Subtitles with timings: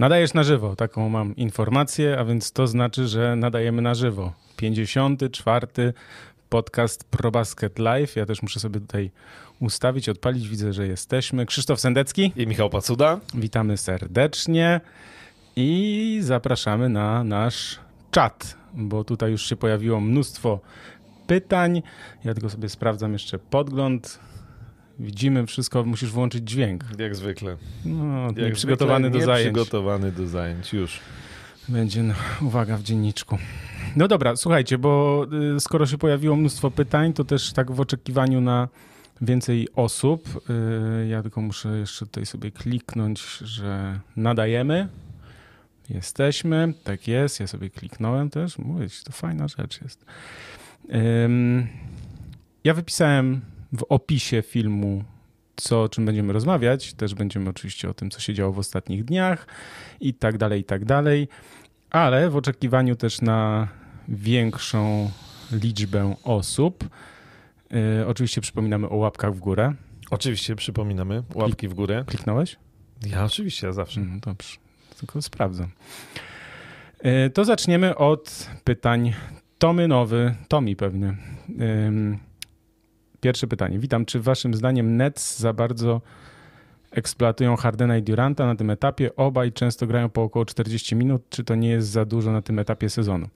[0.00, 4.32] Nadajesz na żywo, taką mam informację, a więc to znaczy, że nadajemy na żywo.
[4.56, 5.66] 54.
[6.48, 8.16] podcast ProBasket Live.
[8.16, 9.10] Ja też muszę sobie tutaj
[9.60, 10.48] ustawić, odpalić.
[10.48, 11.46] Widzę, że jesteśmy.
[11.46, 12.32] Krzysztof Sendecki.
[12.36, 13.20] I Michał Pacuda.
[13.34, 14.80] Witamy serdecznie
[15.56, 17.78] i zapraszamy na nasz
[18.10, 20.60] czat, bo tutaj już się pojawiło mnóstwo
[21.26, 21.82] pytań.
[22.24, 24.29] Ja tylko sobie sprawdzam jeszcze podgląd.
[25.00, 26.84] Widzimy wszystko, musisz włączyć dźwięk.
[26.98, 27.56] Jak zwykle.
[27.84, 29.54] No, Jak nieprzygotowany zwykle do zajęć.
[29.54, 31.00] Przygotowany do zajęć, już.
[31.68, 33.38] Będzie, no, uwaga, w dzienniczku.
[33.96, 38.40] No dobra, słuchajcie, bo y, skoro się pojawiło mnóstwo pytań, to też tak w oczekiwaniu
[38.40, 38.68] na
[39.20, 44.88] więcej osób, y, ja tylko muszę jeszcze tutaj sobie kliknąć, że nadajemy.
[45.90, 50.04] Jesteśmy, tak jest, ja sobie kliknąłem też, mówię ci, to fajna rzecz jest.
[52.64, 53.40] Ja wypisałem
[53.72, 55.04] w opisie filmu,
[55.56, 56.92] co o czym będziemy rozmawiać.
[56.92, 59.46] Też będziemy oczywiście o tym, co się działo w ostatnich dniach
[60.00, 61.28] i tak dalej, i tak dalej.
[61.90, 63.68] Ale w oczekiwaniu też na
[64.08, 65.10] większą
[65.52, 66.88] liczbę osób,
[67.70, 69.74] yy, oczywiście przypominamy o łapkach w górę.
[70.10, 72.04] Oczywiście przypominamy, łapki w górę.
[72.06, 72.56] Kliknąłeś?
[73.06, 74.00] Ja oczywiście, ja zawsze.
[74.00, 74.56] Mm, dobrze,
[74.98, 75.68] tylko sprawdzam.
[77.04, 79.12] Yy, to zaczniemy od pytań
[79.58, 81.16] Tomy Nowy, Tomi pewnie.
[81.60, 82.18] Ym,
[83.20, 83.78] Pierwsze pytanie.
[83.78, 84.04] Witam.
[84.04, 86.00] Czy waszym zdaniem Nets za bardzo
[86.90, 89.16] eksploatują Hardena i Duranta na tym etapie?
[89.16, 91.22] Obaj często grają po około 40 minut.
[91.30, 93.28] Czy to nie jest za dużo na tym etapie sezonu?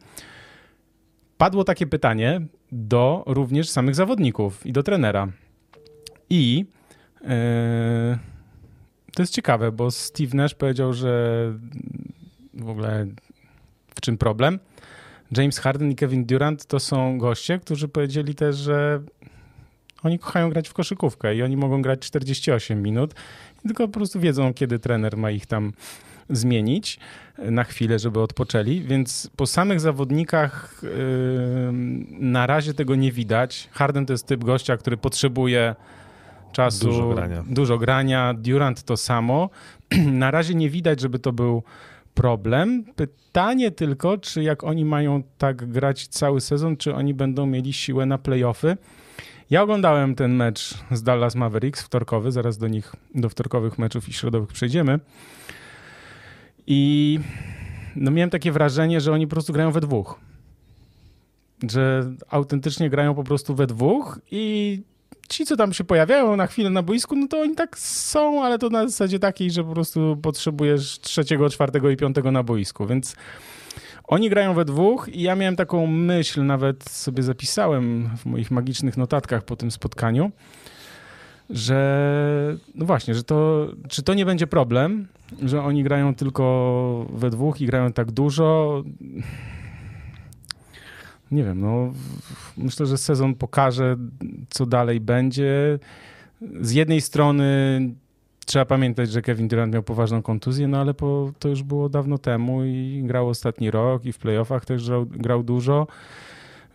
[1.39, 2.41] Padło takie pytanie
[2.73, 5.29] do również samych zawodników i do trenera.
[6.31, 6.67] I
[7.21, 7.29] yy,
[9.15, 11.53] to jest ciekawe, bo Steve Nash powiedział, że
[12.55, 13.07] w ogóle
[13.95, 14.59] w czym problem?
[15.37, 19.03] James Harden i Kevin Durant to są goście, którzy powiedzieli też, że
[20.05, 23.15] oni kochają grać w koszykówkę i oni mogą grać 48 minut,
[23.63, 25.73] tylko po prostu wiedzą, kiedy trener ma ich tam
[26.31, 26.99] zmienić
[27.39, 30.91] na chwilę, żeby odpoczęli, więc po samych zawodnikach yy,
[32.11, 33.69] na razie tego nie widać.
[33.73, 35.75] Harden to jest typ gościa, który potrzebuje
[36.53, 37.45] czasu, Dużo grania.
[37.49, 38.35] dużo grania.
[38.35, 39.51] Durant to samo.
[40.13, 41.63] na razie nie widać, żeby to był
[42.15, 42.85] problem.
[42.97, 48.07] Pytanie tylko, czy jak oni mają tak grać cały sezon, czy oni będą mieli siłę
[48.07, 48.77] na playoffy.
[49.51, 54.13] Ja oglądałem ten mecz z Dallas Mavericks wtorkowy, zaraz do nich, do wtorkowych meczów i
[54.13, 55.01] środowych przejdziemy.
[56.67, 57.21] I
[57.97, 60.21] no miałem takie wrażenie, że oni po prostu grają we dwóch.
[61.71, 64.83] Że autentycznie grają po prostu we dwóch i
[65.29, 68.59] ci, co tam się pojawiają na chwilę na boisku, no to oni tak są, ale
[68.59, 73.17] to na zasadzie takiej, że po prostu potrzebujesz trzeciego, czwartego i piątego na boisku, więc
[74.05, 78.97] oni grają we dwóch i ja miałem taką myśl, nawet sobie zapisałem w moich magicznych
[78.97, 80.31] notatkach po tym spotkaniu,
[81.51, 85.07] że no właśnie, że to, czy to nie będzie problem,
[85.43, 88.83] że oni grają tylko we dwóch i grają tak dużo.
[91.31, 91.93] Nie wiem, no
[92.57, 93.97] myślę, że sezon pokaże,
[94.51, 95.79] co dalej będzie.
[96.61, 97.81] Z jednej strony
[98.47, 102.19] Trzeba pamiętać, że Kevin Durant miał poważną kontuzję, no ale po, to już było dawno
[102.19, 105.87] temu i grał ostatni rok i w playoffach też grał, grał dużo,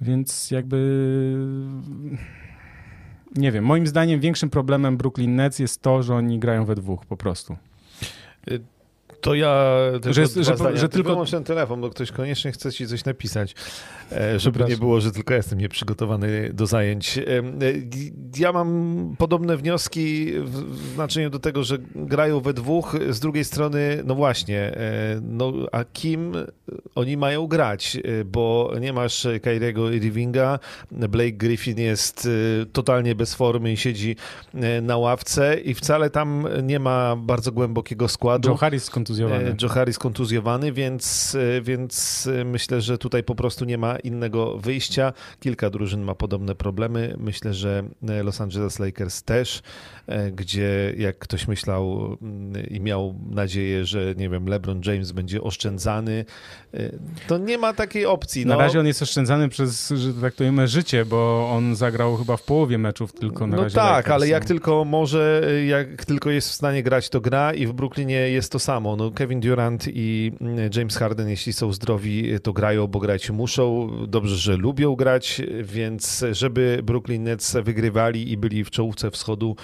[0.02, 0.78] więc jakby
[3.36, 7.06] nie wiem, moim zdaniem większym problemem Brooklyn Nets jest to, że oni grają we dwóch
[7.06, 7.56] po prostu.
[9.22, 12.72] To ja tylko Że że- że Ty tylko- Wyłącz ten telefon, bo ktoś koniecznie chce
[12.72, 13.56] ci coś napisać,
[14.38, 17.18] żeby nie było, że tylko jestem nieprzygotowany do zajęć.
[17.18, 17.44] E, e,
[18.38, 22.96] Ja mam podobne wnioski w znaczeniu do tego, że grają we dwóch.
[23.10, 26.34] Z drugiej strony, no właśnie, e, no a kim
[26.96, 27.96] oni mają grać?
[27.96, 30.60] E, Bo nie masz Kyriego Irvinga,
[30.92, 32.28] Blake Griffin jest
[32.62, 34.16] e, totalnie bez formy i siedzi
[34.54, 38.50] e, na ławce i wcale tam nie ma bardzo głębokiego składu.
[38.50, 39.50] Joe Harris skontuzjowany.
[39.50, 43.99] E, Joe Harris kontuzjowany, więc, e, więc e, myślę, że tutaj po prostu nie ma
[44.00, 45.14] innego wyjścia.
[45.40, 47.16] Kilka drużyn ma podobne problemy.
[47.18, 49.62] Myślę, że e, Los Angeles Lakers też,
[50.08, 55.42] e, gdzie jak ktoś myślał mm, i miał nadzieję, że nie wiem, LeBron James będzie
[55.42, 56.26] oszczędzany,
[56.74, 56.90] e,
[57.28, 58.46] to nie ma takiej opcji.
[58.46, 62.18] Na No, razie on jest oszczędzany przez, że tak to ujmę, życie, bo on zagrał
[62.18, 63.76] chyba w połowie meczów tylko na no razie.
[63.76, 64.32] tak, Lakers, ale no.
[64.32, 68.52] jak tylko może, jak tylko jest w stanie grać, to gra i w Brooklynie jest
[68.52, 68.96] to samo.
[68.96, 73.89] No Kevin Durant i mm, James Harden, jeśli są zdrowi, to grają, bo grać muszą.
[74.08, 79.56] Dobrze, że lubią grać, więc żeby Brooklyn Nets wygrywali i byli w czołówce wschodu,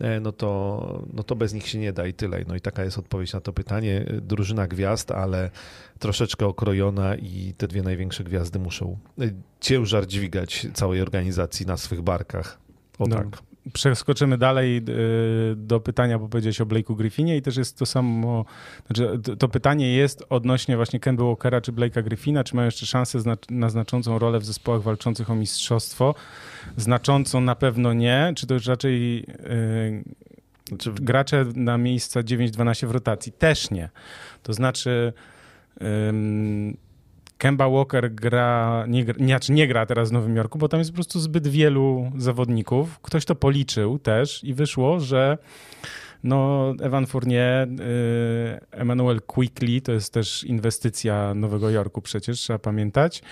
[0.00, 2.44] e, no to, no to bez nich się nie da i tyle.
[2.48, 4.04] No i taka jest odpowiedź na to pytanie.
[4.22, 5.50] Drużyna gwiazd, ale
[5.98, 9.24] troszeczkę okrojona i te dwie największe gwiazdy muszą e,
[9.60, 12.58] ciężar dźwigać całej organizacji na swych barkach.
[12.98, 13.16] O No.
[13.16, 13.53] tak.
[13.72, 18.44] Przeskoczymy dalej y, do pytania, bo powiedziałeś o Blake'u Griffinie i też jest to samo,
[18.86, 23.18] znaczy to pytanie jest odnośnie właśnie Kemba Walkera czy Blake'a Griffina, czy mają jeszcze szansę
[23.50, 26.14] na znaczącą rolę w zespołach walczących o mistrzostwo.
[26.76, 30.04] Znaczącą na pewno nie, czy to już raczej yy,
[30.68, 30.92] znaczy...
[30.92, 33.32] gracze na miejsca 9-12 w rotacji?
[33.32, 33.88] Też nie.
[34.42, 35.12] To znaczy...
[37.44, 40.90] Kemba Walker gra, nie, nie, znaczy nie gra teraz w Nowym Jorku, bo tam jest
[40.90, 42.98] po prostu zbyt wielu zawodników.
[43.02, 45.38] Ktoś to policzył też i wyszło, że
[46.24, 53.22] no, Evan Fournier, y, Emmanuel Quickly, to jest też inwestycja Nowego Jorku przecież, trzeba pamiętać.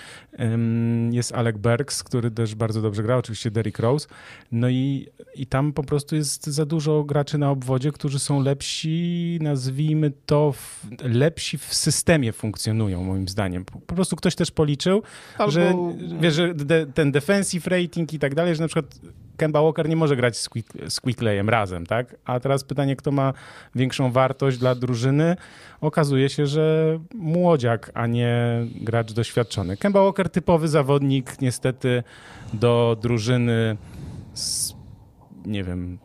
[1.11, 4.07] Jest Alec Bergs, który też bardzo dobrze gra, oczywiście Derrick Rose.
[4.51, 9.39] No i, i tam po prostu jest za dużo graczy na obwodzie, którzy są lepsi,
[9.41, 13.65] nazwijmy to, w, lepsi w systemie funkcjonują, moim zdaniem.
[13.65, 15.03] Po prostu ktoś też policzył,
[15.37, 15.51] Albo...
[15.51, 15.73] że,
[16.19, 18.99] wiesz, że de, ten defensive rating i tak dalej, że na przykład
[19.37, 22.15] Kemba Walker nie może grać z, Quick, Quickleyem razem, tak?
[22.25, 23.33] A teraz pytanie, kto ma
[23.75, 25.35] większą wartość dla drużyny?
[25.81, 29.77] Okazuje się, że młodziak, a nie gracz doświadczony.
[29.77, 32.03] Kemba Walker typowy zawodnik, niestety
[32.53, 33.77] do drużyny
[34.33, 34.73] z,
[35.45, 35.97] nie wiem,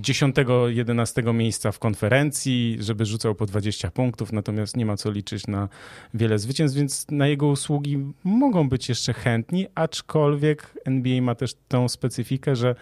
[0.00, 5.68] 10-11 miejsca w konferencji, żeby rzucał po 20 punktów, natomiast nie ma co liczyć na
[6.14, 11.88] wiele zwycięstw, więc na jego usługi mogą być jeszcze chętni, aczkolwiek NBA ma też tą
[11.88, 12.74] specyfikę, że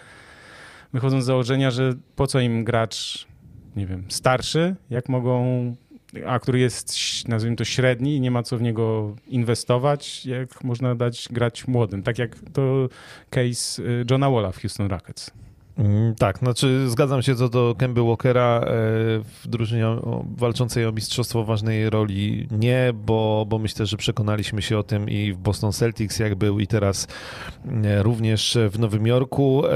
[0.92, 3.26] wychodzą z założenia, że po co im gracz,
[3.76, 5.74] nie wiem, starszy, jak mogą
[6.26, 6.94] a który jest,
[7.28, 12.02] nazwijmy to, średni i nie ma co w niego inwestować, jak można dać grać młodym.
[12.02, 12.88] Tak jak to
[13.30, 15.30] case y, Johna Walla w Houston Rockets.
[15.78, 18.66] Mm, tak, znaczy zgadzam się co do Kemby Walkera e,
[19.22, 19.86] w drużynie
[20.36, 25.32] walczącej o mistrzostwo ważnej roli nie, bo, bo myślę, że przekonaliśmy się o tym i
[25.32, 27.06] w Boston Celtics jak był i teraz
[27.84, 29.66] e, również w Nowym Jorku.
[29.66, 29.70] E,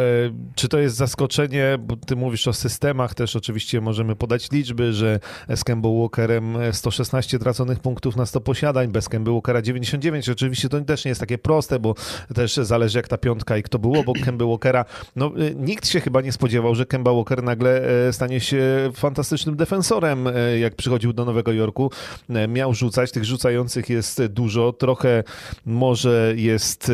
[0.54, 5.20] czy to jest zaskoczenie, bo ty mówisz o systemach, też oczywiście możemy podać liczby, że
[5.54, 10.28] z Kemby Walkerem 116 traconych punktów na 100 posiadań, bez Kemby Walkera 99.
[10.28, 11.94] Oczywiście to też nie jest takie proste, bo
[12.34, 14.84] też zależy jak ta piątka i kto było obok Kemby Walkera.
[15.16, 20.26] No, nikt się chyba nie spodziewał, że Kemba Walker nagle e, stanie się fantastycznym defensorem,
[20.26, 21.90] e, jak przychodził do Nowego Jorku.
[22.28, 25.24] E, miał rzucać, tych rzucających jest dużo, trochę
[25.66, 26.92] może jest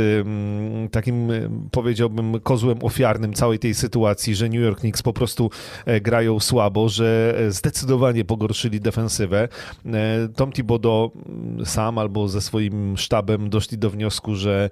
[0.91, 1.29] takim,
[1.71, 5.51] powiedziałbym, kozłem ofiarnym całej tej sytuacji, że New York Knicks po prostu
[6.01, 9.49] grają słabo, że zdecydowanie pogorszyli defensywę.
[10.37, 11.11] Tom Thibodeau
[11.65, 14.71] sam albo ze swoim sztabem doszli do wniosku, że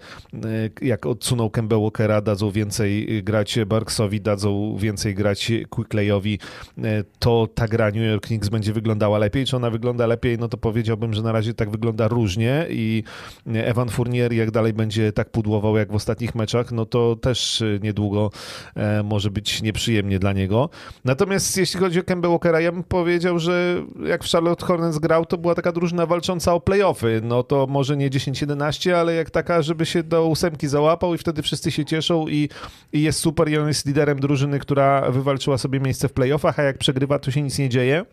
[0.82, 6.38] jak odsunął Kemba Walkera, dadzą więcej grać Barksowi Barksowi dadzą więcej grać Quickleyowi,
[6.78, 9.46] e, to ta gra New York Knicks będzie wyglądała lepiej.
[9.46, 10.38] Czy ona wygląda lepiej?
[10.38, 13.04] No to powiedziałbym, że na razie tak wygląda różnie i
[13.46, 18.30] Evan Fournier jak dalej będzie tak pudłował jak w ostatnich meczach, no to też niedługo
[18.76, 20.70] e, może być nieprzyjemnie dla niego.
[21.04, 25.26] Natomiast jeśli chodzi o Kemba Walkera, ja bym powiedział, że jak w Charlotte Hornets grał,
[25.26, 27.20] to była taka drużyna walcząca o playoffy.
[27.24, 31.42] No to może nie 10-11, ale jak taka, żeby się do ósemki załapał i wtedy
[31.42, 32.48] wszyscy się cieszą i,
[32.92, 36.58] i jest super i on jest liderem liderem drużyny, która wywalczyła sobie miejsce w playoffach,
[36.58, 38.04] a jak przegrywa, to się nic nie dzieje.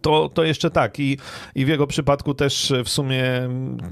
[0.00, 1.18] To, to jeszcze tak I,
[1.54, 3.24] i w jego przypadku też w sumie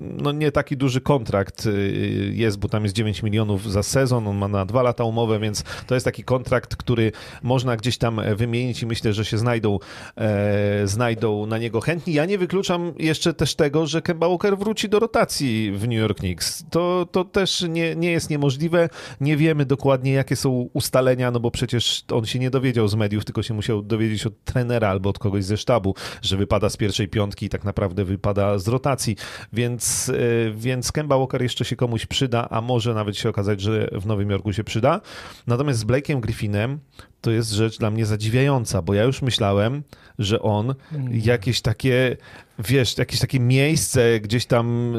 [0.01, 4.37] no nie taki duży kontrakt y, jest, bo tam jest 9 milionów za sezon, on
[4.37, 7.13] ma na dwa lata umowę, więc to jest taki kontrakt, który
[7.43, 9.79] można gdzieś tam wymienić i myślę, że się znajdą,
[10.17, 12.15] e, znajdą na niego chętni.
[12.15, 16.19] Ja nie wykluczam jeszcze też tego, że Kemba Walker wróci do rotacji w New York
[16.19, 16.65] Knicks.
[16.71, 18.89] To, to też nie, nie jest niemożliwe.
[19.21, 23.25] Nie wiemy dokładnie, jakie są ustalenia, no bo przecież on się nie dowiedział z mediów,
[23.25, 26.77] tylko się musiał dowiedzieć od trenera albo od kogoś ze sztabu sztabu, że wypada z
[26.77, 29.17] pierwszej piątki i tak naprawdę wypada z rotacji,
[29.53, 33.89] więc, e, więc Kemba Walker jeszcze się komuś przyda, a może nawet się okazać, że
[33.93, 35.01] w Nowym Jorku się przyda.
[35.47, 36.79] Natomiast z Blake'em Griffinem
[37.23, 39.83] to jest rzecz dla mnie zadziwiająca, bo ja już myślałem,
[40.19, 40.75] że on
[41.11, 42.17] jakieś takie,
[42.59, 44.93] wiesz, jakieś takie miejsce gdzieś tam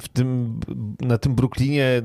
[0.00, 0.60] w tym,
[1.00, 2.02] na tym Brooklynie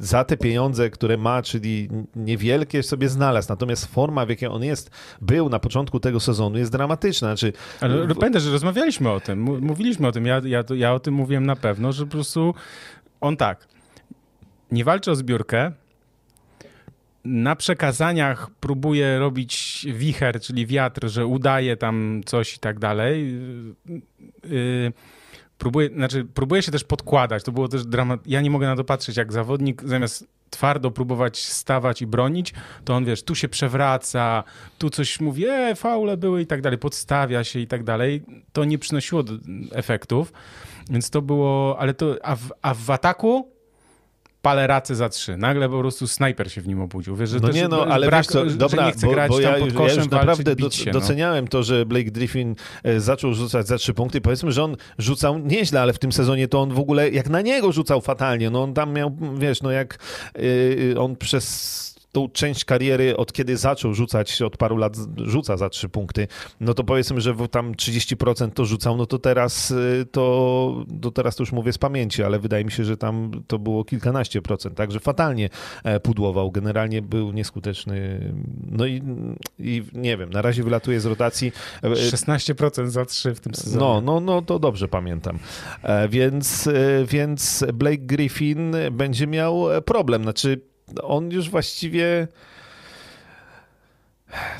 [0.00, 3.48] za te pieniądze, które ma, czyli niewielkie, sobie znalazł.
[3.48, 4.90] Natomiast forma, w jakiej on jest,
[5.20, 7.28] był na początku tego sezonu, jest dramatyczna.
[7.28, 11.14] Znaczy, Ale pamiętaj, że rozmawialiśmy o tym, mówiliśmy o tym, ja, ja, ja o tym
[11.14, 12.54] mówiłem na pewno, że po prostu
[13.20, 13.68] on tak,
[14.70, 15.72] nie walczy o zbiórkę,
[17.24, 23.34] na przekazaniach próbuje robić wicher, czyli wiatr, że udaje tam coś i tak dalej.
[24.44, 24.92] Yy,
[25.58, 27.44] próbuje, znaczy, próbuje się też podkładać.
[27.44, 28.26] To było też dramat.
[28.26, 32.94] Ja nie mogę na to patrzeć, jak zawodnik zamiast twardo próbować stawać i bronić, to
[32.94, 34.44] on wiesz, tu się przewraca,
[34.78, 38.22] tu coś mówi, e, faule były i tak dalej, podstawia się i tak dalej.
[38.52, 39.24] To nie przynosiło
[39.72, 40.32] efektów,
[40.90, 43.59] więc to było, ale to, a w, a w ataku
[44.42, 45.36] palę racę za trzy.
[45.36, 47.16] Nagle po prostu snajper się w nim obudził.
[47.16, 49.40] Wiesz, że no nie, no, ale brak, wiesz co, dobra, nie chce bo, grać bo
[49.40, 51.00] ja, pod koszem, ja już naprawdę bić się, no.
[51.00, 54.20] doceniałem to, że Blake Griffin e, zaczął rzucać za trzy punkty.
[54.20, 57.40] Powiedzmy, że on rzucał nieźle, ale w tym sezonie to on w ogóle, jak na
[57.40, 58.50] niego rzucał fatalnie.
[58.50, 59.98] No on tam miał, wiesz, no jak
[60.38, 65.68] yy, on przez tą część kariery, od kiedy zaczął rzucać, od paru lat rzuca za
[65.68, 66.28] trzy punkty,
[66.60, 71.36] no to powiedzmy, że tam 30% to rzucał, no to teraz y, to, to teraz
[71.36, 74.76] to już mówię z pamięci, ale wydaje mi się, że tam to było kilkanaście procent,
[74.76, 75.48] także fatalnie
[75.84, 78.20] e, pudłował, generalnie był nieskuteczny,
[78.70, 79.02] no i,
[79.58, 81.52] i nie wiem, na razie wylatuje z rotacji.
[81.82, 83.80] 16% e, za trzy w tym sezonie.
[83.80, 85.38] No, no, no to dobrze pamiętam.
[85.82, 86.68] E, więc,
[87.06, 90.69] więc Blake Griffin będzie miał problem, znaczy
[91.02, 92.28] on już właściwie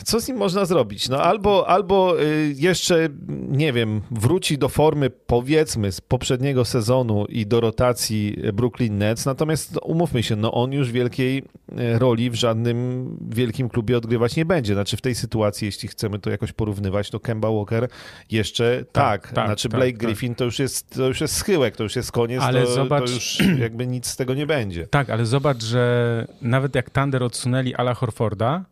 [0.05, 1.09] co z nim można zrobić?
[1.09, 3.09] No albo, albo y, jeszcze,
[3.49, 9.75] nie wiem, wróci do formy powiedzmy z poprzedniego sezonu i do rotacji Brooklyn Nets, natomiast
[9.75, 14.45] no, umówmy się, no on już wielkiej y, roli w żadnym wielkim klubie odgrywać nie
[14.45, 14.75] będzie.
[14.75, 17.89] Znaczy w tej sytuacji, jeśli chcemy to jakoś porównywać, to Kemba Walker
[18.31, 19.33] jeszcze tak, tak.
[19.33, 21.97] tak znaczy tak, Blake tak, Griffin to już jest to już jest schyłek, to już
[21.97, 24.87] jest koniec, ale to, zobacz, to już jakby nic z tego nie będzie.
[24.87, 28.65] Tak, ale zobacz, że nawet jak Thunder odsunęli Ala Horforda,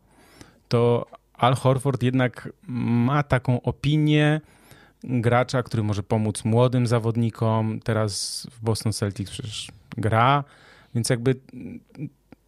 [0.69, 4.41] to Al Horford jednak ma taką opinię
[5.05, 7.81] gracza, który może pomóc młodym zawodnikom.
[7.81, 10.45] Teraz w Boston Celtics przecież gra,
[10.95, 11.35] więc jakby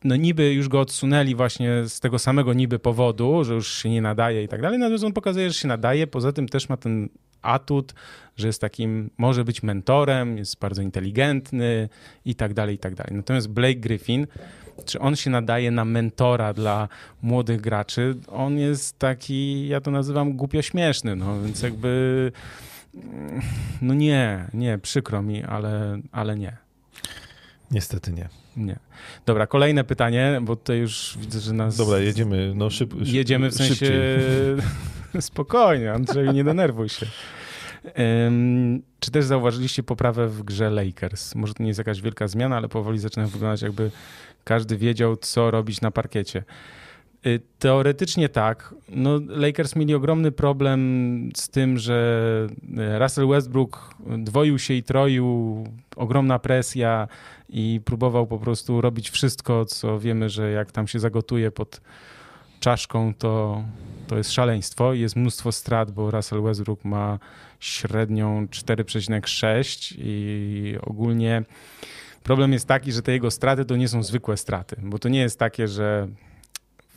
[0.05, 4.03] no niby już go odsunęli właśnie z tego samego niby powodu, że już się nie
[4.03, 7.09] nadaje i tak dalej, natomiast on pokazuje, że się nadaje, poza tym też ma ten
[7.43, 7.95] atut,
[8.37, 11.89] że jest takim, może być mentorem, jest bardzo inteligentny
[12.25, 13.17] i tak dalej, i tak dalej.
[13.17, 14.27] Natomiast Blake Griffin
[14.85, 16.89] czy on się nadaje na mentora dla
[17.23, 22.33] młodych graczy, on jest taki, ja to nazywam głupio śmieszny, no więc jakby
[23.83, 26.57] no nie, nie, przykro mi, ale, ale nie.
[27.71, 28.29] Niestety nie.
[28.57, 28.79] Nie.
[29.27, 31.77] Dobra, kolejne pytanie, bo tutaj już widzę, że nas...
[31.77, 33.93] Dobra, jedziemy, no szyb, szyb Jedziemy w sensie...
[35.21, 37.07] Spokojnie, Andrzej, nie denerwuj się.
[38.25, 41.35] Um, czy też zauważyliście poprawę w grze Lakers?
[41.35, 43.91] Może to nie jest jakaś wielka zmiana, ale powoli zaczyna wyglądać jakby
[44.45, 46.45] każdy wiedział, co robić na parkiecie.
[47.27, 48.75] Y, teoretycznie tak.
[48.89, 52.47] No, Lakers mieli ogromny problem z tym, że
[52.79, 55.65] y, Russell Westbrook dwoił się i troił,
[55.97, 57.09] ogromna presja
[57.49, 61.81] i próbował po prostu robić wszystko, co wiemy, że jak tam się zagotuje pod
[62.61, 63.65] czaszką, to,
[64.07, 64.95] to jest szaleństwo.
[64.95, 67.19] Jest mnóstwo strat, bo Russell Westbrook ma
[67.61, 71.43] średnią 4,6 i ogólnie
[72.23, 75.21] Problem jest taki, że te jego straty to nie są zwykłe straty, bo to nie
[75.21, 76.09] jest takie, że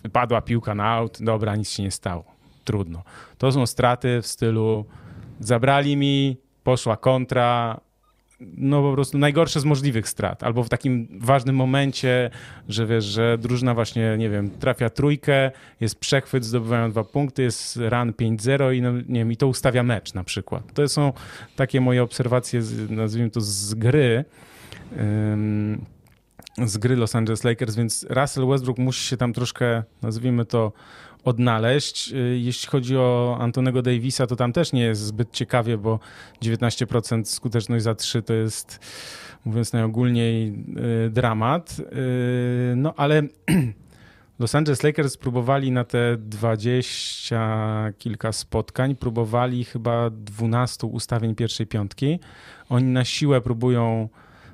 [0.03, 2.25] wypadła piłka na aut, dobra, nic się nie stało.
[2.63, 3.03] Trudno.
[3.37, 4.85] To są straty w stylu
[5.39, 7.79] zabrali mi, poszła kontra,
[8.57, 10.43] no po prostu najgorsze z możliwych strat.
[10.43, 12.29] Albo w takim ważnym momencie,
[12.69, 17.77] że wiesz, że drużyna właśnie, nie wiem, trafia trójkę, jest przechwyt, zdobywają dwa punkty, jest
[17.77, 20.73] run 5-0 i no, nie wiem, i to ustawia mecz na przykład.
[20.73, 21.13] To są
[21.55, 24.25] takie moje obserwacje, nazwijmy to z gry,
[26.65, 30.71] z gry Los Angeles Lakers, więc Russell Westbrook musi się tam troszkę, nazwijmy to,
[31.23, 32.13] odnaleźć.
[32.13, 35.99] Y, jeśli chodzi o Antonego Davisa, to tam też nie jest zbyt ciekawie, bo
[36.41, 38.79] 19% skuteczność za 3 to jest,
[39.45, 40.53] mówiąc najogólniej,
[41.05, 41.79] y, dramat.
[41.79, 43.21] Y, no ale
[44.39, 52.19] Los Angeles Lakers próbowali na te 20 kilka spotkań, próbowali chyba 12 ustawień pierwszej piątki.
[52.69, 54.09] Oni na siłę próbują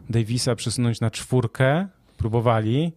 [0.10, 1.88] Davisa przesunąć na czwórkę,
[2.18, 2.92] próbowali,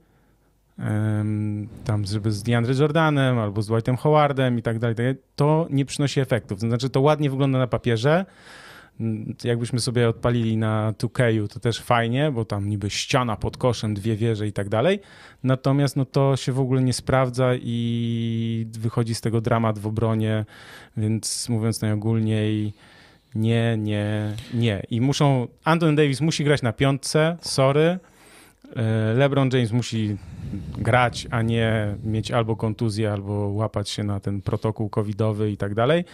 [1.84, 4.96] tam żeby z DeAndre Jordanem albo z White'em Howardem i tak dalej,
[5.36, 6.60] to nie przynosi efektów.
[6.60, 8.26] To znaczy to ładnie wygląda na papierze,
[9.00, 13.94] mm, jakbyśmy sobie odpalili na 2K, to też fajnie, bo tam niby ściana pod koszem,
[13.94, 15.00] dwie wieże i tak dalej.
[15.42, 20.44] Natomiast no to się w ogóle nie sprawdza i wychodzi z tego dramat w obronie,
[20.96, 22.72] więc mówiąc najogólniej,
[23.34, 24.82] nie, nie, nie.
[24.90, 25.48] I muszą.
[25.64, 27.98] Anthony Davis musi grać na piątce, sorry.
[28.76, 30.16] E, LeBron James musi
[30.78, 35.74] grać, a nie mieć albo kontuzję, albo łapać się na ten protokół covidowy i tak
[35.74, 36.04] dalej.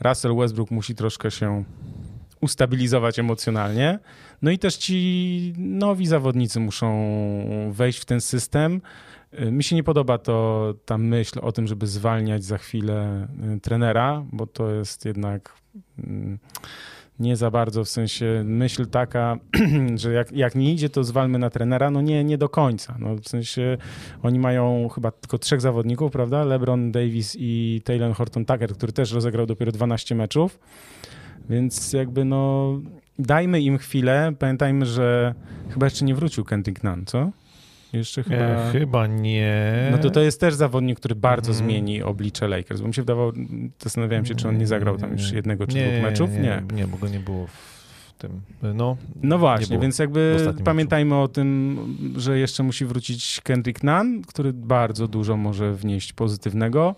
[0.00, 1.64] Russell Westbrook musi troszkę się
[2.40, 3.98] ustabilizować emocjonalnie.
[4.42, 7.10] No i też ci nowi zawodnicy muszą
[7.70, 8.80] wejść w ten system.
[9.32, 13.60] E, mi się nie podoba to ta myśl o tym, żeby zwalniać za chwilę e,
[13.60, 15.54] trenera, bo to jest jednak
[17.20, 19.38] nie za bardzo, w sensie myśl taka,
[20.02, 22.96] że jak, jak nie idzie, to zwalmy na trenera, no nie, nie do końca.
[22.98, 23.78] No, w sensie
[24.22, 26.44] oni mają chyba tylko trzech zawodników, prawda?
[26.44, 30.58] LeBron Davis i Taylor Horton Tucker, który też rozegrał dopiero 12 meczów,
[31.48, 32.72] więc jakby no
[33.18, 34.32] dajmy im chwilę.
[34.38, 35.34] Pamiętajmy, że
[35.70, 37.30] chyba jeszcze nie wrócił Kendrick Nunn, co?
[37.92, 38.36] Jeszcze chyba...
[38.36, 39.88] E, chyba nie.
[39.92, 41.66] No to to jest też zawodnik, który bardzo hmm.
[41.66, 43.32] zmieni oblicze Lakers, bo mi się wydawało,
[43.78, 46.30] zastanawiałem się, czy on nie zagrał tam już jednego czy dwóch meczów.
[46.32, 48.40] Nie, nie, nie, bo go nie było w tym.
[48.74, 51.22] No, no właśnie, więc jakby pamiętajmy meczu.
[51.22, 51.78] o tym,
[52.16, 56.94] że jeszcze musi wrócić Kendrick Nunn, który bardzo dużo może wnieść pozytywnego.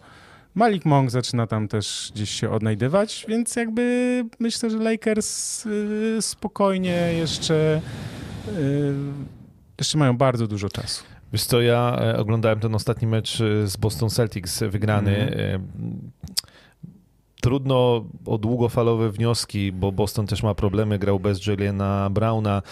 [0.54, 7.12] Malik Monk zaczyna tam też gdzieś się odnajdywać, więc jakby myślę, że Lakers y, spokojnie
[7.18, 7.80] jeszcze
[8.48, 8.94] y,
[9.80, 11.04] jeszcze mają bardzo dużo czasu.
[11.32, 15.16] Wiesz co, ja e, oglądałem ten ostatni mecz e, z Boston Celtics wygrany.
[15.16, 16.10] Mm.
[17.42, 22.62] Trudno o długofalowe wnioski, bo Boston też ma problemy, grał bez Juliana Browna.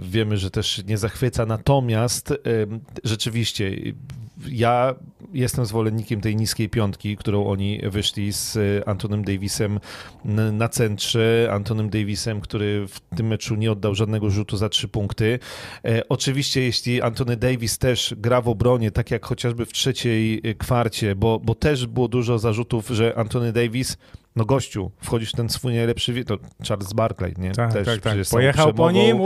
[0.00, 2.34] Wiemy, że też nie zachwyca, natomiast
[3.04, 3.70] rzeczywiście
[4.50, 4.94] ja
[5.32, 8.58] jestem zwolennikiem tej niskiej piątki, którą oni wyszli z
[8.88, 9.80] Antonem Davisem
[10.52, 11.48] na centrze.
[11.52, 15.38] Antonem Davisem, który w tym meczu nie oddał żadnego rzutu za trzy punkty.
[15.84, 21.16] E, oczywiście, jeśli Antony Davis też gra w obronie, tak jak chociażby w trzeciej kwarcie,
[21.16, 23.96] bo, bo też było dużo zarzutów, że Antony Davis
[24.36, 27.52] no gościu, wchodzisz w ten swój najlepszy to Charles Barkley, nie?
[27.52, 28.18] Tak, Też tak, tak.
[28.30, 29.18] Pojechał po nim,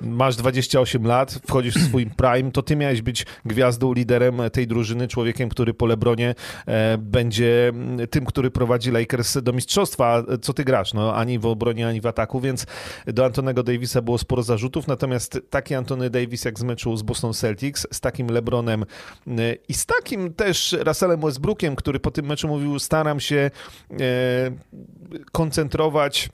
[0.00, 5.08] masz 28 lat, wchodzisz w swój prime, to ty miałeś być gwiazdą, liderem tej drużyny,
[5.08, 6.34] człowiekiem, który po Lebronie
[6.66, 7.72] e, będzie
[8.10, 10.22] tym, który prowadzi Lakers do mistrzostwa.
[10.42, 10.94] Co ty grasz?
[10.94, 12.66] No, ani w obronie, ani w ataku, więc
[13.06, 17.32] do Antonego Davisa było sporo zarzutów, natomiast taki Antony Davis jak z meczu z Boston
[17.34, 22.48] Celtics, z takim Lebronem e, i z takim też Russellem Westbrookiem, który po tym meczu
[22.48, 23.50] mówił, staram się
[23.90, 24.35] e,
[25.32, 26.28] koncentrować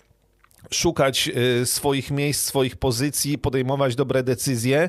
[0.70, 1.30] szukać
[1.62, 4.88] y, swoich miejsc, swoich pozycji, podejmować dobre decyzje.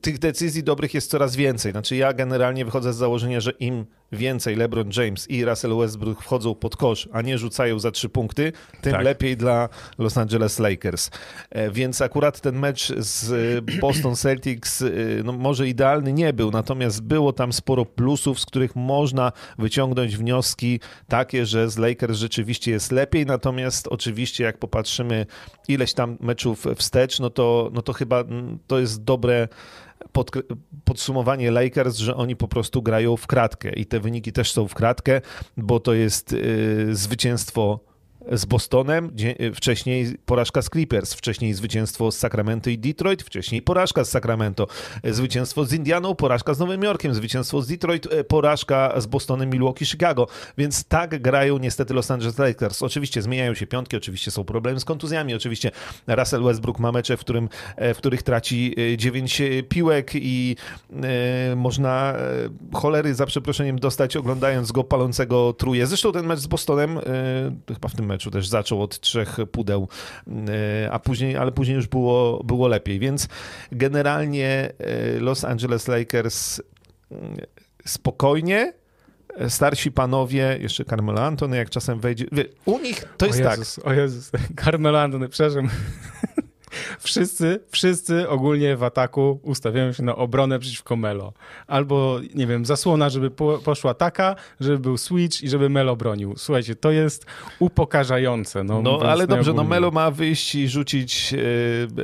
[0.00, 1.72] Tych decyzji dobrych jest coraz więcej.
[1.72, 6.54] Znaczy ja generalnie wychodzę z założenia, że im więcej LeBron James i Russell Westbrook wchodzą
[6.54, 9.04] pod kosz, a nie rzucają za trzy punkty, tym tak.
[9.04, 11.10] lepiej dla Los Angeles Lakers.
[11.50, 14.88] E, więc akurat ten mecz z e, Boston Celtics e,
[15.24, 20.80] no, może idealny nie był, natomiast było tam sporo plusów, z których można wyciągnąć wnioski
[21.08, 25.26] takie, że z Lakers rzeczywiście jest lepiej, natomiast oczywiście jak popatrzymy
[25.68, 29.48] ileś tam meczów wstecz, no to, no to chyba mm, to jest dobre
[30.12, 30.30] pod,
[30.84, 34.74] podsumowanie Lakers, że oni po prostu grają w kratkę i te wyniki też są w
[34.74, 35.20] kratkę,
[35.56, 37.80] bo to jest y, zwycięstwo
[38.32, 39.10] z Bostonem,
[39.54, 44.66] wcześniej porażka z Clippers, wcześniej zwycięstwo z Sacramento i Detroit, wcześniej porażka z Sacramento,
[45.04, 49.86] zwycięstwo z Indianą, porażka z Nowym Jorkiem, zwycięstwo z Detroit, e, porażka z Bostonem, Milwaukee,
[49.86, 50.26] Chicago.
[50.58, 52.82] Więc tak grają niestety Los Angeles Lakers.
[52.82, 55.70] Oczywiście zmieniają się piątki, oczywiście są problemy z kontuzjami, oczywiście
[56.06, 60.56] Russell Westbrook ma mecze, w, którym, e, w których traci 9 e, piłek i
[61.02, 62.14] e, można
[62.72, 65.86] cholery za przeproszeniem dostać oglądając go palącego truje.
[65.86, 67.02] Zresztą ten mecz z Bostonem, e,
[67.74, 69.88] chyba w tym meczu meczu też zaczął od trzech pudeł,
[70.28, 72.98] e, a później, ale później już było, było lepiej.
[72.98, 73.28] Więc
[73.72, 76.60] generalnie e, Los Angeles Lakers
[77.10, 77.36] mm,
[77.86, 78.72] spokojnie,
[79.48, 82.26] starsi panowie, jeszcze Carmelo Antony, jak czasem wejdzie.
[82.64, 83.86] U nich to jest o Jezus, tak.
[83.86, 84.30] O Jezus,
[84.64, 85.68] Carmelo Antony, przepraszam
[86.98, 91.32] wszyscy, wszyscy ogólnie w ataku ustawiają się na obronę przeciwko Melo.
[91.66, 96.34] Albo, nie wiem, zasłona, żeby po, poszła taka, żeby był switch i żeby Melo bronił.
[96.36, 97.26] Słuchajcie, to jest
[97.58, 98.64] upokarzające.
[98.64, 101.34] No, no ale dobrze, no Melo ma wyjść i rzucić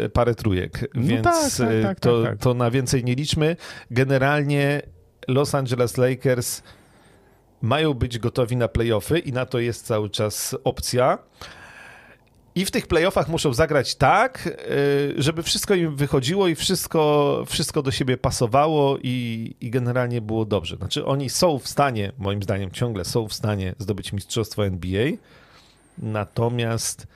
[0.04, 3.14] e, parę trójek, no więc tak, tak, e, tak, to, tak, to na więcej nie
[3.14, 3.56] liczmy.
[3.90, 4.82] Generalnie
[5.28, 6.62] Los Angeles Lakers
[7.62, 11.18] mają być gotowi na playoffy i na to jest cały czas opcja.
[12.54, 17.82] I w tych playoffach muszą zagrać tak, y, żeby wszystko im wychodziło i wszystko, wszystko
[17.82, 20.76] do siebie pasowało i, i generalnie było dobrze.
[20.76, 25.10] Znaczy oni są w stanie, moim zdaniem ciągle są w stanie zdobyć mistrzostwo NBA,
[25.98, 27.06] natomiast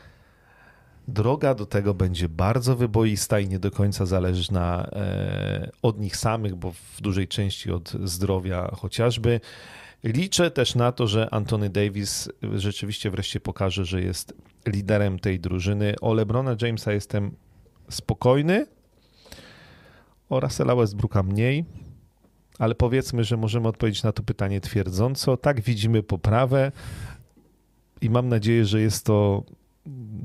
[1.09, 6.55] droga do tego będzie bardzo wyboista i nie do końca zależna e, od nich samych,
[6.55, 9.41] bo w dużej części od zdrowia chociażby.
[10.05, 14.35] Liczę też na to, że Anthony Davis rzeczywiście wreszcie pokaże, że jest
[14.67, 15.95] liderem tej drużyny.
[16.01, 17.37] O LeBrona Jamesa jestem
[17.91, 18.67] spokojny,
[20.29, 21.65] o Russella Westbrooka mniej,
[22.59, 25.37] ale powiedzmy, że możemy odpowiedzieć na to pytanie twierdząco.
[25.37, 26.73] Tak, widzimy poprawę
[28.01, 29.45] i mam nadzieję, że jest to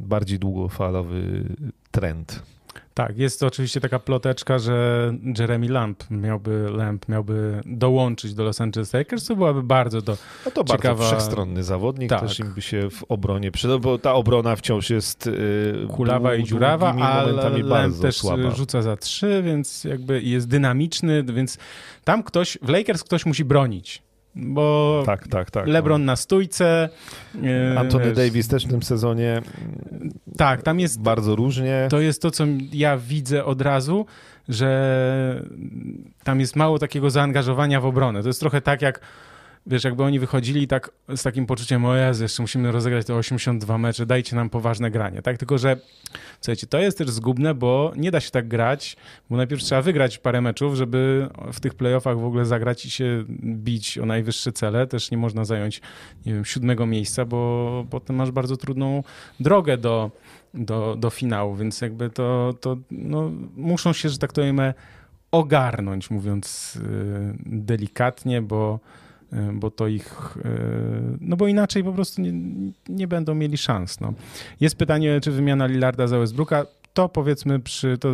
[0.08, 1.43] bardziej długofalowy
[1.91, 2.43] trend.
[2.93, 8.62] Tak, jest to oczywiście taka ploteczka, że Jeremy Lamb miałby, Lamb miałby dołączyć do Los
[8.62, 10.95] Angeles Lakers, co byłaby bardzo do No to ciekawa...
[10.95, 12.21] bardzo wszechstronny zawodnik, tak.
[12.21, 16.43] też im by się w obronie przydał, bo ta obrona wciąż jest yy, kulawa i
[16.43, 18.51] dziurawa, ale Lamb też słaba.
[18.51, 21.58] rzuca za trzy, więc jakby jest dynamiczny, więc
[22.04, 24.04] tam ktoś, w Lakers ktoś musi bronić.
[24.36, 26.06] Bo tak, tak, tak, LeBron no.
[26.06, 26.89] na stójce.
[27.44, 29.41] E, Anthony wiesz, Davis też w tym sezonie.
[30.38, 31.88] Tak, tam jest bardzo różnie.
[31.89, 34.06] To jest to, co ja widzę od razu,
[34.50, 35.44] że
[36.24, 38.22] tam jest mało takiego zaangażowania w obronę.
[38.22, 39.00] To jest trochę tak jak
[39.65, 44.06] wiesz, jakby oni wychodzili tak z takim poczuciem, o jeszcze musimy rozegrać te 82 mecze,
[44.06, 45.38] dajcie nam poważne granie, tak?
[45.38, 45.78] Tylko, że
[46.41, 48.97] słuchajcie, to jest też zgubne, bo nie da się tak grać,
[49.30, 53.24] bo najpierw trzeba wygrać parę meczów, żeby w tych playoffach w ogóle zagrać i się
[53.43, 54.88] bić o najwyższe cele.
[54.88, 55.82] Też nie można zająć,
[56.26, 59.04] nie wiem, siódmego miejsca, bo potem masz bardzo trudną
[59.39, 60.12] drogę do,
[60.54, 64.62] do, do finału, więc jakby to, to no, muszą się, że tak to powiem,
[65.32, 68.80] ogarnąć, mówiąc yy, delikatnie, bo
[69.54, 70.50] bo to ich, e,
[71.22, 72.34] no bo inaczej po prostu nie,
[72.89, 74.00] nie będą mieli szans.
[74.00, 74.13] No.
[74.60, 78.10] Jest pytanie, czy wymiana Lillarda za Westbrooka, to powiedzmy przy, to,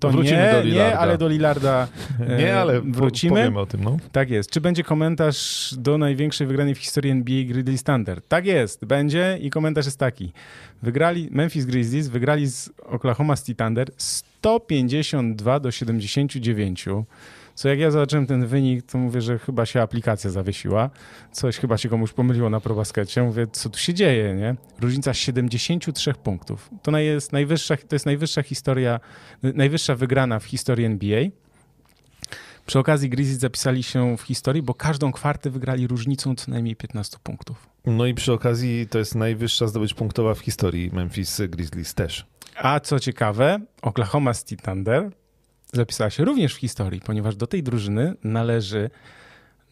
[0.00, 1.88] to nie, do nie, ale do Lillarda
[2.20, 3.36] e, nie, ale wrócimy.
[3.36, 3.96] Powiemy o tym, no.
[4.12, 4.50] Tak jest.
[4.50, 8.22] Czy będzie komentarz do największej wygranej w historii NBA Grizzlies Thunder?
[8.22, 10.32] Tak jest, będzie i komentarz jest taki.
[10.82, 16.88] Wygrali, Memphis Grizzlies wygrali z Oklahoma City Thunder 152 do 79.
[17.56, 20.90] Co jak ja zobaczyłem ten wynik, to mówię, że chyba się aplikacja zawiesiła.
[21.32, 23.22] Coś chyba się komuś pomyliło na probaskecie.
[23.22, 24.56] Mówię, co tu się dzieje, nie?
[24.80, 26.70] Różnica 73 punktów.
[26.82, 29.00] To jest najwyższa, to jest najwyższa historia,
[29.42, 31.24] najwyższa wygrana w historii NBA.
[32.66, 37.16] Przy okazji Grizzlies zapisali się w historii, bo każdą kwartę wygrali różnicą co najmniej 15
[37.22, 37.68] punktów.
[37.86, 42.26] No i przy okazji to jest najwyższa zdobycz punktowa w historii Memphis Grizzlies też.
[42.56, 45.10] A co ciekawe, Oklahoma City Thunder
[45.72, 48.90] zapisała się również w historii, ponieważ do tej drużyny należy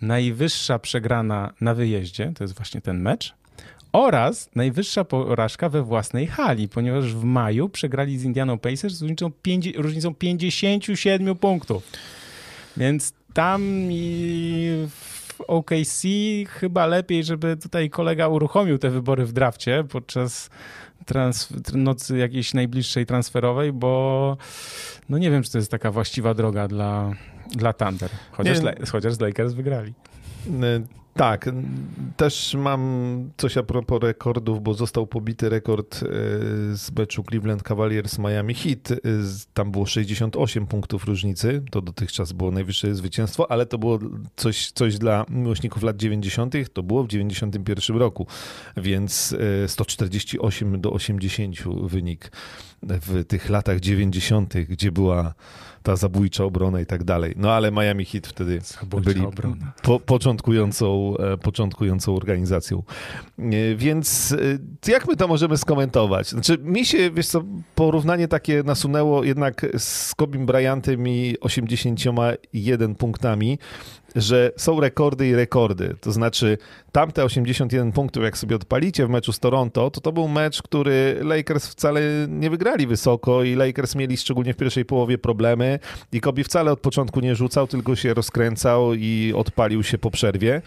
[0.00, 3.34] najwyższa przegrana na wyjeździe, to jest właśnie ten mecz,
[3.92, 9.30] oraz najwyższa porażka we własnej hali, ponieważ w maju przegrali z Indianą Pacers z różnicą,
[9.76, 11.82] różnicą 57 punktów.
[12.76, 16.02] Więc tam i w OKC
[16.48, 20.50] chyba lepiej, żeby tutaj kolega uruchomił te wybory w drafcie podczas
[21.06, 24.36] trans, nocy jakiejś najbliższej transferowej, bo
[25.08, 27.12] no nie wiem, czy to jest taka właściwa droga dla,
[27.50, 28.58] dla Thunder, chociaż,
[28.92, 29.94] chociaż z Lakers wygrali.
[31.14, 31.50] Tak,
[32.16, 36.06] też mam coś a propos rekordów, bo został pobity rekord e,
[36.76, 38.90] z meczu Cleveland Cavaliers Miami Heat.
[38.90, 38.96] E,
[39.54, 43.98] tam było 68 punktów różnicy, to dotychczas było najwyższe zwycięstwo, ale to było
[44.36, 48.26] coś, coś dla miłośników lat 90., to było w 91 roku,
[48.76, 49.34] więc
[49.66, 52.30] 148 e, do 80 wynik
[52.88, 55.34] w tych latach 90., gdzie była
[55.82, 57.34] ta zabójcza obrona i tak dalej.
[57.36, 59.26] No ale Miami Heat wtedy zabójcza byli
[59.82, 62.82] po, początkującą, e, początkującą organizacją.
[63.38, 64.36] E, więc
[64.86, 66.28] e, jak my to możemy skomentować?
[66.28, 67.44] Znaczy mi się, wiesz co,
[67.74, 73.58] porównanie takie nasunęło jednak z Kobim Bryantem i 81 punktami,
[74.16, 75.96] że są rekordy i rekordy.
[76.00, 76.58] To znaczy,
[76.92, 81.18] tamte 81 punktów, jak sobie odpalicie w meczu z Toronto, to to był mecz, który
[81.22, 85.78] Lakers wcale nie wygrali wysoko i Lakers mieli szczególnie w pierwszej połowie problemy
[86.12, 90.62] i Kobe wcale od początku nie rzucał, tylko się rozkręcał i odpalił się po przerwie.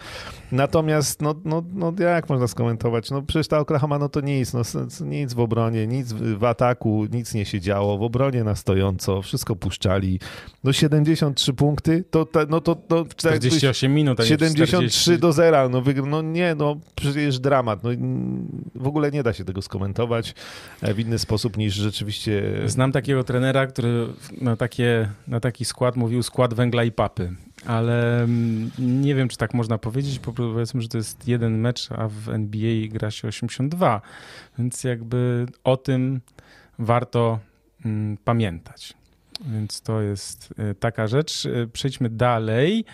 [0.52, 3.10] Natomiast, no, no, no jak można skomentować?
[3.10, 4.62] No przecież ta Oklahoma, no to nic, no,
[5.04, 9.56] nic w obronie, nic w ataku, nic nie się działo, w obronie na stojąco, wszystko
[9.56, 10.20] puszczali.
[10.64, 13.04] No 73 punkty, to, no to, to
[13.40, 15.18] 48 minut, a 73 40.
[15.18, 17.90] do zera, no, no nie, no przecież dramat, no
[18.74, 20.34] w ogóle nie da się tego skomentować
[20.82, 22.42] e, w inny sposób niż rzeczywiście...
[22.66, 24.06] Znam takiego trenera, który
[24.40, 27.34] na, takie, na taki skład mówił skład węgla i papy
[27.66, 31.92] ale mm, nie wiem, czy tak można powiedzieć, bo powiedzmy, że to jest jeden mecz,
[31.92, 34.00] a w NBA gra się 82,
[34.58, 36.20] więc jakby o tym
[36.78, 37.38] warto
[37.84, 38.94] mm, pamiętać.
[39.40, 41.44] Więc to jest y, taka rzecz.
[41.44, 42.84] Y, przejdźmy dalej,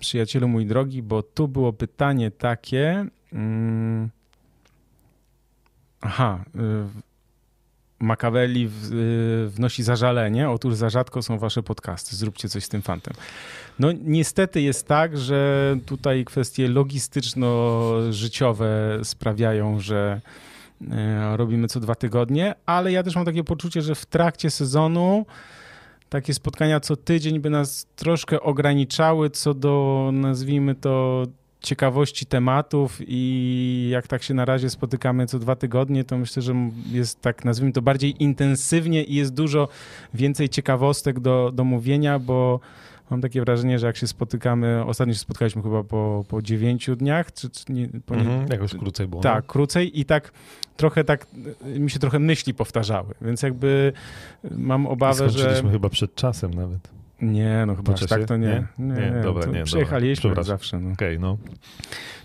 [0.00, 3.06] przyjacielu mój drogi, bo tu było pytanie takie.
[3.32, 4.10] Mm,
[6.00, 7.10] aha, y,
[8.00, 8.70] Machiavelli
[9.46, 10.50] wnosi zażalenie.
[10.50, 12.16] Otóż za rzadko są wasze podcasty.
[12.16, 13.14] Zróbcie coś z tym fantem.
[13.78, 20.20] No niestety jest tak, że tutaj kwestie logistyczno-życiowe sprawiają, że
[20.90, 25.26] e, robimy co dwa tygodnie, ale ja też mam takie poczucie, że w trakcie sezonu
[26.10, 31.26] takie spotkania co tydzień by nas troszkę ograniczały co do, nazwijmy to,
[31.60, 36.54] ciekawości tematów i jak tak się na razie spotykamy co dwa tygodnie, to myślę, że
[36.92, 39.68] jest tak, nazwijmy to, bardziej intensywnie i jest dużo
[40.14, 42.60] więcej ciekawostek do, do mówienia, bo
[43.10, 47.32] mam takie wrażenie, że jak się spotykamy, ostatnio się spotkaliśmy chyba po, po dziewięciu dniach,
[47.32, 49.22] czy, czy nie, po nie, -hmm, jakoś krócej było.
[49.22, 49.52] Tak, no?
[49.52, 50.32] krócej i tak
[50.76, 51.26] trochę tak,
[51.78, 53.92] mi się trochę myśli powtarzały, więc jakby
[54.50, 55.62] mam obawę, że...
[55.72, 57.00] chyba przed czasem nawet.
[57.22, 58.66] Nie, no chyba tak to nie.
[58.78, 59.64] Nie, nie, nie dobra, nie.
[59.64, 60.42] Przyjechaliśmy dobra.
[60.42, 60.80] zawsze.
[60.80, 60.92] No.
[60.92, 61.38] Okej, okay, no.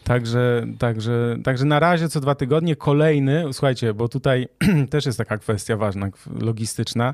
[0.03, 4.47] Także, także, także na razie co dwa tygodnie kolejny, słuchajcie, bo tutaj
[4.89, 6.09] też jest taka kwestia ważna,
[6.41, 7.13] logistyczna,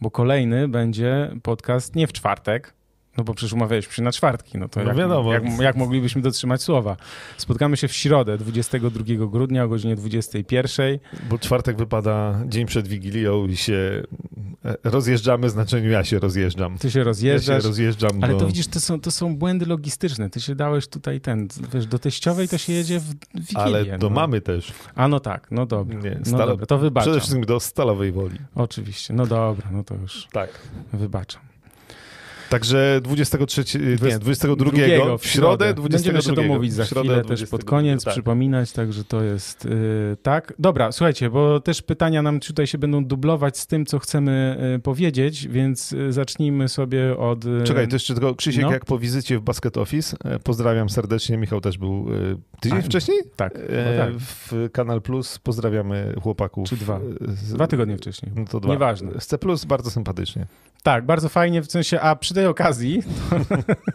[0.00, 2.74] bo kolejny będzie podcast nie w czwartek,
[3.18, 5.32] no bo przecież umawialiśmy się na czwartki, no to no jak, wiadomo.
[5.32, 6.96] Jak, jak, moglibyśmy dotrzymać słowa?
[7.36, 10.98] Spotkamy się w środę, 22 grudnia o godzinie 21.
[11.30, 14.02] Bo czwartek wypada dzień przed Wigilią i się
[14.64, 16.78] e, rozjeżdżamy, w znaczeniu ja się rozjeżdżam.
[16.78, 17.54] Ty się rozjeżdżasz.
[17.56, 18.24] Ja się rozjeżdżam.
[18.24, 20.30] Ale to widzisz, to są, to są błędy logistyczne.
[20.30, 23.62] Ty się dałeś tutaj ten, wiesz, do teściowej to się jedzie w Wigilię.
[23.62, 24.14] Ale do no.
[24.14, 24.72] mamy też.
[24.94, 26.00] A no tak, no dobra.
[26.00, 27.04] Nie, no dobra, to wybaczam.
[27.04, 28.38] Przede wszystkim do stalowej woli.
[28.54, 30.50] Oczywiście, no dobra, no to już tak.
[30.92, 31.47] wybaczam.
[32.50, 33.64] Także 23,
[34.02, 35.88] nie, 22 w środę, 22.
[35.88, 38.14] Będziemy się domówić za chwilę 22, też pod koniec, tak.
[38.14, 40.54] przypominać, także to jest yy, tak.
[40.58, 44.78] Dobra, słuchajcie, bo też pytania nam tutaj się będą dublować z tym, co chcemy yy,
[44.78, 47.44] powiedzieć, więc yy, zacznijmy sobie od...
[47.64, 48.72] Czekaj, to jeszcze tylko Krzysiek, no?
[48.72, 52.82] jak po wizycie w Basket Office, e, pozdrawiam serdecznie, Michał też był e, tydzień A,
[52.82, 53.18] wcześniej?
[53.36, 54.14] Tak, e, no tak.
[54.18, 56.68] W Kanal Plus pozdrawiamy chłopaków.
[56.68, 57.00] Czy dwa?
[57.54, 58.32] Dwa tygodnie wcześniej.
[58.34, 58.72] No to dwa.
[58.72, 59.20] Nieważne.
[59.20, 60.46] Z C Plus bardzo sympatycznie.
[60.82, 63.02] Tak, bardzo fajnie, w sensie, a przy tej okazji,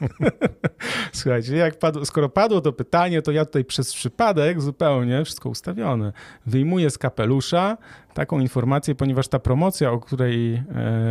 [1.14, 6.14] słuchajcie, jak padło, skoro padło to pytanie, to ja tutaj przez przypadek zupełnie, wszystko ustawione,
[6.46, 7.78] wyjmuję z kapelusza
[8.14, 10.64] taką informację, ponieważ ta promocja, o której e,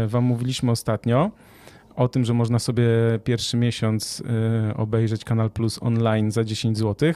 [0.07, 1.31] wam mówiliśmy ostatnio,
[1.97, 2.85] o tym, że można sobie
[3.25, 4.21] pierwszy miesiąc
[4.71, 7.13] y, obejrzeć Kanal Plus online za 10 zł,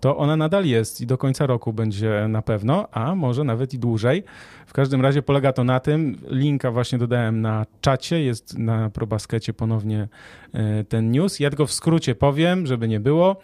[0.00, 3.78] to ona nadal jest i do końca roku będzie na pewno, a może nawet i
[3.78, 4.24] dłużej.
[4.66, 9.52] W każdym razie polega to na tym, linka właśnie dodałem na czacie, jest na ProBaskecie
[9.52, 10.08] ponownie
[10.54, 11.40] y, ten news.
[11.40, 13.36] Ja tylko w skrócie powiem, żeby nie było.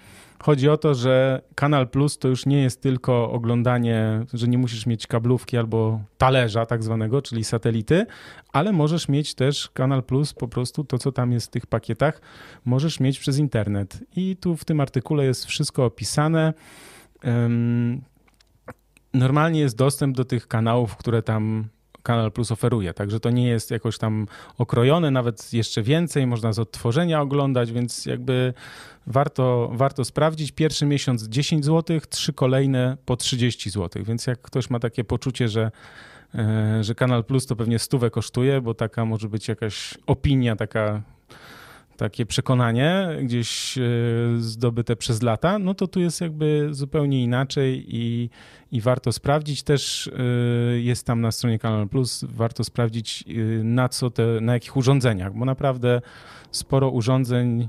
[0.45, 4.87] Chodzi o to, że Kanal Plus to już nie jest tylko oglądanie, że nie musisz
[4.87, 8.07] mieć kablówki albo talerza tak zwanego, czyli satelity,
[8.53, 12.21] ale możesz mieć też Kanal Plus, po prostu to, co tam jest w tych pakietach,
[12.65, 13.99] możesz mieć przez internet.
[14.17, 16.55] I tu w tym artykule jest wszystko opisane.
[19.15, 21.69] Normalnie jest dostęp do tych kanałów, które tam
[22.05, 22.95] Kanal Plus oferuje.
[22.95, 24.27] Także to nie jest jakoś tam
[24.59, 28.55] okrojone, nawet jeszcze więcej, można z odtworzenia oglądać, więc jakby
[29.07, 30.53] warto, warto sprawdzić.
[30.53, 35.49] Pierwszy miesiąc 10 zł, trzy kolejne po 30 zł, więc jak ktoś ma takie poczucie,
[35.49, 35.71] że
[36.35, 41.03] e, że Kanal Plus to pewnie stówę kosztuje, bo taka może być jakaś opinia taka
[41.97, 43.83] takie przekonanie gdzieś e,
[44.39, 48.31] zdobyte przez lata, no to tu jest jakby zupełnie inaczej i,
[48.73, 49.63] i warto sprawdzić.
[49.63, 50.23] Też e,
[50.81, 55.35] jest tam na stronie Kanal Plus, warto sprawdzić e, na co te, na jakich urządzeniach,
[55.35, 56.01] bo naprawdę
[56.51, 57.69] sporo urządzeń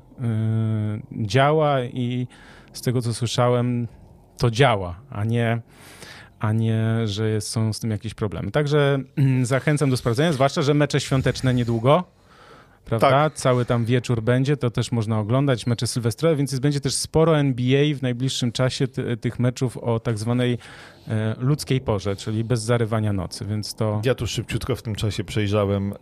[1.12, 2.28] działa i
[2.74, 3.88] z tego co słyszałem,
[4.38, 5.62] to działa, a nie
[6.40, 8.52] a nie, że są z tym jakieś problemy.
[8.52, 9.00] Także
[9.44, 12.15] zachęcam do sprawdzenia, zwłaszcza, że mecze świąteczne niedługo
[12.86, 13.10] prawda?
[13.10, 13.34] Tak.
[13.34, 17.96] Cały tam wieczór będzie, to też można oglądać, mecze sylwestrowe, więc będzie też sporo NBA
[17.96, 20.58] w najbliższym czasie ty, tych meczów o tak zwanej
[21.08, 24.02] e, ludzkiej porze, czyli bez zarywania nocy, więc to...
[24.06, 25.96] Ja tu szybciutko w tym czasie przejrzałem e,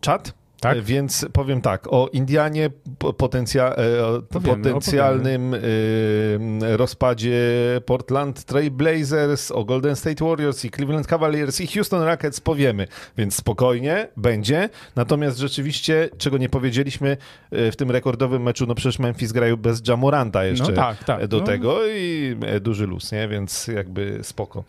[0.00, 0.82] czat tak?
[0.82, 2.70] Więc powiem tak, o Indianie,
[3.18, 6.76] potencja, e, o potencjalnym opowiemy.
[6.76, 7.40] rozpadzie
[7.86, 12.86] Portland Trail Blazers, o Golden State Warriors i Cleveland Cavaliers i Houston Rockets powiemy,
[13.18, 14.68] więc spokojnie będzie.
[14.96, 17.16] Natomiast rzeczywiście, czego nie powiedzieliśmy
[17.50, 21.26] e, w tym rekordowym meczu, no przecież Memphis grają bez Jamoranta jeszcze no tak, tak.
[21.26, 21.46] do no.
[21.46, 23.28] tego i e, duży luz, nie?
[23.28, 24.64] Więc jakby spoko.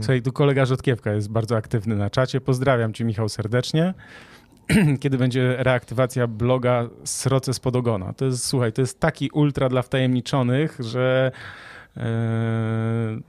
[0.00, 2.40] Słuchaj, tu kolega Rzodkiewka jest bardzo aktywny na czacie.
[2.40, 3.94] Pozdrawiam cię, Michał, serdecznie.
[5.00, 8.12] kiedy będzie reaktywacja bloga Sroce spod ogona.
[8.12, 11.32] To jest, słuchaj, to jest taki ultra dla wtajemniczonych, że
[11.96, 12.02] e,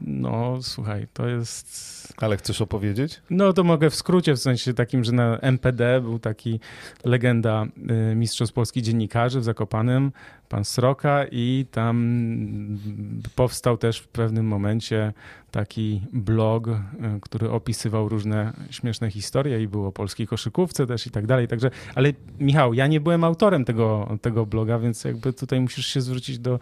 [0.01, 2.02] no, słuchaj, to jest.
[2.17, 3.21] Ale chcesz opowiedzieć?
[3.29, 6.59] No, to mogę w skrócie, w sensie takim, że na MPD był taki
[7.03, 10.11] legenda e, Mistrzostw Polski Dziennikarzy w Zakopanem,
[10.49, 12.17] pan Sroka, i tam
[13.35, 15.13] powstał też w pewnym momencie
[15.53, 16.79] taki blog, e,
[17.21, 21.47] który opisywał różne śmieszne historie i było o polskiej koszykówce też i tak dalej.
[21.47, 26.01] Także, ale Michał, ja nie byłem autorem tego, tego bloga, więc jakby tutaj musisz się
[26.01, 26.59] zwrócić do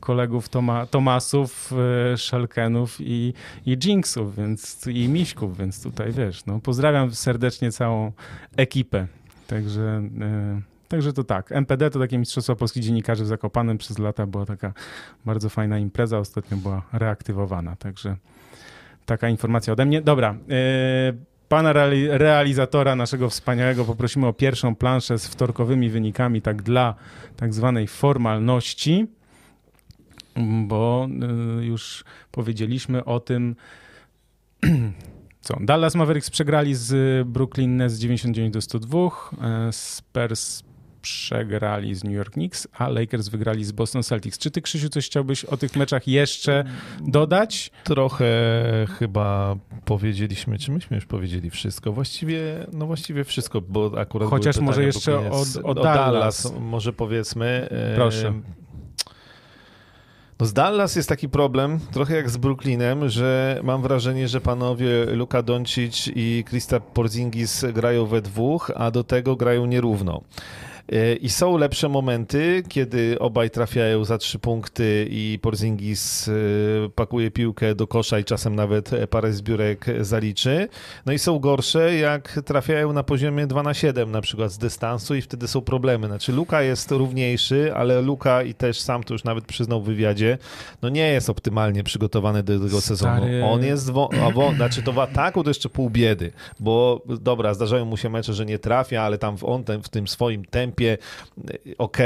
[0.00, 1.72] kolegów Toma, Tomasów,
[2.12, 3.34] e, Szelkenów i,
[3.66, 8.12] i Jinxów, więc i Miśków, więc tutaj wiesz, no pozdrawiam serdecznie całą
[8.56, 9.06] ekipę.
[9.46, 11.52] Także yy, Także to tak.
[11.52, 14.72] MPD to takie Mistrzostwa Polskich Dziennikarzy w Zakopanem przez lata była taka
[15.24, 16.18] bardzo fajna impreza.
[16.18, 17.76] Ostatnio była reaktywowana.
[17.76, 18.16] Także
[19.06, 20.02] taka informacja ode mnie.
[20.02, 20.36] Dobra.
[20.48, 20.56] Yy,
[21.48, 21.72] pana
[22.10, 26.94] realizatora naszego wspaniałego poprosimy o pierwszą planszę z wtorkowymi wynikami, tak dla
[27.36, 29.06] tak zwanej formalności,
[30.66, 31.08] bo
[31.56, 33.56] yy, już powiedzieliśmy o tym,
[35.40, 35.56] co?
[35.60, 40.62] Dallas Mavericks przegrali z Brooklyn Nets 99 do 102, e, Spurs
[41.04, 44.38] przegrali z New York Knicks, a Lakers wygrali z Boston Celtics.
[44.38, 46.64] Czy ty, Krzysiu, coś chciałbyś o tych meczach jeszcze
[47.00, 47.70] dodać?
[47.84, 48.26] Trochę
[48.98, 51.92] chyba powiedzieliśmy, czy myśmy już powiedzieli wszystko?
[51.92, 55.94] Właściwie, no właściwie wszystko, bo akurat Chociaż może jeszcze o, o, o Dallas.
[55.94, 56.52] Dallas.
[56.60, 57.68] Może powiedzmy.
[57.94, 58.32] Proszę.
[60.40, 65.04] No z Dallas jest taki problem, trochę jak z Brooklynem, że mam wrażenie, że panowie
[65.04, 70.20] Luka Doncic i Krista Porzingis grają we dwóch, a do tego grają nierówno.
[70.92, 76.32] E, I są lepsze momenty, kiedy obaj trafiają za trzy punkty i Porzingis e,
[76.94, 80.68] pakuje piłkę do kosza i czasem nawet parę zbiórek zaliczy.
[81.06, 85.14] No i są gorsze, jak trafiają na poziomie 2 na 7 na przykład z dystansu
[85.14, 86.06] i wtedy są problemy.
[86.06, 90.38] Znaczy Luka jest równiejszy, ale Luka i też sam to już nawet przyznał w wywiadzie,
[90.82, 93.12] no nie jest optymalnie przygotowany do tego sezonu.
[93.44, 97.54] On jest, wo- a wo- znaczy to w ataku to jeszcze pół biedy, bo dobra,
[97.54, 100.73] zdarzają mu się mecze, że nie trafia, ale tam on ten, w tym swoim tempie
[100.74, 100.98] tempie
[101.78, 101.98] ok.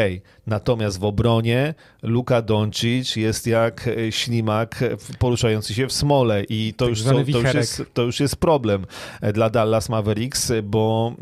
[0.46, 4.84] Natomiast w obronie Luka Doncic jest jak ślimak
[5.18, 8.36] poruszający się w smole i to, tak już, są, to, już, jest, to już jest
[8.36, 8.86] problem
[9.34, 11.14] dla Dallas Mavericks, bo,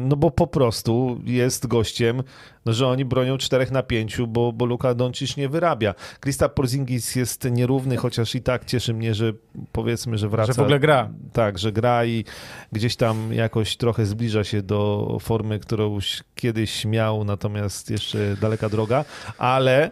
[0.00, 2.22] no bo po prostu jest gościem
[2.66, 5.94] no, że oni bronią 4 na 5, bo, bo Luka Doncic nie wyrabia.
[6.20, 9.32] Krista Porzingis jest nierówny, chociaż i tak cieszy mnie, że
[9.72, 10.52] powiedzmy, że wraca.
[10.52, 11.10] Że w ogóle gra.
[11.32, 12.24] Tak, że gra i
[12.72, 15.98] gdzieś tam jakoś trochę zbliża się do formy, którą
[16.34, 19.04] kiedyś miał, natomiast jeszcze daleka droga,
[19.38, 19.90] ale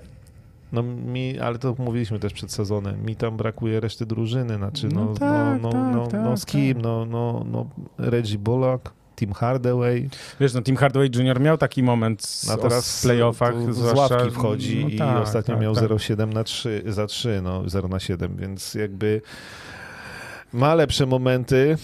[0.73, 5.05] no mi, ale to mówiliśmy też przed sezonem, mi tam brakuje reszty drużyny, znaczy no,
[5.05, 6.83] no, tak, no, no, tak, no, tak, no, z kim, tak.
[6.83, 7.67] no, no, no
[7.99, 10.09] Reggie Bullock, Tim Hardaway.
[10.41, 11.41] Wiesz, no Tim Hardaway Jr.
[11.41, 13.73] miał taki moment A teraz w playoffach.
[13.73, 15.85] Z zwłaszcza, ławki wchodzi no, i tak, ostatnio tak, miał tak.
[15.85, 19.23] 0,7 na 3, za 3, no 0 na 7, więc jakby
[20.53, 21.77] ma lepsze momenty,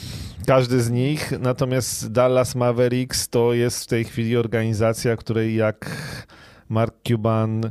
[0.47, 5.91] każdy z nich, natomiast Dallas Mavericks to jest w tej chwili organizacja, której jak
[6.69, 7.71] Mark Cuban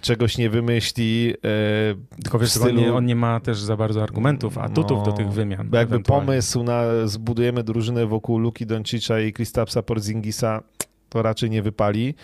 [0.00, 1.34] czegoś nie wymyśli.
[1.44, 2.68] E, Tylko wiesz, stylu...
[2.68, 5.70] on, nie, on, nie, ma też za bardzo argumentów, atutów no, do tych wymian.
[5.72, 10.62] Jakby pomysł na zbudujemy drużynę wokół Luki Doncicza i Kristapsa Porzingisa
[11.08, 12.14] to raczej nie wypali.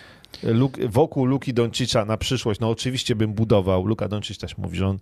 [0.43, 3.85] Luk, wokół Luki Doncicza na przyszłość, no oczywiście bym budował.
[3.85, 4.97] Luka Doncic też mówi, że on,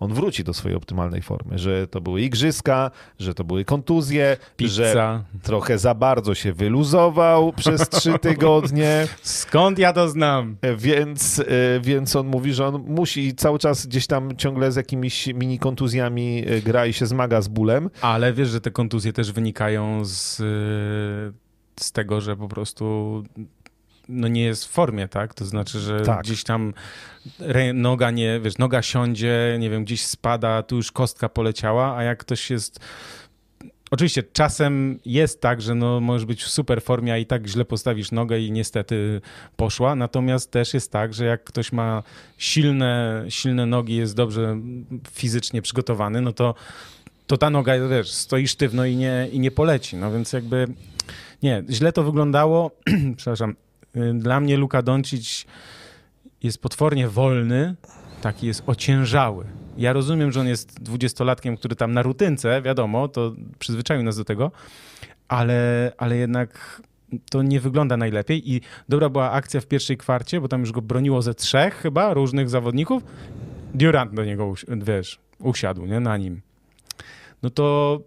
[0.00, 4.92] on wróci do swojej optymalnej formy, że to były igrzyska, że to były kontuzje, Pizza.
[4.92, 9.06] że trochę za bardzo się wyluzował przez trzy tygodnie.
[9.22, 10.56] Skąd ja to znam?
[10.76, 11.44] Więc, e,
[11.80, 16.44] więc on mówi, że on musi cały czas gdzieś tam ciągle z jakimiś mini kontuzjami
[16.46, 17.90] e, gra i się zmaga z bólem.
[18.00, 20.42] Ale wiesz, że te kontuzje też wynikają z
[21.80, 23.24] z tego, że po prostu
[24.08, 25.34] no nie jest w formie, tak?
[25.34, 26.22] To znaczy, że tak.
[26.22, 26.74] gdzieś tam
[27.74, 32.18] noga nie, wiesz, noga siądzie, nie wiem, gdzieś spada, tu już kostka poleciała, a jak
[32.18, 32.80] ktoś jest
[33.90, 37.64] Oczywiście czasem jest tak, że no, możesz być w super formie, a i tak źle
[37.64, 39.20] postawisz nogę i niestety
[39.56, 39.94] poszła.
[39.94, 42.02] Natomiast też jest tak, że jak ktoś ma
[42.38, 44.56] silne, silne nogi, jest dobrze
[45.10, 46.54] fizycznie przygotowany, no to,
[47.26, 49.96] to ta noga, wiesz, stoi sztywno i nie, i nie poleci.
[49.96, 50.66] No więc jakby
[51.42, 52.70] nie, źle to wyglądało.
[53.16, 53.56] Przepraszam.
[53.96, 55.46] Y, dla mnie Luka Doncic
[56.42, 57.74] jest potwornie wolny,
[58.20, 59.44] taki jest ociężały.
[59.76, 64.24] Ja rozumiem, że on jest dwudziestolatkiem, który tam na rutynce, wiadomo, to przyzwyczaił nas do
[64.24, 64.52] tego,
[65.28, 66.82] ale, ale jednak
[67.30, 70.82] to nie wygląda najlepiej i dobra była akcja w pierwszej kwarcie, bo tam już go
[70.82, 73.02] broniło ze trzech chyba różnych zawodników.
[73.74, 76.40] Durant do niego, wiesz, usiadł, nie, na nim.
[77.42, 78.00] No to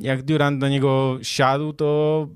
[0.00, 2.28] jak Durant do niego siadł, to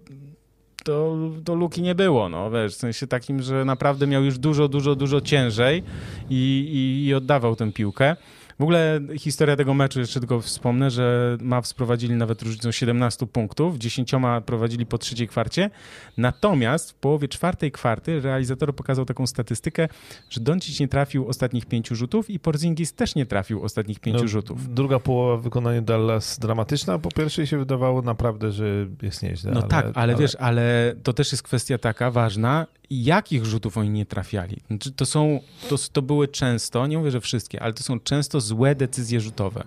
[0.87, 4.69] to, to luki nie było, no wiesz, w sensie takim, że naprawdę miał już dużo,
[4.69, 5.83] dużo, dużo ciężej
[6.31, 8.17] i, i, i oddawał tę piłkę.
[8.59, 13.79] W ogóle historia tego meczu, jeszcze tylko wspomnę, że Mavs prowadzili nawet różnicą 17 punktów,
[13.79, 14.13] 10
[14.47, 15.71] prowadzili po trzeciej kwarcie,
[16.17, 19.89] natomiast w połowie czwartej kwarty realizator pokazał taką statystykę,
[20.31, 24.29] że Doncic nie trafił ostatnich pięciu rzutów i Porzingis też nie trafił ostatnich pięciu no,
[24.29, 24.75] rzutów.
[24.75, 29.53] Druga połowa wykonania Dallas dramatyczna, po pierwszej się wydawało naprawdę, że jest nieźle.
[29.53, 33.79] No ale, tak, ale, ale wiesz, ale to też jest kwestia taka ważna, jakich rzutów
[33.79, 34.57] oni nie trafiali.
[34.67, 38.41] Znaczy, to są, to, to były często, nie mówię, że wszystkie, ale to są często
[38.47, 39.65] złe decyzje rzutowe.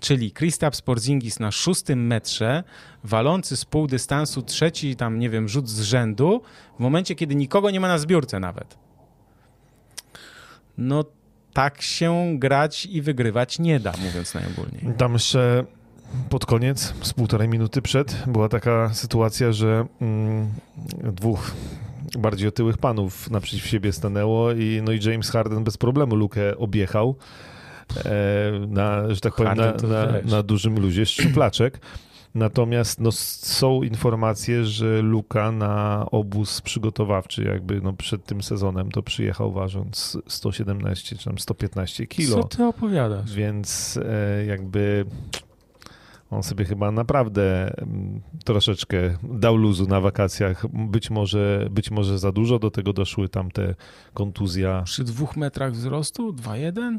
[0.00, 2.64] Czyli Kristaps Porzingis na szóstym metrze,
[3.04, 6.42] walący z pół dystansu, trzeci tam, nie wiem, rzut z rzędu,
[6.76, 8.78] w momencie, kiedy nikogo nie ma na zbiórce nawet.
[10.78, 11.04] No
[11.52, 14.94] tak się grać i wygrywać nie da, mówiąc najogólniej.
[14.98, 15.64] Tam jeszcze
[16.28, 20.48] pod koniec, z półtorej minuty przed, była taka sytuacja, że mm,
[21.02, 21.52] dwóch
[22.18, 27.16] bardziej otyłych panów naprzeciw siebie stanęło i, no i James Harden bez problemu lukę objechał
[28.68, 31.80] na, że tak powiem, na, na, na, dużym luzie szczuplaczek.
[32.34, 39.02] Natomiast no, są informacje, że Luka na obóz przygotowawczy jakby no, przed tym sezonem to
[39.02, 42.36] przyjechał ważąc 117 czy tam 115 kilo.
[42.36, 43.34] Co ty opowiadasz?
[43.34, 45.06] Więc e, jakby
[46.30, 50.66] on sobie chyba naprawdę mm, troszeczkę dał luzu na wakacjach.
[50.68, 53.74] Być może, być może za dużo do tego doszły tam te
[54.14, 54.82] kontuzja.
[54.82, 56.32] Przy dwóch metrach wzrostu?
[56.32, 56.98] 2,1?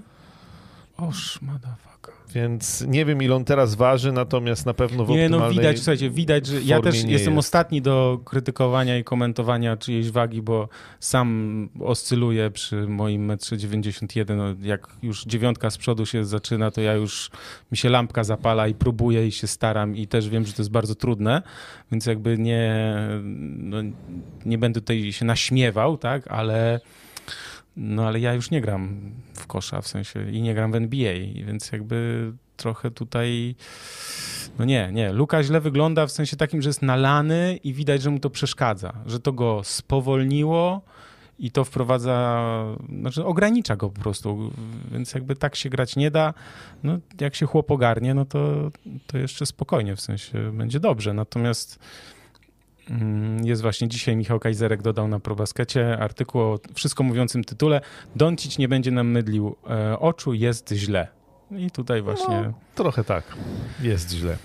[0.97, 2.13] Oż, motherfucker.
[2.33, 6.09] Więc nie wiem, ile on teraz waży, natomiast na pewno w Nie, no widać, słuchajcie,
[6.09, 7.37] widać, że ja też jestem jest.
[7.37, 10.69] ostatni do krytykowania i komentowania czyjejś wagi, bo
[10.99, 14.37] sam oscyluję przy moim metrze 91.
[14.37, 17.31] No, jak już dziewiątka z przodu się zaczyna, to ja już
[17.71, 20.71] mi się lampka zapala i próbuję i się staram i też wiem, że to jest
[20.71, 21.41] bardzo trudne,
[21.91, 22.85] więc jakby nie,
[23.57, 23.77] no,
[24.45, 26.79] nie będę tutaj się naśmiewał, tak, ale
[27.77, 31.13] no ale ja już nie gram w kosza, w sensie i nie gram w NBA,
[31.45, 33.55] więc jakby trochę tutaj.
[34.59, 35.13] No nie, nie.
[35.13, 38.93] Luka źle wygląda w sensie takim, że jest nalany i widać, że mu to przeszkadza,
[39.05, 40.81] że to go spowolniło
[41.39, 42.43] i to wprowadza,
[42.99, 44.51] znaczy ogranicza go po prostu,
[44.91, 46.33] więc jakby tak się grać nie da.
[46.83, 48.71] No, jak się chłop ogarnie, no to,
[49.07, 51.13] to jeszcze spokojnie, w sensie będzie dobrze.
[51.13, 51.79] Natomiast
[53.43, 57.81] jest właśnie dzisiaj Michał Kajzerek dodał na ProBaskecie artykuł o wszystko mówiącym tytule
[58.15, 61.07] Doncic nie będzie nam mydlił e, oczu, jest źle.
[61.51, 62.41] I tutaj właśnie...
[62.41, 63.23] No, trochę tak,
[63.81, 64.37] jest źle.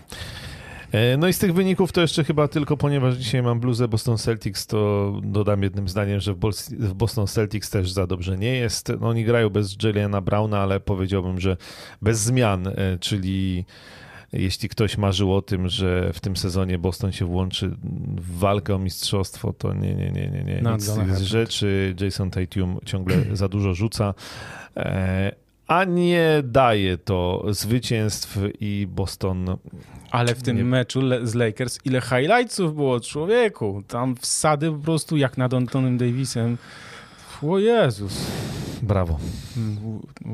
[0.93, 4.18] E, no i z tych wyników to jeszcze chyba tylko, ponieważ dzisiaj mam bluzę Boston
[4.18, 6.34] Celtics, to dodam jednym zdaniem, że
[6.70, 8.93] w Boston Celtics też za dobrze nie jest.
[9.01, 11.57] No oni grają bez Juliana Browna, ale powiedziałbym, że
[12.03, 13.64] bez zmian, e, czyli
[14.33, 17.68] jeśli ktoś marzył o tym, że w tym sezonie Boston się włączy
[18.16, 20.72] w walkę o mistrzostwo, to nie, nie, nie, nie, nie.
[20.72, 21.95] Nic z tych rzeczy.
[22.01, 24.14] Jason Tatum ciągle za dużo rzuca,
[24.76, 25.33] e,
[25.66, 29.57] a nie daje to zwycięstw i Boston...
[30.11, 30.64] Ale w tym nie...
[30.64, 33.83] meczu z Lakers ile highlightsów było człowieku.
[33.89, 36.59] Tam wsady po prostu jak nad Antonem Davisem.
[37.43, 38.26] O Jezus.
[38.83, 39.18] Brawo.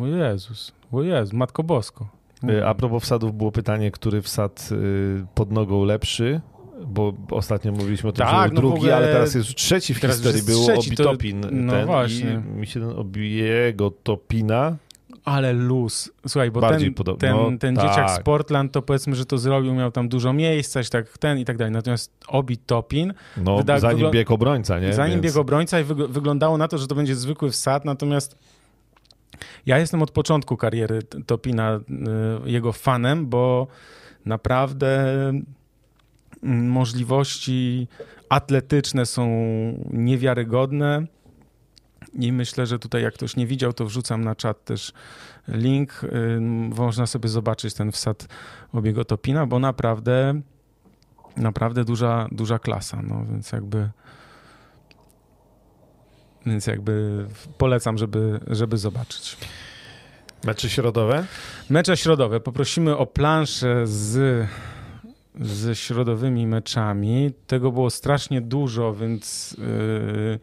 [0.00, 0.72] O Jezus.
[0.92, 2.17] O Jezus, Matko Bosko.
[2.44, 6.40] Y, a propos wsadów było pytanie, który wsad y, pod nogą lepszy,
[6.86, 8.96] bo ostatnio mówiliśmy o tym, tak, że no drugi, ogóle...
[8.96, 11.40] ale teraz jest trzeci w teraz historii, był trzeci, Obitopin.
[11.40, 11.48] To...
[11.52, 12.42] No ten właśnie.
[12.54, 14.76] I mi się ten Obiego Topina
[15.28, 16.12] ale luz.
[16.28, 17.88] Słuchaj, bo Bardziej ten, ten, no, ten tak.
[17.88, 21.44] dzieciak z Portland, to powiedzmy, że to zrobił, miał tam dużo miejsca, tak ten i
[21.44, 21.72] tak dalej.
[21.72, 23.14] Natomiast Obi Topin...
[23.36, 24.10] No, wyda, zanim wygl...
[24.10, 24.92] bieg obrońca, nie?
[24.92, 25.24] Zanim Więc...
[25.24, 28.38] bieg obrońca i wyglądało na to, że to będzie zwykły wsad, natomiast
[29.68, 31.76] ja jestem od początku kariery Topina
[32.46, 33.66] y, jego fanem, bo
[34.26, 35.28] naprawdę
[36.42, 37.88] mm, możliwości
[38.28, 39.28] atletyczne są
[39.90, 41.06] niewiarygodne.
[42.14, 44.92] I myślę, że tutaj jak ktoś nie widział, to wrzucam na czat też
[45.48, 46.04] link.
[46.04, 48.28] Y, można sobie zobaczyć ten wsad
[48.72, 50.40] obiego Topina, bo naprawdę
[51.36, 53.02] naprawdę duża, duża klasa.
[53.02, 53.90] No więc jakby
[56.46, 57.26] więc jakby
[57.58, 59.36] polecam, żeby, żeby zobaczyć.
[60.44, 61.24] Mecze środowe?
[61.70, 62.40] Mecze środowe.
[62.40, 64.46] Poprosimy o planszę z,
[65.40, 67.30] ze środowymi meczami.
[67.46, 69.56] Tego było strasznie dużo, więc...
[69.58, 70.38] Yy...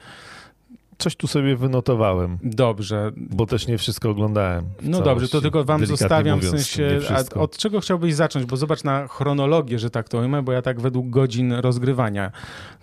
[0.98, 2.38] Coś tu sobie wynotowałem.
[2.44, 3.12] Dobrze.
[3.18, 4.66] Bo też nie wszystko oglądałem.
[4.82, 7.00] No dobrze, to tylko wam zostawiam mówiąc, w sensie.
[7.36, 8.46] od czego chciałbyś zacząć?
[8.46, 12.32] Bo zobacz na chronologię, że tak to ujmę, bo ja tak według godzin rozgrywania.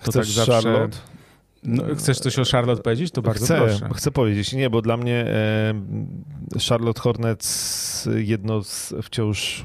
[0.02, 0.52] To Chcesz tak zawsze.
[0.52, 0.98] Charlotte?
[1.62, 3.10] No, chcesz coś o Charlotte powiedzieć?
[3.10, 3.88] To bardzo chcę, proszę.
[3.94, 4.52] Chcę powiedzieć.
[4.52, 5.74] Nie, bo dla mnie e,
[6.68, 9.64] Charlotte Hornets jedno z wciąż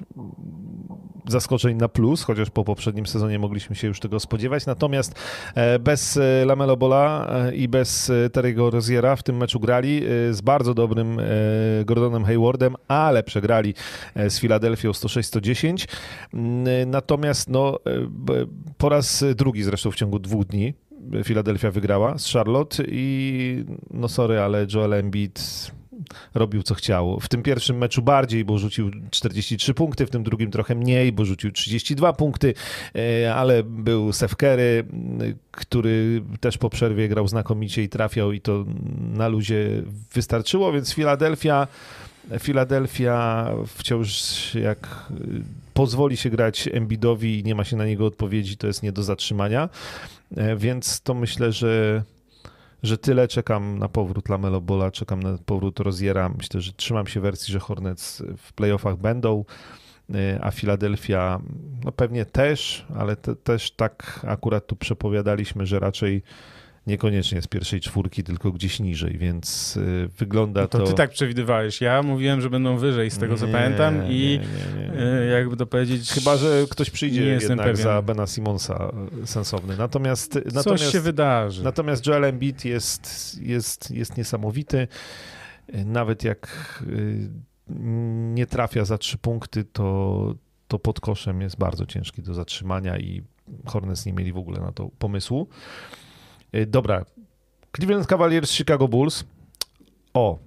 [1.28, 4.66] zaskoczeń na plus, chociaż po poprzednim sezonie mogliśmy się już tego spodziewać.
[4.66, 5.16] Natomiast
[5.56, 10.74] e, bez e, Lamelo Bola i bez Terry'ego Roziera w tym meczu grali z bardzo
[10.74, 11.18] dobrym
[11.86, 13.74] Gordonem Haywardem, ale przegrali
[14.16, 15.88] z Filadelfią 106-110.
[16.34, 17.80] Mm, natomiast no,
[18.78, 20.74] po raz drugi zresztą w ciągu dwóch dni
[21.24, 25.72] Filadelfia wygrała z Charlotte i no sorry, ale Joel Embiid
[26.34, 27.20] robił co chciał.
[27.20, 31.26] W tym pierwszym meczu bardziej, bo rzucił 43 punkty, w tym drugim trochę mniej, bo
[31.26, 32.54] rzucił 32 punkty,
[32.96, 34.86] e, ale był Curry,
[35.52, 38.66] który też po przerwie grał znakomicie i trafiał i to
[39.14, 39.84] na luzie
[40.14, 41.68] wystarczyło, więc Filadelfia
[42.40, 45.10] Filadelfia wciąż jak
[45.74, 49.04] pozwoli się grać Embidowi i nie ma się na niego odpowiedzi, to jest nie do
[49.04, 49.70] zatrzymania.
[50.36, 52.04] E, więc to myślę, że,
[52.84, 53.28] że tyle.
[53.28, 56.30] Czekam na powrót Lamelo Bola, czekam na powrót Roziera.
[56.30, 59.46] Myślę, że trzymam się wersji, że Hornets w playoffach będą,
[60.14, 61.42] e, a Filadelfia
[61.86, 66.24] no pewnie też, ale te, też tak akurat tu przepowiadaliśmy, że raczej
[66.88, 70.86] niekoniecznie z pierwszej czwórki, tylko gdzieś niżej, więc y, wygląda no to, to...
[70.86, 71.82] ty tak przewidywałeś.
[71.82, 74.40] Ja mówiłem, że będą wyżej, z tego co nie, pamiętam i
[74.76, 76.12] nie, nie, y, jakby to powiedzieć...
[76.12, 77.84] Chyba, że ktoś przyjdzie jednak pewien.
[77.84, 78.92] za Bena Simonsa
[79.24, 79.78] y, sensowny.
[79.78, 80.34] Natomiast...
[80.34, 81.64] Coś natomiast, się wydarzy.
[81.64, 84.88] Natomiast Joel Embiid jest, jest, jest niesamowity.
[85.86, 86.84] Nawet jak
[88.34, 90.36] nie trafia za trzy punkty, to,
[90.68, 93.24] to pod koszem jest bardzo ciężki do zatrzymania i
[93.66, 95.48] Hornets nie mieli w ogóle na to pomysłu.
[96.56, 97.06] Y, dobra,
[97.76, 99.26] Cleveland Cavaliers, Chicago Bulls.
[100.14, 100.40] O,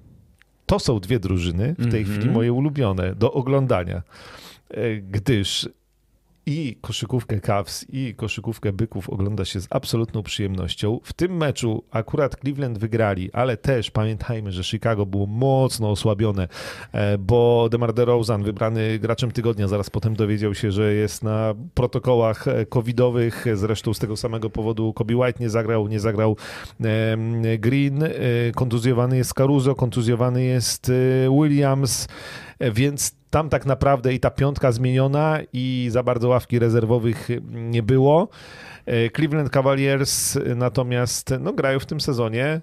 [0.67, 2.19] to są dwie drużyny, w tej mm -hmm.
[2.19, 4.03] chwili moje ulubione do oglądania,
[4.77, 5.69] y, gdyż
[6.47, 11.01] i koszykówkę Cavs, i koszykówkę Byków ogląda się z absolutną przyjemnością.
[11.03, 16.49] W tym meczu akurat Cleveland wygrali, ale też pamiętajmy, że Chicago było mocno osłabione,
[16.93, 22.49] e, bo DeMar DeRozan, wybrany graczem tygodnia, zaraz potem dowiedział się, że jest na protokołach
[22.49, 26.37] e, covidowych, zresztą z tego samego powodu Kobe White nie zagrał, nie zagrał
[27.59, 28.09] Green, e,
[28.55, 30.93] kontuzjowany jest Caruso, kontuzjowany jest
[31.31, 32.09] Williams,
[32.73, 38.29] więc tam tak naprawdę i ta piątka zmieniona i za bardzo ławki rezerwowych nie było.
[38.87, 42.61] E, Cleveland Cavaliers natomiast no, grają w tym sezonie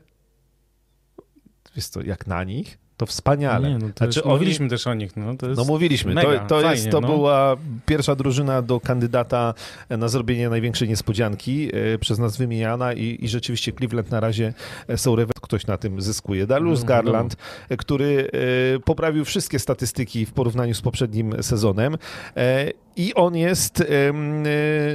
[1.76, 3.70] jest to jak na nich, to wspaniale.
[3.70, 5.18] Nie, no to znaczy, mówiliśmy też o nich.
[5.18, 6.14] No, no mówiliśmy.
[6.14, 7.08] Mega, to, to, fajnie, jest, to no.
[7.08, 9.54] była pierwsza drużyna do kandydata
[9.90, 14.54] na zrobienie największej niespodzianki e, przez nas wymieniana i, i rzeczywiście Cleveland na razie
[14.96, 16.48] są rewet, ktoś na tym zyskuje.
[16.48, 17.36] Darius no, Garland,
[17.70, 17.78] no.
[17.78, 18.30] który
[18.76, 21.98] e, poprawił wszystkie statystyki w porównaniu z poprzednim sezonem
[22.38, 23.84] e, i on jest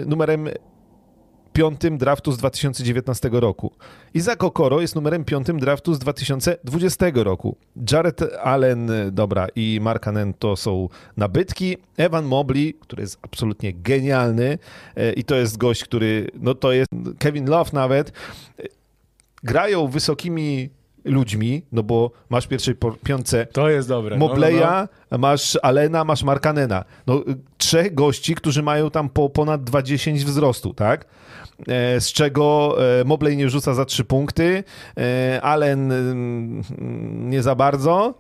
[0.07, 0.49] numerem
[1.53, 3.73] piątym draftu z 2019 roku.
[4.15, 7.57] Izak Okoro jest numerem piątym draftu z 2020 roku.
[7.93, 11.77] Jared Allen, dobra, i Mark Anen to są nabytki.
[11.97, 14.59] Evan Mobley, który jest absolutnie genialny
[14.97, 18.13] e, i to jest gość, który, no to jest Kevin Love nawet,
[18.59, 18.63] e,
[19.43, 20.71] grają wysokimi
[21.05, 22.75] ludźmi, no bo masz pierwszej
[23.05, 24.19] piątce to jest dobre.
[24.19, 25.19] Mobleya, no, no, no.
[25.19, 26.85] masz Alena, masz Markanena.
[27.07, 27.23] No,
[27.59, 31.07] trzech gości, którzy mają tam po ponad 20 wzrostu, tak?
[31.69, 34.65] E, z czego e, Mobley nie rzuca za trzy punkty,
[34.97, 36.63] e, Allen mm,
[37.31, 38.15] nie za bardzo,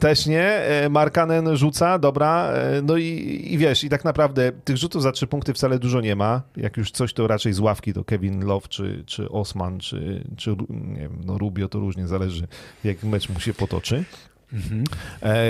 [0.00, 5.12] też nie, Markanen rzuca, dobra, no i, i wiesz, i tak naprawdę tych rzutów za
[5.12, 8.44] trzy punkty wcale dużo nie ma, jak już coś to raczej z ławki to Kevin
[8.44, 12.48] Love, czy, czy Osman, czy, czy nie wiem, no Rubio to różnie zależy,
[12.84, 14.04] jak mecz mu się potoczy.
[14.52, 14.84] Mhm.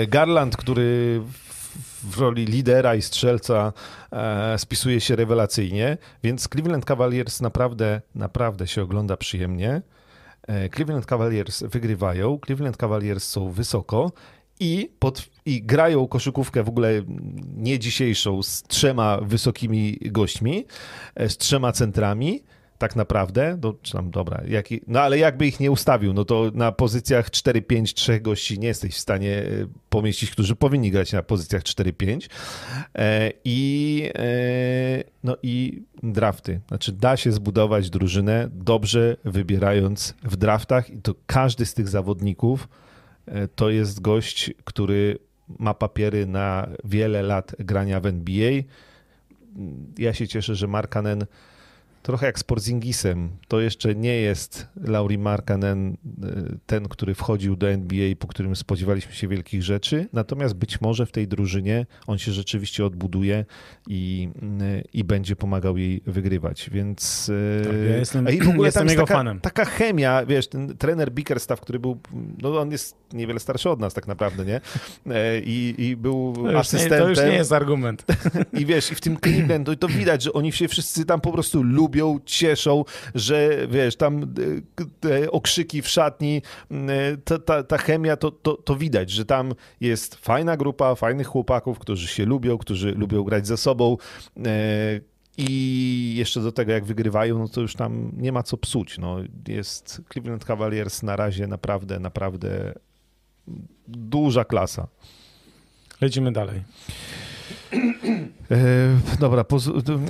[0.07, 1.21] Garland, który
[2.03, 3.73] w roli lidera i strzelca
[4.11, 9.81] e, spisuje się rewelacyjnie, więc Cleveland Cavaliers naprawdę, naprawdę się ogląda przyjemnie.
[10.47, 14.11] E, Cleveland Cavaliers wygrywają, Cleveland Cavaliers są wysoko
[14.59, 16.91] i, pod, i grają koszykówkę w ogóle
[17.55, 20.65] nie dzisiejszą z trzema wysokimi gośćmi,
[21.15, 22.43] e, z trzema centrami
[22.79, 26.51] tak naprawdę, no, czy tam, dobra, jak, no ale jakby ich nie ustawił, no to
[26.53, 29.45] na pozycjach 4-5 trzech gości nie jesteś w stanie e,
[29.89, 32.29] pomieścić, którzy powinni grać na pozycjach 4-5
[32.95, 40.89] e, i e, no i drafty, znaczy da się zbudować drużynę dobrze wybierając w draftach
[40.89, 42.67] i to każdy z tych zawodników
[43.55, 45.19] to jest gość, który
[45.59, 48.51] ma papiery na wiele lat grania w NBA.
[49.97, 51.25] Ja się cieszę, że Markanen
[52.01, 53.29] trochę jak z Porzingisem.
[53.47, 59.13] To jeszcze nie jest Lauri Markkanen, y, ten, który wchodził do NBA, po którym spodziewaliśmy
[59.13, 60.07] się wielkich rzeczy.
[60.13, 63.45] Natomiast być może w tej drużynie on się rzeczywiście odbuduje
[63.87, 64.29] i,
[64.61, 66.69] y, i będzie pomagał jej wygrywać.
[66.69, 67.29] Więc.
[67.29, 69.39] Y, tak, ja jestem, i w ogóle jestem jego taka, fanem.
[69.39, 71.99] Taka chemia, wiesz, ten trener Bickerstaff, który był,
[72.41, 74.61] no on jest niewiele starszy od nas tak naprawdę, nie?
[75.07, 77.09] E, I, i był to asystentem.
[77.09, 78.05] Nie, to już nie jest argument.
[78.59, 81.31] I wiesz, i w tym Cleveland to, to widać, że oni się wszyscy tam po
[81.31, 82.85] prostu lubią lubią, cieszą,
[83.15, 84.27] że wiesz, tam e,
[84.99, 89.53] te okrzyki w szatni, e, ta, ta, ta chemia, to, to, to widać, że tam
[89.81, 93.97] jest fajna grupa fajnych chłopaków, którzy się lubią, którzy lubią grać ze sobą.
[94.45, 94.99] E,
[95.37, 98.97] I jeszcze do tego, jak wygrywają, no to już tam nie ma co psuć.
[98.97, 99.17] No,
[99.47, 102.73] jest Cleveland Cavaliers na razie naprawdę, naprawdę
[103.87, 104.87] duża klasa.
[106.01, 106.61] Lecimy dalej.
[108.51, 109.69] E, dobra, poz...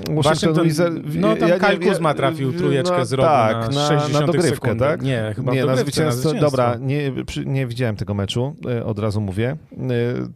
[0.09, 0.93] Washington, Wizard...
[1.15, 4.49] No tam ja, Kyle Kuzma trafił trójeczkę no, z rogu tak, na, na, na dogrywkę,
[4.49, 4.79] sekundy.
[4.79, 5.01] tak?
[5.01, 6.33] Nie, chyba nie, na zwycięstwo.
[6.33, 7.11] Dobra, nie,
[7.45, 9.77] nie widziałem tego meczu, e, od razu mówię, e,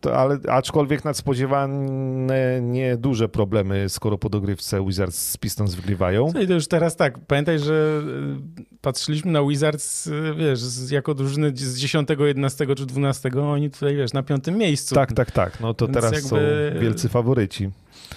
[0.01, 6.31] to, ale aczkolwiek nadspodziewane nieduże problemy, skoro po dogrywce Wizards z Pistons wygrywają.
[6.33, 8.01] No i to już teraz tak, pamiętaj, że
[8.81, 14.23] patrzyliśmy na Wizards, wiesz, jako drużyny z 10, 11 czy 12, oni tutaj, wiesz, na
[14.23, 14.95] piątym miejscu.
[14.95, 16.29] Tak, tak, tak, no to Więc teraz jakby...
[16.29, 16.35] są
[16.81, 17.71] wielcy faworyci.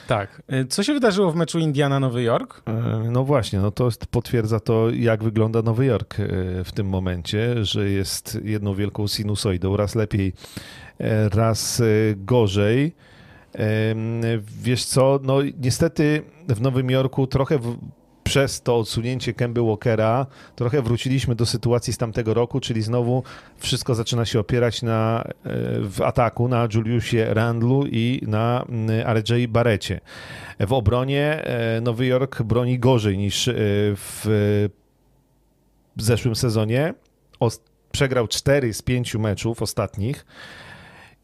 [0.08, 0.42] Tak.
[0.68, 2.62] Co się wydarzyło w meczu Indiana-Nowy Jork?
[3.10, 6.16] No właśnie, no to potwierdza to, jak wygląda Nowy Jork
[6.64, 10.32] w tym momencie, że jest jedną wielką sinusoidą, raz lepiej,
[11.32, 11.82] raz
[12.16, 12.94] gorzej.
[14.62, 17.58] Wiesz co, no niestety w Nowym Jorku trochę
[18.26, 23.22] przez to odsunięcie Kemby Walkera trochę wróciliśmy do sytuacji z tamtego roku, czyli znowu
[23.58, 25.32] wszystko zaczyna się opierać na, e,
[25.80, 30.00] w ataku na Juliusie Randlu i na mm, RJ Barrecie.
[30.60, 33.54] W obronie e, Nowy Jork broni gorzej niż e,
[33.94, 34.68] w
[35.96, 36.94] zeszłym sezonie.
[37.92, 40.26] Przegrał 4 z 5 meczów ostatnich.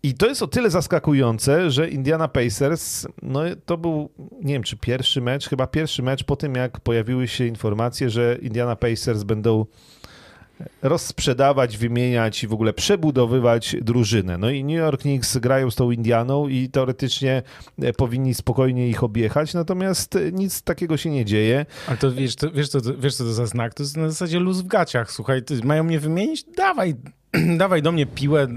[0.03, 4.11] I to jest o tyle zaskakujące, że Indiana Pacers, no to był,
[4.43, 8.39] nie wiem czy pierwszy mecz, chyba pierwszy mecz po tym, jak pojawiły się informacje, że
[8.43, 9.67] Indiana Pacers będą
[10.83, 14.39] rozsprzedawać, wymieniać i w ogóle przebudowywać drużynę.
[14.39, 17.43] No i New York Knicks grają z tą Indianą i teoretycznie
[17.83, 21.67] e, powinni spokojnie ich objechać, natomiast e, nic takiego się nie dzieje.
[21.87, 23.75] Ale to wiesz, to, wiesz, co, wiesz co to za znak?
[23.75, 25.13] To jest na zasadzie luz w gaciach.
[25.13, 26.45] Słuchaj, mają mnie wymienić?
[26.57, 26.95] Dawaj,
[27.57, 28.49] dawaj do mnie piłę,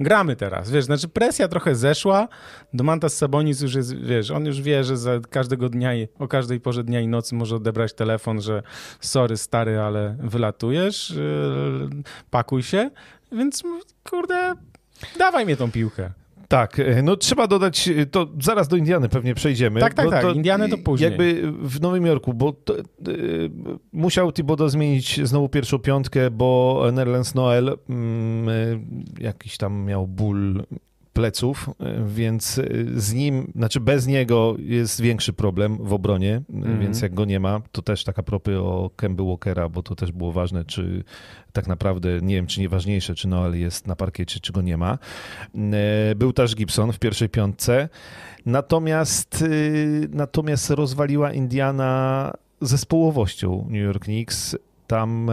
[0.00, 2.28] gramy teraz, wiesz, znaczy presja trochę zeszła,
[2.74, 6.60] Domantas Sabonis już jest, wiesz, on już wie, że za każdego dnia, i, o każdej
[6.60, 8.62] porze dnia i nocy może odebrać telefon, że
[9.00, 12.90] sorry stary, ale wylatujesz, yy, pakuj się,
[13.32, 13.62] więc
[14.10, 14.54] kurde,
[15.18, 16.10] dawaj mnie tą piłkę.
[16.52, 19.80] Tak, e, no trzeba dodać, e, to zaraz do Indiany pewnie przejdziemy.
[19.80, 21.10] Tak, tak, tak, Indiany to później.
[21.10, 22.82] Jakby w Nowym Jorku, bo to, y,
[23.92, 30.62] musiał Thibodeau zmienić znowu pierwszą piątkę, bo Nerlens Noel mm, jakiś tam miał ból
[31.12, 31.70] pleców,
[32.06, 32.60] więc
[32.96, 36.80] z nim, znaczy bez niego jest większy problem w obronie, mm.
[36.80, 40.12] więc jak go nie ma, to też taka propy o Kemby Walkera, bo to też
[40.12, 41.04] było ważne, czy
[41.52, 44.98] tak naprawdę, nie wiem, czy nieważniejsze, czy Noel jest na parkiecie, czy go nie ma.
[45.54, 47.88] E, był też Gibson w pierwszej piątce,
[48.46, 49.44] natomiast,
[50.10, 54.56] natomiast rozwaliła Indiana zespołowością New York Knicks.
[54.86, 55.30] Tam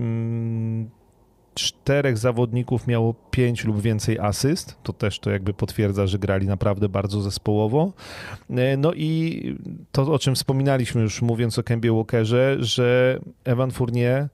[0.00, 0.90] mm,
[1.58, 4.76] czterech zawodników miało pięć lub więcej asyst.
[4.82, 7.92] To też to jakby potwierdza, że grali naprawdę bardzo zespołowo.
[8.50, 9.42] E, no i
[9.92, 14.28] to, o czym wspominaliśmy już mówiąc o Kembie Walkerze, że Evan Fournier,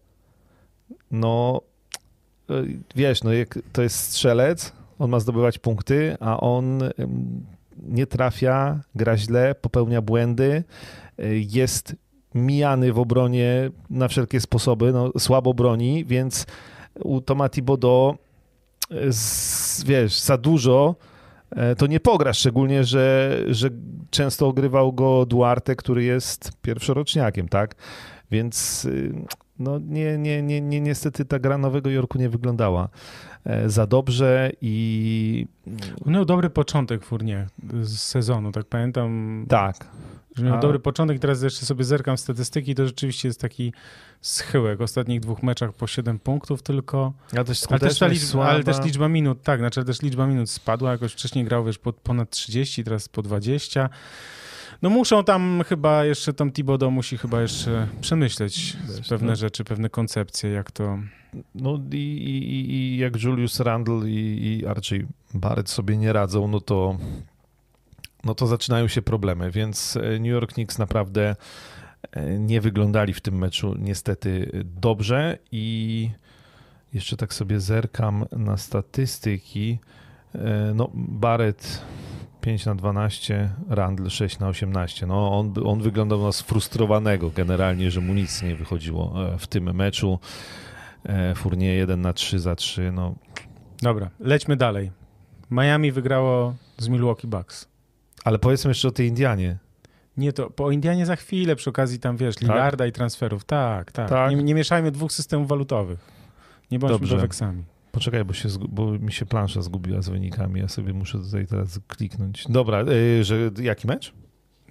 [1.11, 1.61] no
[2.51, 2.55] e,
[2.97, 3.31] wiesz, no
[3.73, 6.83] to jest strzelec, on ma zdobywać punkty, a on
[7.89, 10.65] nie trafia, gra źle, popełnia błędy,
[11.19, 11.97] e, jest
[12.35, 16.47] mijany w obronie na wszelkie sposoby, no, słabo broni, więc
[17.01, 18.19] u Tomati Bodo
[19.87, 20.97] wiesz, za dużo
[21.51, 23.71] e, to nie pogra, szczególnie, że, że
[24.11, 27.75] często ogrywał go Duarte, który jest pierwszoroczniakiem, tak?
[28.31, 29.13] Więc y,
[29.59, 32.89] no nie, nie, nie, nie, niestety ta gra Nowego Jorku nie wyglądała
[33.45, 35.47] e, za dobrze i...
[36.07, 37.47] No dobry początek Furnie
[37.83, 39.45] z sezonu, tak pamiętam.
[39.49, 39.87] Tak.
[40.35, 40.59] Że miał A...
[40.59, 43.73] dobry początek, teraz jeszcze sobie zerkam statystyki, to rzeczywiście jest taki
[44.21, 44.79] schyłek.
[44.79, 47.13] W ostatnich dwóch meczach po 7 punktów tylko.
[47.33, 50.93] Ja też ale, też liczba, ale też liczba minut, tak, znaczy też liczba minut spadła.
[50.93, 53.91] Jakoś wcześniej grał wiesz, po ponad 30, teraz po 20.
[54.83, 59.37] No muszą tam chyba jeszcze, tam Thibodeau musi chyba jeszcze przemyśleć Wiesz, pewne no.
[59.37, 60.99] rzeczy, pewne koncepcje, jak to...
[61.55, 66.61] No i, i, i jak Julius Randle i, i Archie Barrett sobie nie radzą, no
[66.61, 66.99] to
[68.25, 71.37] no to zaczynają się problemy, więc e, New York Knicks naprawdę
[72.13, 76.11] e, nie wyglądali w tym meczu niestety dobrze i
[76.95, 79.79] jeszcze tak sobie zerkam na statystyki.
[80.35, 81.83] E, no, Barrett
[82.41, 85.07] 5 na 12, Randle 6 na 18.
[85.07, 90.19] No, on, on wyglądał na sfrustrowanego generalnie, że mu nic nie wychodziło w tym meczu.
[91.35, 92.93] Fournier 1 na 3 za 3.
[92.93, 93.15] No.
[93.83, 94.91] Dobra, lećmy dalej.
[95.51, 97.74] Miami wygrało z Milwaukee Bucks.
[98.25, 99.59] Ale powiedzmy jeszcze o tej Indianie.
[100.17, 102.89] Nie, to po Indianie za chwilę przy okazji tam, wiesz, Lillarda tak?
[102.89, 103.45] i transferów.
[103.45, 104.09] Tak, tak.
[104.09, 104.31] tak.
[104.31, 105.99] Nie, nie, mieszajmy dwóch systemów walutowych.
[106.71, 107.29] Nie bądźmy Dobrze.
[107.93, 110.61] Poczekaj, bo, się, bo mi się plansza zgubiła z wynikami.
[110.61, 112.45] Ja sobie muszę tutaj teraz kliknąć.
[112.49, 114.13] Dobra, yy, że jaki mecz?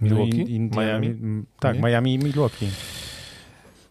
[0.01, 0.43] Milwaukee?
[0.43, 1.16] No, Indiana, Miami?
[1.60, 1.82] Tak, Nie?
[1.82, 2.68] Miami i Milwaukee.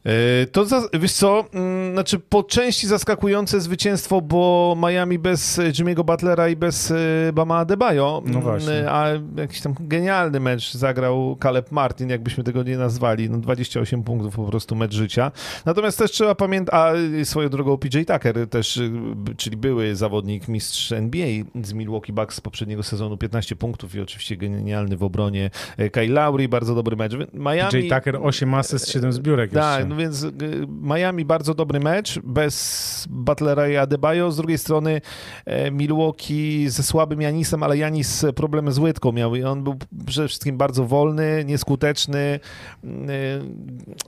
[0.05, 6.05] E, to za, wiesz co, mm, znaczy po części zaskakujące zwycięstwo, bo Miami bez Jimmy'ego
[6.05, 6.95] Butlera i bez e,
[7.33, 8.91] Bama Adebayo, no właśnie.
[8.91, 14.37] a jakiś tam genialny mecz zagrał Caleb Martin, jakbyśmy tego nie nazwali, no 28 punktów
[14.37, 15.33] po prostu mecz życia.
[15.65, 16.93] Natomiast też trzeba pamiętać, a
[17.25, 18.91] swoją drogą PJ Tucker też, y,
[19.37, 21.29] czyli były zawodnik mistrz NBA
[21.63, 26.09] z Milwaukee Bucks z poprzedniego sezonu, 15 punktów i oczywiście genialny w obronie e, Kyle
[26.09, 27.13] Lowry, bardzo dobry mecz.
[27.35, 27.71] Miami...
[27.71, 30.31] PJ Tucker 8 asyst, 7 zbiórek Tak, no więc y,
[30.69, 34.33] Miami bardzo dobry mecz bez Butlera i Adebayo.
[34.33, 35.01] Z drugiej strony
[35.45, 39.75] e, Milwaukee ze słabym Janisem, ale Janis problemy z łydką miał i on był
[40.07, 42.41] przede wszystkim bardzo wolny, nieskuteczny, e,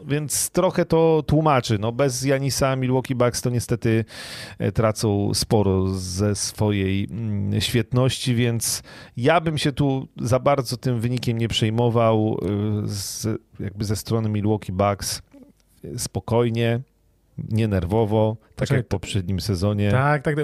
[0.07, 1.79] więc trochę to tłumaczy.
[1.79, 4.05] No, bez Janisa Milwaukee Bucks to niestety
[4.59, 8.83] e, tracą sporo ze swojej mm, świetności, więc
[9.17, 12.39] ja bym się tu za bardzo tym wynikiem nie przejmował
[12.85, 13.27] z,
[13.61, 15.23] jakby ze strony Milwaukee Bucks
[15.97, 16.81] spokojnie,
[17.39, 19.91] nienerwowo, tak jak w poprzednim sezonie.
[19.91, 20.37] Tak, tak.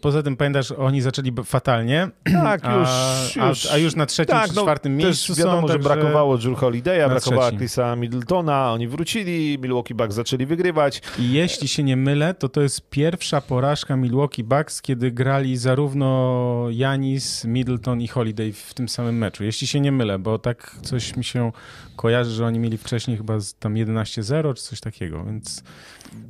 [0.00, 2.08] Poza tym pamiętasz, oni zaczęli fatalnie.
[2.32, 2.88] Tak, już.
[3.38, 5.78] A już, a, a już na trzecim tak, czy no, czwartym miejscu wiadomo, są, że
[5.78, 11.02] brakowało Drew Holiday'a, brakowało Chrisa Middletona, oni wrócili, Milwaukee Bucks zaczęli wygrywać.
[11.18, 16.66] I jeśli się nie mylę, to to jest pierwsza porażka Milwaukee Bucks, kiedy grali zarówno
[16.70, 19.44] Janis, Middleton i Holiday w tym samym meczu.
[19.44, 21.52] Jeśli się nie mylę, bo tak coś mi się
[21.96, 25.62] kojarzy, że oni mieli wcześniej chyba tam 11-0 czy coś takiego, więc...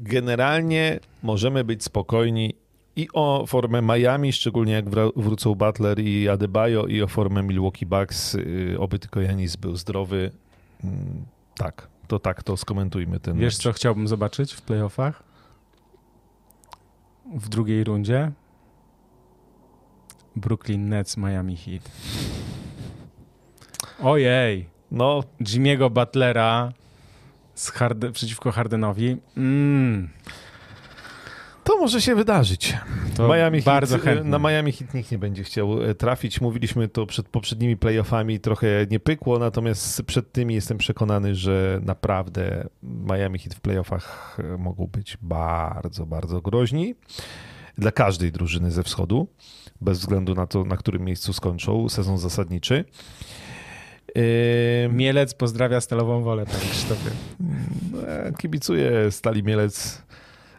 [0.03, 2.55] Generalnie możemy być spokojni
[2.97, 4.85] i o formę Miami, szczególnie jak
[5.16, 10.31] wrócą Butler i Adebayo, i o formę Milwaukee Bucks, y, oby tylko Janis był zdrowy.
[10.85, 11.24] Mm,
[11.57, 13.62] tak, to tak, to skomentujmy ten Wiesz, mecz.
[13.62, 15.22] co chciałbym zobaczyć w playoffach?
[17.35, 18.33] W drugiej rundzie?
[20.37, 21.91] Brooklyn Nets, Miami Heat.
[24.03, 24.66] Ojej!
[24.91, 25.20] No.
[25.41, 26.72] Jimmy'ego Butlera
[27.61, 29.17] z Harde przeciwko Hardenowi.
[29.37, 30.09] Mm.
[31.65, 32.77] To może się wydarzyć.
[33.17, 36.41] To Miami bardzo Heat, Na Miami Heat nikt nie będzie chciał e, trafić.
[36.41, 42.69] Mówiliśmy to przed poprzednimi playoffami, trochę nie pykło, natomiast przed tymi jestem przekonany, że naprawdę
[42.83, 46.95] Miami Heat w playoffach e, mogą być bardzo, bardzo groźni
[47.79, 49.29] dla każdej drużyny ze wschodu,
[49.81, 52.85] bez względu na to, na którym miejscu skończą sezon zasadniczy.
[54.91, 57.11] Mielec pozdrawia stalową wolę, panie Krzysztofie.
[58.07, 60.03] E, kibicuję Stali Mielec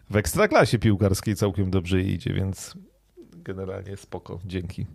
[0.10, 2.74] w ekstraklasie piłkarskiej całkiem dobrze idzie, więc
[3.34, 4.86] generalnie spoko, dzięki.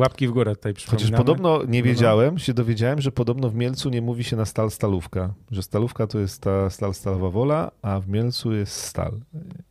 [0.00, 1.06] Łapki w górę tutaj przypominamy.
[1.06, 4.70] Chociaż podobno nie wiedziałem, się dowiedziałem, że podobno w Mielcu nie mówi się na stal
[4.70, 5.34] stalówka.
[5.50, 9.20] Że stalówka to jest ta stal stalowa wola, a w Mielcu jest stal.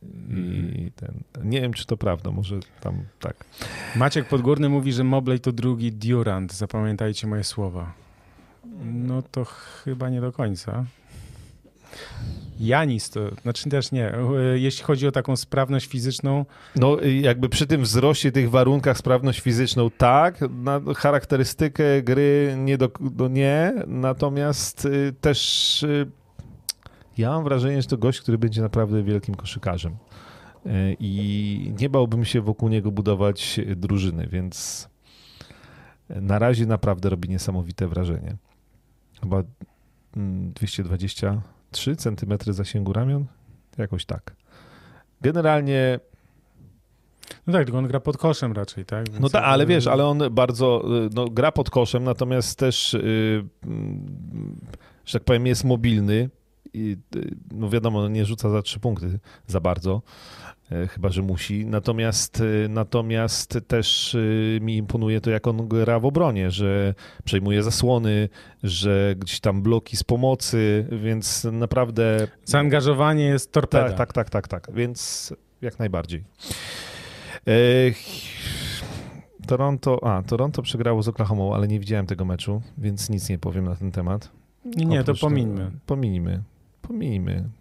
[0.02, 0.90] I hmm.
[0.96, 3.44] ten, nie wiem, czy to prawda, może tam tak.
[3.96, 6.52] Maciek Podgórny mówi, że Mobley to drugi Durant.
[6.52, 7.92] Zapamiętajcie moje słowa.
[8.84, 10.84] No to chyba nie do końca.
[12.60, 14.12] Janis to, znaczy też nie,
[14.54, 16.44] jeśli chodzi o taką sprawność fizyczną.
[16.76, 22.90] No jakby przy tym wzroście tych warunkach sprawność fizyczną tak, na charakterystykę gry nie, do,
[23.30, 26.10] nie, natomiast y, też y,
[27.18, 29.92] ja mam wrażenie, że to gość, który będzie naprawdę wielkim koszykarzem
[30.66, 34.88] y, i nie bałbym się wokół niego budować drużyny, więc
[36.08, 38.36] na razie naprawdę robi niesamowite wrażenie.
[39.20, 39.42] Chyba
[40.14, 43.26] 220 mm, 3 cm zasięgu ramion?
[43.78, 44.36] Jakoś tak.
[45.20, 46.00] Generalnie
[47.46, 49.08] no tak, tylko on gra pod koszem raczej, tak?
[49.08, 52.92] Więc no tak, ale wiesz, ale on bardzo y, no, gra pod koszem, natomiast też,
[52.92, 53.44] yy,
[55.06, 56.30] że tak powiem, jest mobilny.
[56.74, 60.02] I, y, no wiadomo, nie rzuca za trzy punkty za bardzo.
[60.70, 61.66] E, chyba że musi.
[61.66, 66.94] Natomiast, e, natomiast też e, mi imponuje to, jak on gra w obronie, że
[67.24, 68.28] przejmuje zasłony,
[68.62, 72.26] że gdzieś tam bloki z pomocy, więc naprawdę.
[72.44, 73.92] Zaangażowanie jest torpeda.
[73.92, 74.74] Tak, tak, tak, tak, tak.
[74.74, 76.24] więc jak najbardziej.
[79.46, 83.64] Toronto, a, Toronto przegrało z Oklahoma, ale nie widziałem tego meczu, więc nic nie powiem
[83.64, 84.30] na ten temat.
[84.64, 85.14] Nie, nie to.
[85.14, 85.70] Pominimy.
[86.82, 87.34] Pominimy.
[87.34, 87.59] E,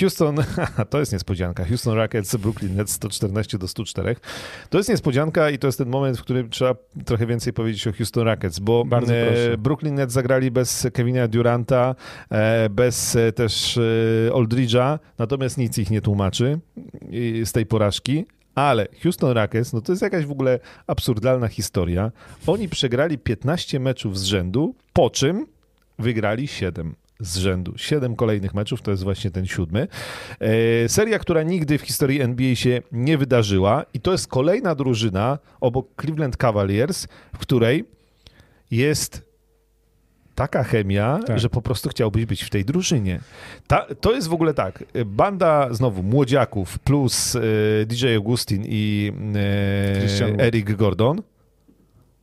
[0.00, 0.36] Houston,
[0.90, 1.64] to jest niespodzianka.
[1.64, 4.16] Houston Rockets, Brooklyn Nets 114 do 104.
[4.70, 6.74] To jest niespodzianka i to jest ten moment, w którym trzeba
[7.04, 11.94] trochę więcej powiedzieć o Houston Rockets, bo e, Brooklyn Nets zagrali bez Kevina Duranta,
[12.30, 13.78] e, bez też
[14.32, 16.60] Aldridge'a, natomiast nic ich nie tłumaczy
[17.44, 18.24] z tej porażki.
[18.54, 22.12] Ale Houston Rockets, no to jest jakaś w ogóle absurdalna historia.
[22.46, 25.46] Oni przegrali 15 meczów z rzędu, po czym
[25.98, 27.72] wygrali 7 z rzędu.
[27.76, 29.88] Siedem kolejnych meczów, to jest właśnie ten siódmy.
[30.40, 35.38] E, seria, która nigdy w historii NBA się nie wydarzyła i to jest kolejna drużyna
[35.60, 37.84] obok Cleveland Cavaliers, w której
[38.70, 39.22] jest
[40.34, 41.38] taka chemia, tak.
[41.38, 43.20] że po prostu chciałbyś być w tej drużynie.
[43.66, 47.40] Ta, to jest w ogóle tak, banda znowu młodziaków plus e,
[47.86, 49.12] DJ Augustin i
[50.38, 51.22] e, Eric Gordon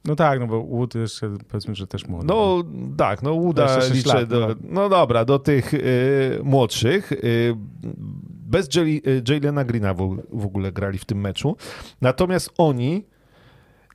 [0.06, 2.26] no tak, no bo Wood jeszcze powiedzmy, że też młody.
[2.28, 2.64] No
[2.98, 4.56] tak, no Wooda liczę lat, do, no.
[4.62, 4.90] no.
[4.90, 7.12] dobra, do tych y, młodszych.
[7.12, 7.56] Y,
[8.52, 11.56] bez y, Jalena Greena w, w ogóle grali w tym meczu.
[12.02, 13.06] Natomiast oni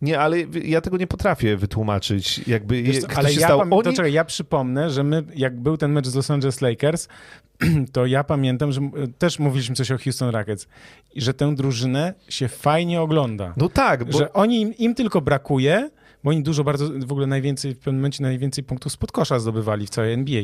[0.03, 2.49] Nie, ale ja tego nie potrafię wytłumaczyć.
[2.49, 3.85] Jakby, Wiesz, kto ale się ja, pamię- Oni...
[3.85, 7.09] to czekaj, ja przypomnę, że my, jak był ten mecz z Los Angeles Lakers,
[7.93, 8.81] to ja pamiętam, że
[9.19, 10.69] też mówiliśmy coś o Houston Rockets
[11.17, 13.55] że tę drużynę się fajnie ogląda.
[13.57, 15.91] No tak, bo Że oni, im, im tylko brakuje,
[16.25, 19.87] bo oni dużo bardzo, w ogóle najwięcej, w pewnym momencie najwięcej punktów spod kosza zdobywali
[19.87, 20.43] w całej NBA.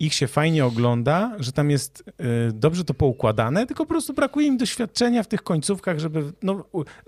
[0.00, 2.04] Ich się fajnie ogląda, że tam jest
[2.48, 6.64] y, dobrze to poukładane, tylko po prostu brakuje im doświadczenia w tych końcówkach, żeby, no,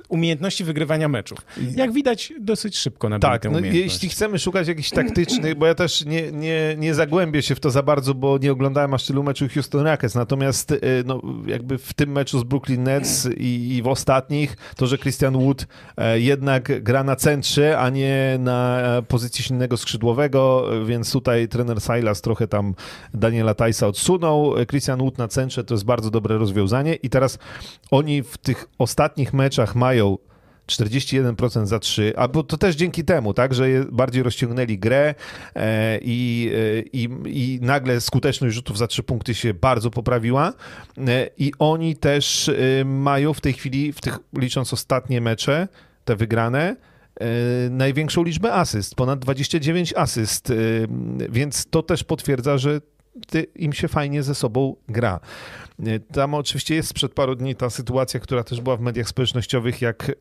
[0.08, 1.38] umiejętności wygrywania meczów.
[1.76, 5.74] Jak widać, dosyć szybko nabili Tak, tę no, jeśli chcemy szukać jakichś taktycznych, bo ja
[5.74, 9.22] też nie, nie, nie zagłębię się w to za bardzo, bo nie oglądałem aż tylu
[9.22, 13.82] meczów Houston Rockets, natomiast y, no, jakby w tym meczu z Brooklyn Nets i, i
[13.82, 15.66] w ostatnich, to, że Christian Wood
[15.96, 21.48] e, jednak gra na centrze, a nie na e, pozycji silnego skrzydłowego, e, więc tutaj
[21.48, 22.74] trener Silas trochę tam
[23.14, 24.54] Daniela Tajsa odsunął.
[24.70, 27.38] Christian Wood na centrze to jest bardzo dobre rozwiązanie i teraz
[27.90, 30.18] oni w tych ostatnich meczach mają
[30.68, 35.14] 41% za 3, albo to też dzięki temu, tak, że bardziej rozciągnęli grę
[35.54, 40.52] e, i, e, i, i nagle skuteczność rzutów za 3 punkty się bardzo poprawiła
[40.98, 42.50] e, i oni też
[42.84, 45.68] mają w tej chwili, w tych, licząc ostatnie mecze,
[46.04, 46.76] te wygrane,
[47.70, 50.54] największą liczbę asyst, ponad 29 asyst, e,
[51.28, 52.80] więc to też potwierdza, że
[53.54, 55.20] im się fajnie ze sobą gra.
[55.86, 59.82] E, Tam oczywiście jest sprzed paru dni ta sytuacja, która też była w mediach społecznościowych,
[59.82, 60.14] jak e,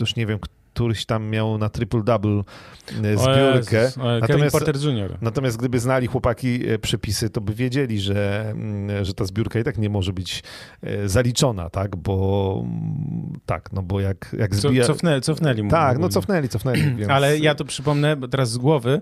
[0.00, 0.38] już nie wiem,
[0.74, 2.44] któryś tam miał na triple-double
[2.90, 3.76] e, zbiórkę.
[3.76, 5.18] Jezus, Natomiast- Porter Jr.
[5.20, 9.64] Natomiast gdyby znali chłopaki e, przepisy, to by wiedzieli, że, mm, że ta zbiórka i
[9.64, 10.42] tak nie może być
[10.82, 11.96] e, zaliczona, tak?
[11.96, 14.84] Bo mm, tak, no bo jak, jak Co, zbija...
[14.84, 15.70] cofnę, cofnęli mu.
[15.70, 16.82] Tak, no cofnęli, cofnęli.
[16.96, 17.10] Więc...
[17.10, 19.00] Ale ja to przypomnę, bo teraz z głowy,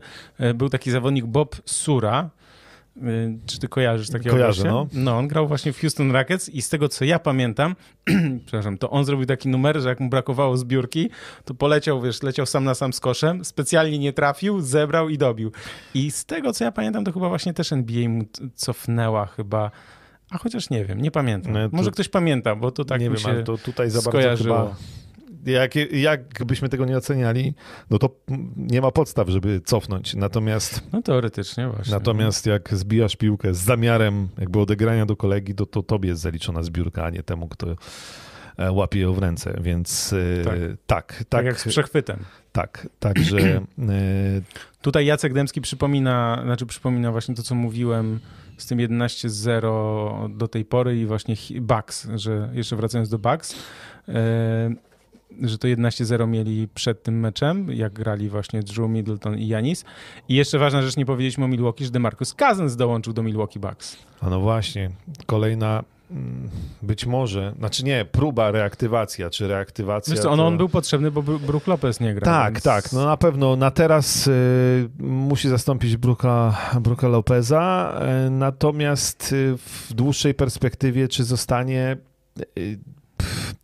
[0.54, 2.30] był taki zawodnik Bob Sura.
[2.97, 3.03] E,
[3.47, 4.86] Czy ty kojarzysz takiego Kojarzę, no.
[4.93, 7.76] No, on grał właśnie w Houston Rockets i z tego, co ja pamiętam,
[8.47, 11.11] przepraszam, to on zrobił taki numer, że jak mu brakowało zbiórki,
[11.45, 15.53] to poleciał, wiesz, leciał sam na sam z koszem, specjalnie nie trafił, zebrał i dobił.
[15.95, 18.24] I z tego, co ja pamiętam, to chyba właśnie też NBA mu
[18.55, 19.70] cofnęła chyba,
[20.30, 21.53] a chociaż nie wiem, nie pamiętam.
[21.53, 23.90] No, to- Może ktoś pamięta, bo to tak nie mi wiem, się ale to tutaj
[23.90, 24.57] za bardzo skojarzyło.
[24.59, 24.76] chyba...
[25.47, 27.55] Jak, jak byśmy tego nie oceniali,
[27.90, 28.11] no to
[28.57, 30.14] nie ma podstaw, żeby cofnąć.
[30.14, 31.93] Natomiast, No teoretycznie właśnie.
[31.95, 36.62] natomiast jak zbijasz piłkę z zamiarem jakby odegrania do kolegi, to, to tobie jest zaliczona
[36.62, 37.66] zbiórka, a nie temu, kto
[38.59, 39.59] e, łapie ją w ręce.
[39.61, 40.55] Więc e, Tak.
[40.86, 42.18] tak, tak, tak jak z przechwytem.
[42.53, 43.61] tak, także e,
[44.82, 48.20] Tutaj Jacek Dębski przypomina, znaczy przypomina właśnie to, co mówiłem
[48.57, 53.55] z tym 11-0 do tej pory i właśnie Bucks, że jeszcze wracając do Bucks,
[55.41, 59.85] że to 11-0 mieli przed tym meczem, jak grali właśnie Drew Middleton i Janis.
[60.28, 63.97] I jeszcze ważna rzecz, nie powiedzieliśmy o Milwaukee, że DeMarcus Cousins dołączył do Milwaukee Bucks.
[64.20, 64.91] a no właśnie,
[65.26, 66.51] kolejna mm,
[66.83, 70.14] być może, znaczy nie, próba reaktywacja, czy reaktywacja.
[70.14, 70.47] Wiesz co, on, to...
[70.47, 72.24] on był potrzebny, bo Brook Lopez nie gra.
[72.24, 72.64] Tak, więc...
[72.64, 72.93] tak.
[72.93, 77.95] No na pewno na teraz y, musi zastąpić Bruka, Bruka Lopeza,
[78.26, 81.97] y, natomiast y, w dłuższej perspektywie, czy zostanie
[82.59, 82.78] y,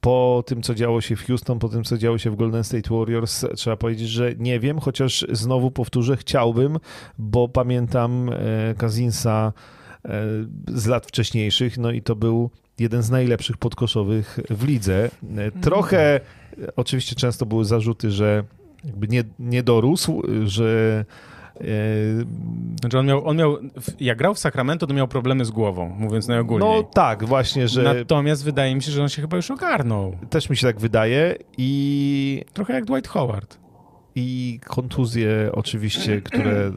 [0.08, 2.94] po tym, co działo się w Houston, po tym, co działo się w Golden State
[2.94, 6.78] Warriors, trzeba powiedzieć, że nie wiem, chociaż znowu powtórzę, chciałbym,
[7.18, 8.30] bo pamiętam
[8.78, 9.52] Kazinsa
[10.04, 10.10] y,
[10.68, 15.06] z lat wcześniejszych, no i to był jeden z najlepszych podkoszowych w lidze.
[15.06, 16.20] Y, Trochę e,
[16.76, 18.44] Oczywiście często były zarzuty, że
[18.84, 21.37] jakby nie, nie dorósł, że e,
[22.80, 23.56] Znaczy on miał, on miał,
[24.00, 26.70] jak grał w Sacramento, to miał problemy z głową, mówiąc najogólniej.
[26.76, 30.16] no tak, właśnie, że Natomiast wydaje mi się, że on się chyba już ogarnął.
[30.30, 33.58] też mi się tak wydaje i, Trochę jak Dwight Howard.
[34.14, 36.72] i kontuzje oczywiście, które e,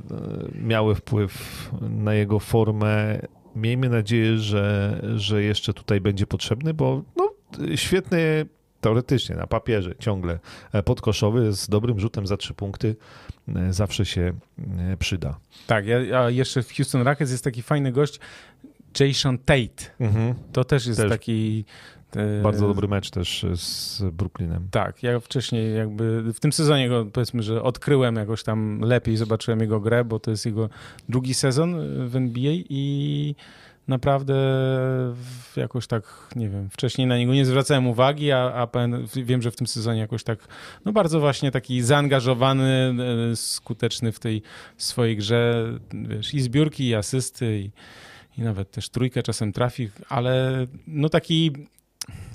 [0.62, 3.20] miały wpływ na jego formę.
[3.56, 7.32] Miejmy nadzieję, że, że jeszcze tutaj będzie potrzebny, bo no,
[7.76, 8.46] świetny
[8.82, 10.40] teoretycznie na papierze ciągle
[10.74, 12.96] e, podkoszowy z dobrym rzutem za trzy punkty
[13.56, 14.34] e, zawsze się
[14.78, 15.40] e, przyda.
[15.68, 18.20] Tak, ja, a jeszcze w Houston Rockets jest taki fajny gość,
[19.00, 19.84] Jason Tate.
[20.00, 20.34] Mhm.
[20.52, 21.66] To też jest Też taki...
[22.44, 24.68] Bardzo dobry mecz też z Brooklynem.
[24.72, 29.60] Tak, ja wcześniej jakby w tym sezonie go powiedzmy, że odkryłem jakoś tam lepiej, zobaczyłem
[29.60, 30.70] jego grę, bo to jest jego
[31.10, 31.76] drugi sezon
[32.10, 33.36] w NBA i
[33.88, 34.36] naprawdę
[35.56, 38.68] jakoś tak, nie wiem, wcześniej na niego nie zwracałem uwagi, a, a
[39.16, 40.48] wiem, że w tym sezonie jakoś tak,
[40.86, 42.96] no bardzo właśnie taki zaangażowany,
[43.32, 44.42] e, skuteczny w tej
[44.78, 47.72] swojej grze, wiesz, i zbiórki, i asysty, i,
[48.38, 51.52] i nawet też trójkę czasem trafi, ale no taki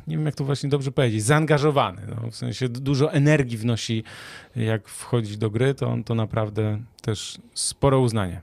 [0.06, 2.02] nie wiem jak to właśnie dobrze powiedzieć, zaangażowany.
[2.08, 4.04] No, w sensie du- dużo energii wnosi,
[4.56, 8.40] jak wchodzi do gry, to, to naprawdę też sporo uznanie.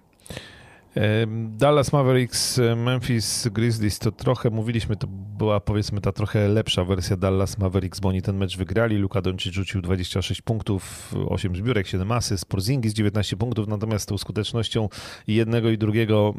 [1.49, 7.57] Dallas Mavericks, Memphis Grizzlies to trochę mówiliśmy, to była powiedzmy ta trochę lepsza wersja Dallas
[7.57, 8.97] Mavericks, bo oni ten mecz wygrali.
[8.97, 12.45] Luka Doncic rzucił 26 punktów, 8 zbiórek, 7 asy, z
[12.93, 14.89] 19 punktów, natomiast tą skutecznością
[15.27, 16.33] jednego i drugiego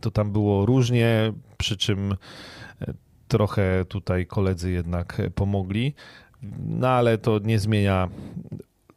[0.00, 2.16] to tam było różnie, przy czym
[3.28, 5.94] trochę tutaj koledzy jednak pomogli.
[6.68, 8.08] No ale to nie zmienia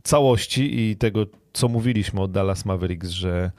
[0.03, 3.51] całości i tego, co mówiliśmy o Dallas Mavericks, że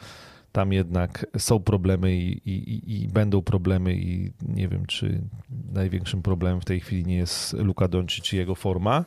[0.52, 5.20] tam jednak są problemy i, i, i, będą problemy i nie wiem, czy
[5.72, 9.04] największym problemem w tej chwili nie jest Luka Doncic czy jego forma.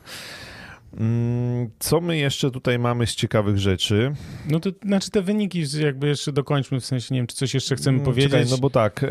[0.96, 4.12] Mm, co my jeszcze tutaj mamy z ciekawych rzeczy?
[4.50, 7.76] No to znaczy te wyniki jakby jeszcze dokończmy, w sensie nie wiem, czy coś jeszcze
[7.76, 8.30] chcemy mm, powiedzieć.
[8.30, 9.08] Czekaj, no bo tak, e,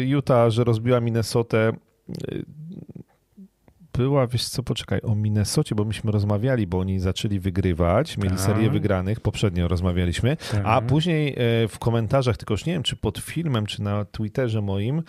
[0.00, 1.74] Utah, że rozbiła Minnesotę, e,
[3.96, 8.40] była, wiesz co, poczekaj, o Minnesocie, bo myśmy rozmawiali, bo oni zaczęli wygrywać, mieli tak.
[8.40, 10.62] serię wygranych, poprzednio rozmawialiśmy, tak.
[10.64, 14.62] a później e, w komentarzach, tylko już nie wiem, czy pod filmem, czy na Twitterze
[14.62, 15.02] moim,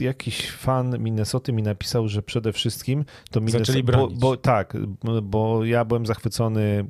[0.00, 3.64] jakiś fan Minnesoty mi napisał, że przede wszystim to Minnesota...
[3.64, 4.18] Zaczęli bronić.
[4.18, 4.76] Bo, bo, tak,
[5.22, 6.84] bo ja byłem zachwycony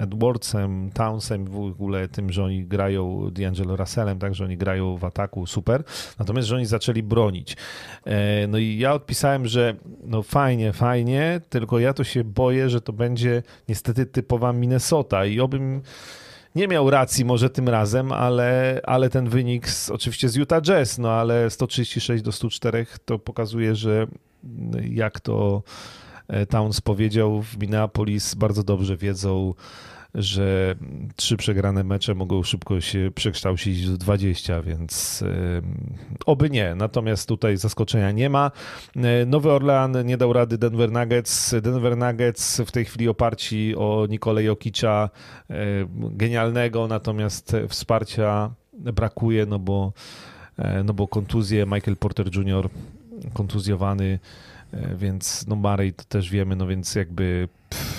[0.00, 5.04] Edwardsem, Townsem, w ogóle tym, że oni grają D'Angelo Russellem, tak, że oni grają w
[5.04, 5.84] ataku, super,
[6.18, 7.56] natomiast, że oni zaczęli bronić.
[8.04, 9.74] E, no i ja odpisałem, że
[10.04, 15.40] no fajnie, fajnie, tylko ja to się boję, że to będzie niestety typowa Minnesota i
[15.40, 15.82] obym
[16.54, 20.98] nie miał racji może tym razem, ale, ale ten wynik z, oczywiście z Utah Jazz,
[20.98, 24.06] no ale 136 do 104 to pokazuje, że
[24.90, 25.62] jak to
[26.28, 29.54] e, Towns powiedział w Minneapolis bardzo dobrze wiedzą
[30.14, 30.74] że
[31.16, 35.24] trzy przegrane mecze mogą szybko się przekształcić w 20, więc
[36.26, 36.74] oby nie.
[36.74, 38.50] Natomiast tutaj zaskoczenia nie ma.
[38.96, 41.54] E, Nowy Orlean nie dał rady Denver Nuggets.
[41.62, 45.10] Denver Nuggets w tej chwili oparci o Nikolę Jokicza,
[45.50, 45.54] e,
[45.90, 49.92] genialnego, natomiast wsparcia brakuje, no bo,
[50.58, 52.68] e, no bo kontuzje Michael Porter Jr.
[53.32, 54.18] kontuzjowany,
[54.96, 57.93] więc no Marej to też wiemy, no więc jakby pff,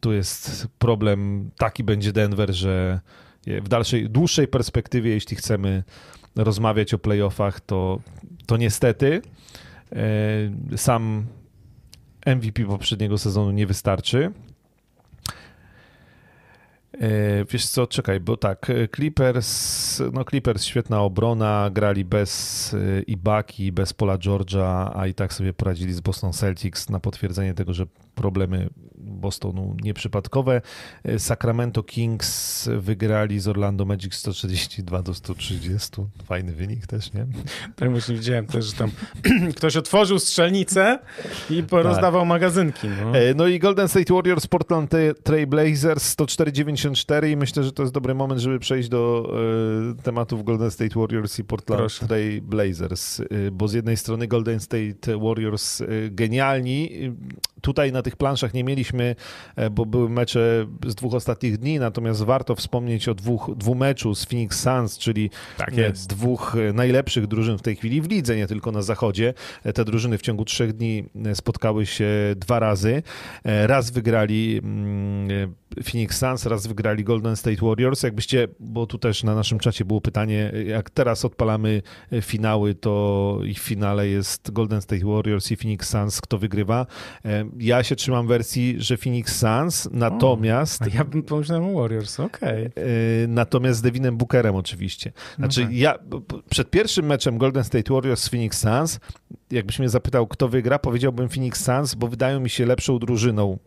[0.00, 3.00] tu jest problem, taki będzie Denver, że
[3.46, 5.84] w dalszej, dłuższej perspektywie, jeśli chcemy
[6.36, 8.00] rozmawiać o playoffach, to,
[8.46, 9.22] to niestety
[9.92, 11.26] e, sam
[12.26, 14.32] MVP poprzedniego sezonu nie wystarczy.
[16.92, 22.76] E, wiesz co, czekaj, bo tak, e, Clippers, no Clippers świetna obrona, grali bez
[23.06, 27.74] Ibaki, bez Pola George'a, a i tak sobie poradzili z Boston Celtics na potwierdzenie tego,
[27.74, 28.68] że problemy
[29.20, 30.62] Bostonu nieprzypadkowe.
[31.04, 35.90] E, Sacramento Kings wygrali z Orlando Magic 132 do 130.
[36.24, 37.26] Fajny wynik też, nie?
[37.76, 38.90] Tak właśnie widziałem też, że tam
[39.56, 40.98] ktoś otworzył strzelnicę
[41.50, 42.28] i porozdawał tak.
[42.28, 42.88] magazynki.
[42.88, 43.18] No.
[43.18, 43.46] E, no.
[43.46, 44.92] i Golden State Warriors, Portland
[45.22, 49.32] Trail Blazers 104-94 i myślę, że to jest dobry moment, żeby przejść do
[49.98, 54.60] e, tematów Golden State Warriors i Portland Trail Blazers, e, bo z jednej strony Golden
[54.60, 56.90] State Warriors e, genialni,
[57.60, 59.16] tutaj na tych planszach nie mieliśmy,
[59.56, 64.14] e, bo były mecze z dwóch ostatnich dni, natomiast warto wspomnieć o dwóch, dwóch meczu
[64.14, 65.74] z Phoenix Suns, czyli tak
[66.08, 69.34] dwóch e, najlepszych drużyn w tej chwili w lidze, nie tylko na zachodzie.
[69.64, 71.04] E, te drużyny w ciągu trzech dni
[71.34, 73.02] spotkały się dwa razy.
[73.44, 75.54] Raz wygrali mm,
[75.84, 78.02] Phoenix Suns, raz wygrali Golden State Warriors.
[78.02, 81.82] Jakbyście, bo tu też na naszym czacie było pytanie, jak teraz odpalamy
[82.22, 86.86] finały, to ich w finale jest Golden State Warriors i Phoenix Suns, kto wygrywa.
[87.58, 90.82] Ja się trzymam wersji, że Phoenix Suns, natomiast...
[90.82, 92.66] O, ja bym pomyślał o Warriors, okej.
[92.66, 92.84] Okay.
[93.28, 95.12] Natomiast z Devinem Bookerem oczywiście.
[95.38, 95.76] Znaczy no tak.
[95.76, 95.98] ja
[96.50, 99.00] przed pierwszym meczem Golden State Warriors z Phoenix Suns,
[99.50, 103.58] jakbyś mnie zapytał, kto wygra, powiedziałbym Phoenix Suns, bo wydają mi się lepszą drużyną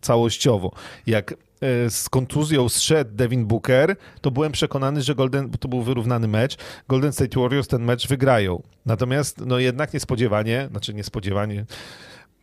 [0.00, 0.72] całościowo.
[1.06, 6.28] Jak e, z kontuzją zszedł Devin Booker, to byłem przekonany, że Golden, to był wyrównany
[6.28, 6.56] mecz,
[6.88, 8.62] Golden State Warriors ten mecz wygrają.
[8.86, 11.64] Natomiast no jednak niespodziewanie, znaczy niespodziewanie,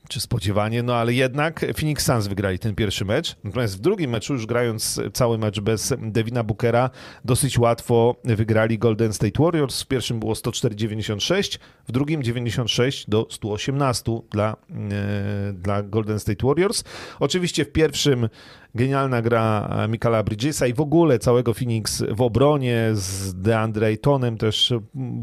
[0.09, 3.35] czy spodziewanie, no ale jednak Phoenix Suns wygrali ten pierwszy mecz.
[3.43, 6.89] Natomiast w drugim meczu, już grając cały mecz bez Devina Bookera,
[7.25, 9.81] dosyć łatwo wygrali Golden State Warriors.
[9.81, 16.83] W pierwszym było 104-96, w drugim 96 do 118 dla, e, dla Golden State Warriors.
[17.19, 18.29] Oczywiście w pierwszym
[18.75, 24.73] Genialna gra Mikala Bridgesa i w ogóle całego Phoenix w obronie z DeAndre Aytonem też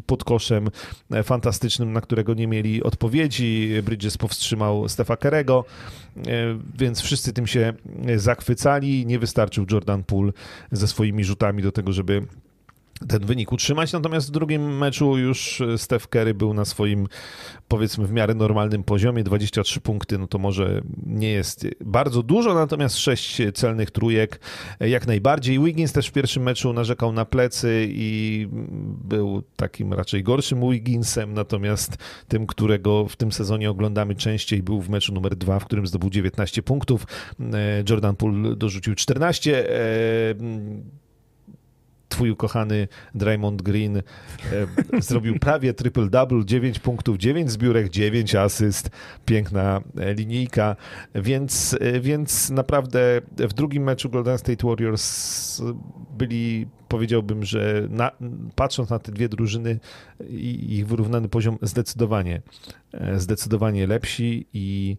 [0.06, 0.68] pod koszem
[1.24, 3.70] fantastycznym, na którego nie mieli odpowiedzi.
[3.82, 5.64] Bridges powstrzymał Stefa Kerego,
[6.16, 6.22] e,
[6.78, 7.72] więc wszyscy tym się
[8.16, 9.06] zachwycali.
[9.06, 10.32] Nie wystarczył Jordan Poole
[10.72, 12.26] ze swoimi rzutami do tego, żeby
[13.08, 13.92] ten wynik utrzymać.
[13.92, 17.06] Natomiast w drugim meczu już Steph Curry był na swoim,
[17.68, 19.24] powiedzmy, w miarę normalnym poziomie.
[19.24, 24.40] 23 punkty, no to może nie jest bardzo dużo, natomiast 6 celnych trójek
[24.80, 25.60] jak najbardziej.
[25.60, 28.48] Wiggins też w pierwszym meczu narzekał na plecy i
[29.04, 31.96] był takim raczej gorszym Wigginsem, natomiast
[32.28, 36.10] tym, którego w tym sezonie oglądamy częściej, był w meczu numer 2, w którym zdobył
[36.10, 37.06] 19 punktów.
[37.90, 39.68] Jordan Poole dorzucił 14
[42.08, 44.02] twój ukochany Draymond Green e,
[44.98, 48.90] zrobił prawie triple-double, 9 punktów, 9 zbiórek, 9 asyst,
[49.26, 50.76] piękna e, linijka,
[51.14, 55.62] więc, e, więc naprawdę w drugim meczu Golden State Warriors
[56.18, 58.10] byli, powiedziałbym, że na,
[58.54, 59.80] patrząc na te dwie drużyny
[60.28, 62.42] i ich wyrównany poziom, zdecydowanie,
[63.16, 64.96] zdecydowanie lepsi i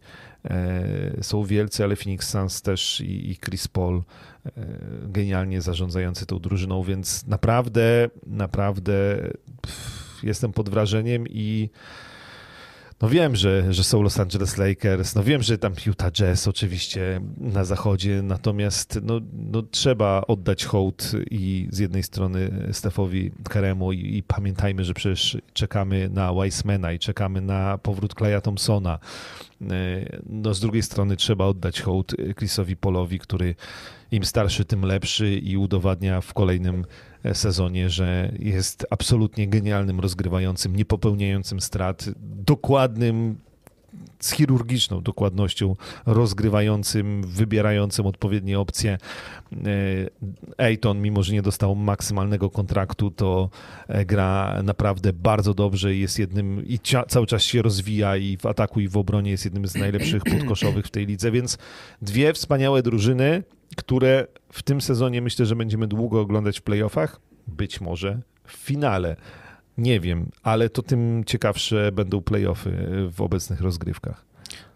[1.21, 4.03] są wielcy, ale Phoenix Suns też i, i Chris Paul E,
[5.03, 8.93] genialnie zarządzający tą drużyną, więc naprawdę, naprawdę
[10.23, 11.69] jestem pod wrażeniem i
[13.01, 17.21] no wiem, że, że są Los Angeles Lakers, no wiem, że tam Utah Jazz oczywiście
[17.37, 24.17] na zachodzie, natomiast no, no trzeba oddać hołd i z jednej strony Stefowi Karemu i,
[24.17, 28.99] i, pamiętajmy, że przecież czekamy na Weissmana i czekamy na powrót Claya Thompsona.
[29.61, 29.67] E,
[30.25, 33.55] no z drugiej strony trzeba oddać hołd Chrisowi Polowi, który
[34.11, 36.85] im starszy, tym lepszy i udowadnia w kolejnym
[37.23, 42.05] e, sezonie, że jest absolutnie genialnym rozgrywającym, nie popełniającym strat,
[42.45, 43.37] dokładnym
[44.19, 48.97] z chirurgiczną dokładnością rozgrywającym, wybierającym odpowiednie opcje.
[50.57, 53.49] Ejton, mimo że nie dostał maksymalnego kontraktu, to
[53.87, 58.45] e, gra naprawdę bardzo dobrze i jest jednym, i cały czas się rozwija i w
[58.45, 61.57] ataku i w obronie jest jednym z najlepszych podkoszowych w tej lidze, więc
[62.01, 63.43] dwie wspaniałe drużyny,
[63.75, 69.15] które w tym sezonie myślę, że będziemy długo oglądać w playoffach, być może w finale.
[69.77, 72.71] Nie wiem, ale to tym ciekawsze będą playoffy
[73.11, 74.25] w obecnych rozgrywkach.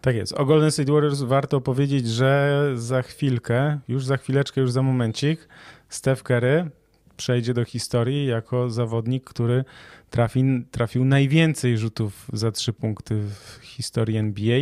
[0.00, 0.32] Tak jest.
[0.32, 5.48] O Golden State Warriors warto powiedzieć, że za chwilkę, już za chwileczkę, już za momencik,
[5.88, 6.70] Steph Curry
[7.16, 9.64] przejdzie do historii jako zawodnik, który
[10.10, 14.58] trafi, trafił najwięcej rzutów za trzy punkty w historii NBA.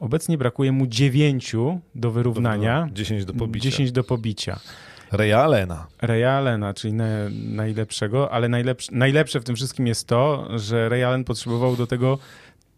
[0.00, 2.88] Obecnie brakuje mu dziewięciu do wyrównania.
[2.92, 3.70] 10 do pobicia.
[3.70, 4.60] 10 do pobicia.
[5.12, 5.86] Realena.
[6.02, 11.76] Realena, czyli na, najlepszego, ale najlepsze, najlepsze w tym wszystkim jest to, że Realen potrzebował
[11.76, 12.18] do tego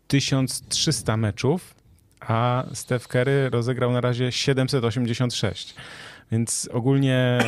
[0.09, 1.75] 1300 meczów,
[2.21, 5.75] a Steph Curry rozegrał na razie 786.
[6.33, 7.39] Więc ogólnie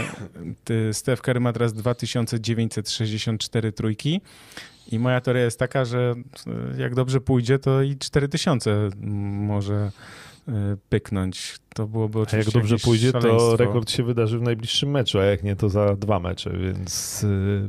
[0.93, 4.21] Steph Curry ma teraz 2964 trójki.
[4.93, 6.15] I moja teoria jest taka, że
[6.79, 9.91] jak dobrze pójdzie, to i 4000 może
[10.49, 11.57] e, pyknąć.
[11.75, 12.51] To byłoby oczywiście.
[12.51, 13.51] A jak dobrze pójdzie, szaleństwo.
[13.51, 17.25] to rekord się wydarzy w najbliższym meczu, a jak nie, to za dwa mecze, więc.
[17.25, 17.69] E,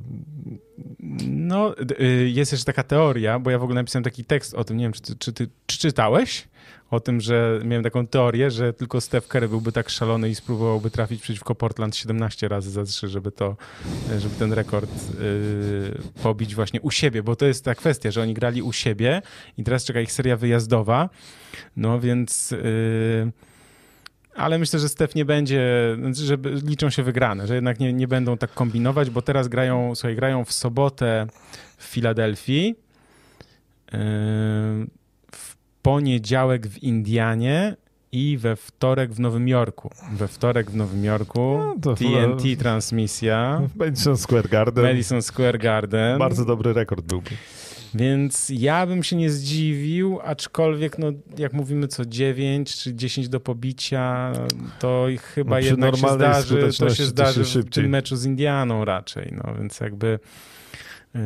[1.28, 1.76] no,
[2.26, 4.94] jest jeszcze taka teoria, bo ja w ogóle napisałem taki tekst o tym, nie wiem,
[4.94, 6.48] czy ty, czy ty czy czytałeś?
[6.92, 10.90] O tym, że miałem taką teorię, że tylko Steph Curry byłby tak szalony i spróbowałby
[10.90, 13.56] trafić przeciwko Portland 17 razy za 3, żeby to,
[14.20, 18.34] żeby ten rekord yy, pobić właśnie u siebie, bo to jest ta kwestia, że oni
[18.34, 19.22] grali u siebie
[19.58, 21.10] i teraz czeka ich seria wyjazdowa,
[21.76, 22.52] no więc...
[22.52, 23.32] Yy,
[24.36, 25.62] ale myślę, że Steph nie będzie,
[26.12, 30.16] że liczą się wygrane, że jednak nie, nie będą tak kombinować, bo teraz grają, słuchaj,
[30.16, 31.28] grają w sobotę
[31.78, 32.76] w Filadelfii.
[33.94, 34.00] Yy,
[35.82, 37.76] poniedziałek w Indianie
[38.12, 39.92] i we wtorek w Nowym Jorku.
[40.12, 43.62] We wtorek w Nowym Jorku no, TNT transmisja.
[43.76, 44.84] Madison Square Garden.
[44.84, 46.20] Madison Square Garden.
[46.20, 47.30] Bardzo dobry rekord byłby.
[47.96, 51.08] Więc ja bym się nie zdziwił, aczkolwiek no,
[51.38, 54.34] jak mówimy co 9 czy 10 do pobicia,
[54.80, 58.86] to chyba no, jednak się zdarzy, to się zdarzy się w tym meczu z Indianą
[58.86, 59.34] raczej.
[59.44, 60.20] No, więc jakby
[61.14, 61.22] yy,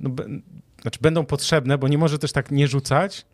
[0.00, 0.10] no,
[0.82, 3.26] znaczy będą potrzebne, bo nie może też tak nie rzucać,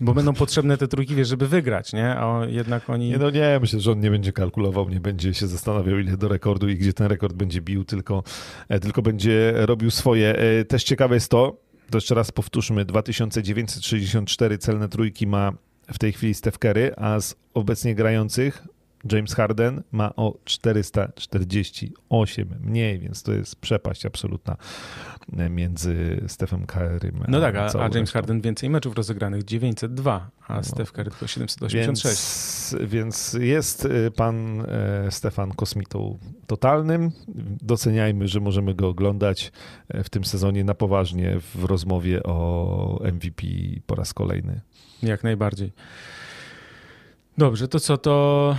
[0.00, 2.08] bo będą potrzebne te trójki, wiesz, żeby wygrać, nie?
[2.08, 3.08] A jednak oni...
[3.08, 6.28] Nie, no nie, myślę, że on nie będzie kalkulował, nie będzie się zastanawiał, ile do
[6.28, 8.22] rekordu i gdzie ten rekord będzie bił, tylko,
[8.68, 10.38] e, tylko będzie robił swoje.
[10.38, 11.56] E, też ciekawe jest to,
[11.90, 15.52] to jeszcze raz powtórzmy, 2964 celne trójki ma
[15.92, 18.66] w tej chwili Steph Curry, a z obecnie grających
[19.12, 24.56] James Harden ma o 448 mniej, więc to jest przepaść absolutna
[25.50, 28.12] między Stephem Currym No tak, a, a James resztą.
[28.12, 30.62] Harden więcej meczów rozegranych, 902, a no.
[30.62, 32.72] Steph Curry tylko 786.
[32.72, 37.10] Więc, więc jest y, pan e, Stefan kosmitą totalnym.
[37.62, 39.52] Doceniajmy, że możemy go oglądać
[39.88, 43.46] e, w tym sezonie na poważnie w rozmowie o MVP
[43.86, 44.60] po raz kolejny.
[45.02, 45.72] Jak najbardziej.
[47.38, 48.56] Dobrze, to co to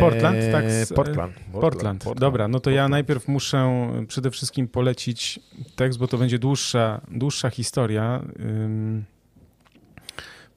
[0.00, 0.70] Portland, tak?
[0.70, 0.92] Z...
[0.92, 1.34] Portland.
[1.52, 2.04] Portland.
[2.04, 2.20] Portland.
[2.20, 2.76] Dobra, no to Portland.
[2.76, 5.40] ja najpierw muszę przede wszystkim polecić
[5.76, 8.22] tekst, bo to będzie dłuższa, dłuższa historia.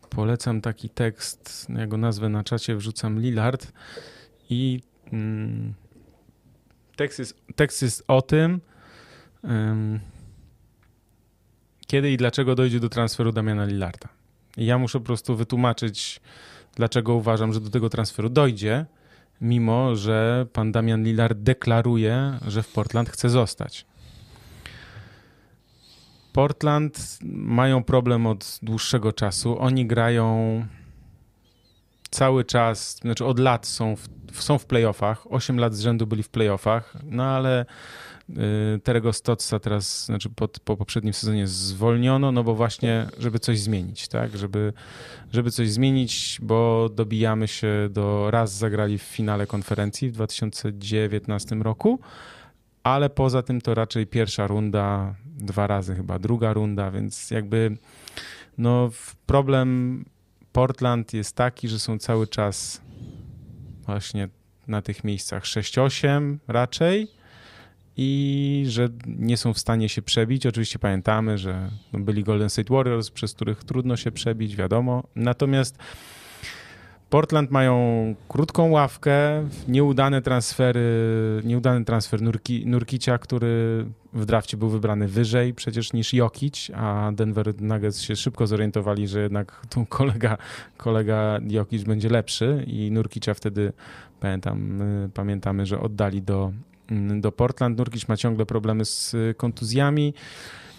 [0.10, 3.74] Polecam taki tekst, ja go nazwę na czacie, wrzucam Lillard
[4.50, 4.82] i
[6.96, 8.62] tekst, jest, tekst jest o tym,
[11.88, 14.10] kiedy i dlaczego dojdzie do transferu Damiana Lillarda.
[14.58, 16.22] I ja muszę po prostu wytłumaczyć,
[16.76, 18.86] dlaczego uważam, że do tego transferu dojdzie,
[19.41, 23.86] mimo że pan Damian Lillard deklaruje, że w Portland chce zostać.
[26.34, 29.60] Portland mają problem od dłuższego czasu.
[29.60, 30.66] Oni grają
[32.10, 35.32] cały czas, znaczy od lat są w, są w playoffach.
[35.32, 37.66] 8 lat z rzędu byli w playoffach, no ale
[38.84, 44.08] Terego Stotsa teraz, znaczy po, po poprzednim sezonie zwolniono, no bo właśnie, żeby coś zmienić,
[44.08, 44.38] tak?
[44.38, 44.74] Żeby,
[45.34, 52.00] żeby coś zmienić, bo dobijamy się do, raz zagrali w finale konferencji w 2019 roku,
[52.84, 57.78] ale poza tym to raczej pierwsza runda, dwa razy chyba druga runda, więc jakby
[58.58, 58.90] no
[59.26, 60.06] problem
[60.52, 62.82] Portland jest taki, że są cały czas
[63.86, 64.30] właśnie
[64.68, 67.08] na tych miejscach 6-8 raczej,
[67.98, 70.45] i że nie są w stanie się przebić.
[70.45, 75.03] Oczywiście pamiętamy, że byli Golden State Warriors, przez których trudno się przebić, wiadomo.
[75.15, 75.78] Natomiast
[77.14, 85.07] Portland mają krótką ławkę, nieudane transfery, nieudany transfer Nurki, Nurkicia, który w drafcie był wybrany
[85.07, 90.38] wyżej przecież niż Jokic, a Denver Nuggets się szybko zorientowali, że jednak tu kolega,
[90.78, 93.74] kolega Jokic będzie lepszy i Nurkicia wtedy
[94.20, 94.80] pamiętam,
[95.14, 96.52] pamiętamy, że oddali do
[97.22, 97.78] do Portland.
[97.78, 100.14] Nurkic ma ciągle problemy z y, kontuzjami,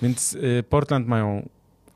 [0.03, 1.49] więc y, Portland mają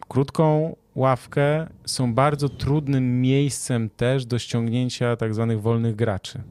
[0.08, 6.42] krótką ławkę, są bardzo trudnym miejscem też do ściągnięcia tak zwanych wolnych graczy,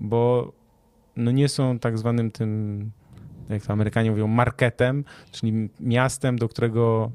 [0.00, 0.52] bo
[1.16, 2.90] no nie są tak zwanym tym,
[3.48, 7.10] jak to Amerykanie mówią, marketem, czyli miastem, do którego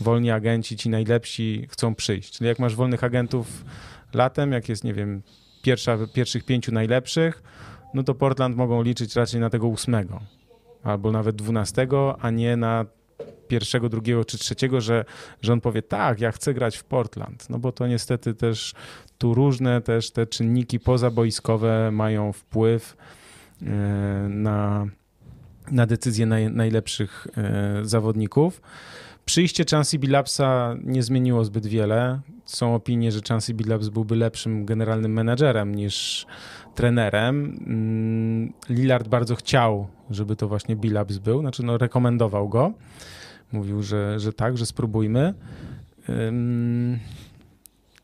[0.00, 2.32] wolni agenci, ci najlepsi chcą przyjść.
[2.32, 3.64] Czyli jak masz wolnych agentów
[4.14, 5.22] latem, jak jest, nie wiem,
[5.62, 7.42] pierwsza, pierwszych pięciu najlepszych,
[7.94, 10.20] no to Portland mogą liczyć raczej na tego ósmego
[10.84, 12.86] albo nawet dwunastego, a nie na
[13.48, 15.04] pierwszego, drugiego czy trzeciego, że,
[15.42, 17.50] że on powie tak, ja chcę grać w Portland.
[17.50, 18.74] No bo to niestety też
[19.18, 22.96] tu różne też te czynniki pozaboiskowe mają wpływ
[23.62, 23.66] e,
[24.28, 24.86] na,
[25.70, 28.60] na decyzje naj, najlepszych e, zawodników.
[29.24, 32.20] Przyjście Chansey Billapsa nie zmieniło zbyt wiele.
[32.44, 36.26] Są opinie, że Chansey Billaps byłby lepszym generalnym menedżerem niż
[36.74, 37.58] trenerem.
[37.66, 42.72] Mm, Lillard bardzo chciał, żeby to właśnie Billaps był, znaczy no, rekomendował go.
[43.52, 45.34] Mówił, że, że tak, że spróbujmy.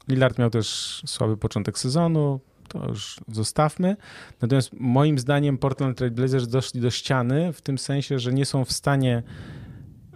[0.08, 3.96] Lillard miał też słaby początek sezonu, to już zostawmy.
[4.42, 8.64] Natomiast moim zdaniem Portland Trail Blazers doszli do ściany w tym sensie, że nie są
[8.64, 9.22] w stanie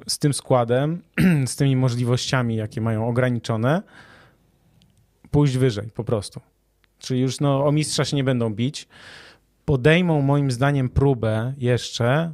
[0.06, 1.02] z tym składem,
[1.46, 3.82] z tymi możliwościami, jakie mają ograniczone,
[5.30, 6.40] pójść wyżej po prostu.
[7.04, 8.88] Czyli już no, o mistrza się nie będą bić.
[9.64, 12.32] Podejmą moim zdaniem próbę jeszcze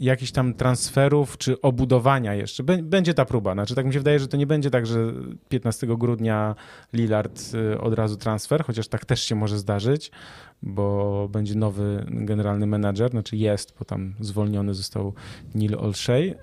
[0.00, 2.62] jakichś tam transferów czy obudowania jeszcze.
[2.82, 3.52] Będzie ta próba.
[3.52, 5.12] Znaczy, tak mi się wydaje, że to nie będzie tak, że
[5.48, 6.54] 15 grudnia
[6.92, 7.42] Lillard
[7.74, 10.10] y, od razu transfer, chociaż tak też się może zdarzyć,
[10.62, 15.14] bo będzie nowy generalny menadżer, znaczy jest, bo tam zwolniony został
[15.54, 16.34] Neil Olszej.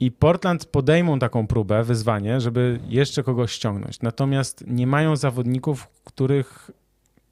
[0.00, 4.00] I Portland podejmą taką próbę, wyzwanie, żeby jeszcze kogoś ściągnąć.
[4.00, 6.70] Natomiast nie mają zawodników, których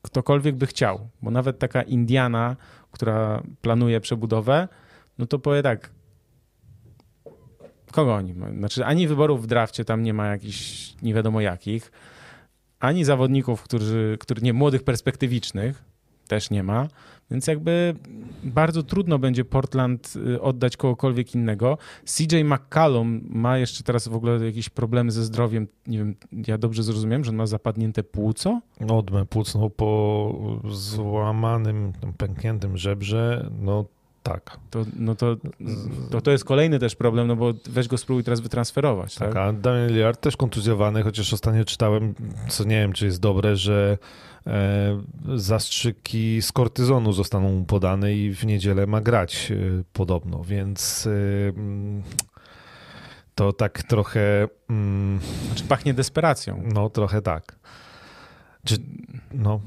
[0.03, 2.57] ktokolwiek by chciał, bo nawet taka Indiana,
[2.91, 4.69] która planuje przebudowę,
[5.19, 5.91] no to powie tak,
[7.93, 8.35] kogo oni?
[8.59, 11.93] Znaczy ani wyborów w drafcie tam nie ma jakichś nie wiadomo jakich,
[12.81, 15.85] ani zawodników, którzy, którzy nie młodych, perspektywicznych,
[16.29, 16.89] też nie ma.
[17.31, 17.95] Więc jakby
[18.45, 21.79] bardzo trudno będzie Portland y, oddać kogokolwiek innego.
[22.05, 25.69] CJ McCallum ma jeszcze teraz w ogóle jakieś problemy ze zdrowiem.
[25.87, 26.15] Nie wiem,
[26.47, 28.61] ja dobrze zrozumiałem, że on ma zapadnięte płuco?
[28.81, 33.85] No, płucną po złamanym, pękniętym żebrze, no
[34.23, 34.59] tak.
[34.71, 35.37] To, no to,
[36.11, 39.15] to, to jest kolejny też problem, no bo weź go spróbuj teraz wytransferować.
[39.15, 39.37] Tak, tak?
[39.37, 42.15] a Damian Lillard też kontuzjowany, chociaż ostatnio czytałem,
[42.49, 43.99] co nie wiem, czy jest dobre, że
[45.35, 51.49] zastrzyki z kortyzonu zostaną mu podane i w niedzielę ma grać e, podobno, więc e,
[51.49, 52.03] mm,
[53.35, 54.49] to tak trochę...
[54.71, 56.63] Mm, znaczy pachnie desperacją.
[56.75, 57.59] No, trochę tak.
[58.65, 58.77] Czy,
[59.33, 59.61] no...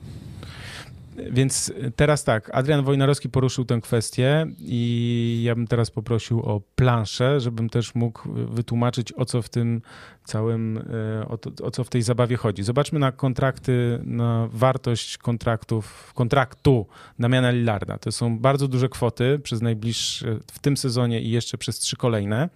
[1.31, 7.39] Więc teraz tak, Adrian Wojnarowski poruszył tę kwestię i ja bym teraz poprosił o planszę,
[7.39, 9.81] żebym też mógł wytłumaczyć, o co w tym
[10.25, 10.77] całym,
[11.21, 12.63] e, o, to, o co w tej zabawie chodzi.
[12.63, 16.85] Zobaczmy na kontrakty, na wartość kontraktów, kontraktu
[17.19, 17.97] Damiana Lillarda.
[17.97, 22.49] To są bardzo duże kwoty przez najbliższe, w tym sezonie i jeszcze przez trzy kolejne.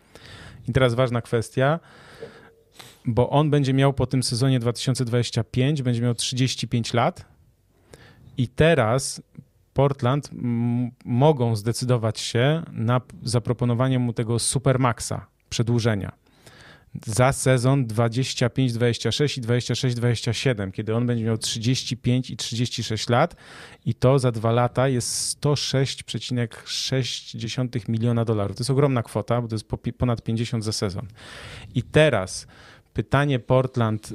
[0.68, 1.80] I teraz ważna kwestia,
[3.06, 7.35] bo on będzie miał po tym sezonie 2025, będzie miał 35 lat,
[8.38, 9.22] i teraz
[9.74, 10.30] Portland
[11.06, 16.12] mogą zdecydować się na zaproponowanie mu tego Supermaxa, przedłużenia
[17.06, 23.36] za sezon 25-26 i 26-27, kiedy on będzie miał 35 i 36 lat
[23.86, 28.58] i to za dwa lata jest 106,6 miliona dolarów.
[28.58, 29.68] To jest ogromna kwota, bo to jest
[29.98, 31.08] ponad 50 za sezon.
[31.76, 32.48] I teraz
[32.94, 34.14] pytanie Portland,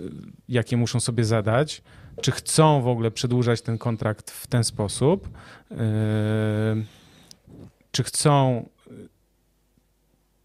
[0.49, 1.83] jakie muszą sobie zadać,
[2.21, 5.29] czy chcą w ogóle przedłużać ten kontrakt w ten sposób,
[5.71, 5.77] yy,
[7.93, 8.69] czy chcą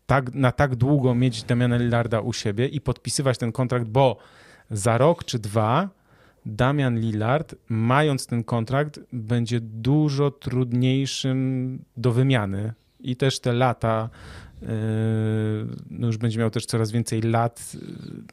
[0.06, 4.18] tak, na tak długo mieć Damiana Lillarda u siebie i podpisywać ten kontrakt, bo
[4.72, 5.90] za rok czy dwa
[6.46, 12.74] Damian Lillard, mając ten kontrakt, będzie dużo trudniejszym do wymiany.
[13.00, 14.45] I też te lata, yy,
[15.90, 17.82] no już będzie miał też coraz więcej lat, yy,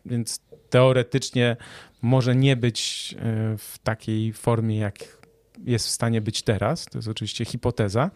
[0.06, 0.40] więc
[0.70, 1.56] teoretycznie
[2.02, 3.18] może nie być yy,
[3.58, 5.22] w takiej formie, jak
[5.64, 6.84] jest w stanie być teraz.
[6.84, 8.10] To jest oczywiście hipoteza.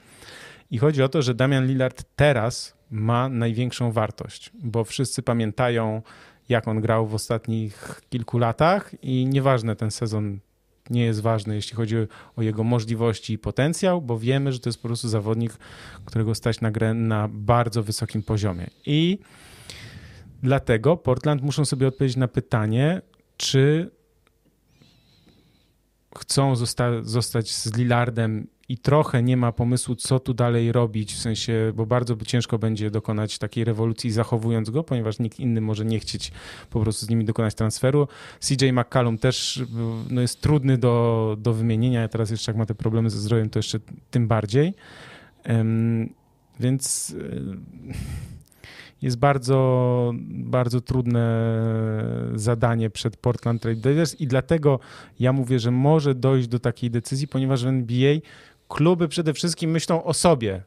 [0.71, 6.03] I chodzi o to, że Damian Lillard teraz ma największą wartość, bo wszyscy pamiętają,
[6.49, 10.39] jak on grał w ostatnich kilku latach i nieważne ten sezon
[10.91, 11.97] nie jest ważny, jeśli chodzi
[12.37, 15.53] o jego możliwości i potencjał, bo wiemy, że to jest po prostu zawodnik,
[16.05, 18.71] którego stać na grę na bardzo wysokim poziomie.
[18.87, 19.19] I
[20.43, 23.03] dlatego Portland muszą sobie odpowiedzieć na pytanie,
[23.37, 23.91] czy
[26.19, 31.19] chcą zosta zostać z Lillardem i trochę nie ma pomysłu, co tu dalej robić, w
[31.19, 35.99] sensie, bo bardzo ciężko będzie dokonać takiej rewolucji zachowując go, ponieważ nikt inny może nie
[35.99, 36.33] chcieć
[36.71, 38.09] po prostu z nimi dokonać transferu.
[38.41, 39.63] CJ McCallum też
[40.11, 43.51] no, jest trudny do, do wymienienia, a teraz jeszcze jak ma te problemy ze zdrowiem,
[43.51, 43.79] to jeszcze
[44.11, 44.75] tym bardziej.
[45.49, 46.09] Um,
[46.61, 47.15] więc
[49.03, 51.53] jest bardzo, bardzo trudne
[52.35, 54.81] zadanie przed Portland Trail Blazers i dlatego
[55.21, 58.15] ja mówię, że może dojść do takiej decyzji, ponieważ w NBA
[58.69, 60.63] kluby przede wszystkim myślą o sobie.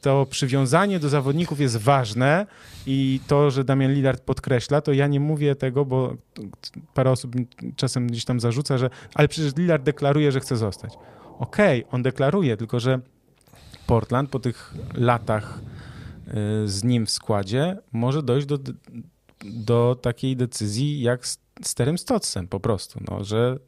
[0.00, 2.46] To przywiązanie do zawodników jest ważne
[2.86, 6.14] i to, że Damian Lillard podkreśla, to ja nie mówię tego, bo
[6.94, 7.32] parę osób
[7.76, 10.94] czasem gdzieś tam zarzuca, że ale przecież Lillard deklaruje, że chce zostać.
[11.38, 13.00] Okej, okay, on deklaruje, tylko że
[13.86, 15.60] Portland po tych latach
[16.64, 18.58] y, z nim w składzie może dojść do,
[19.44, 23.58] do takiej decyzji jak z, z Terem Stotsem po prostu, no, że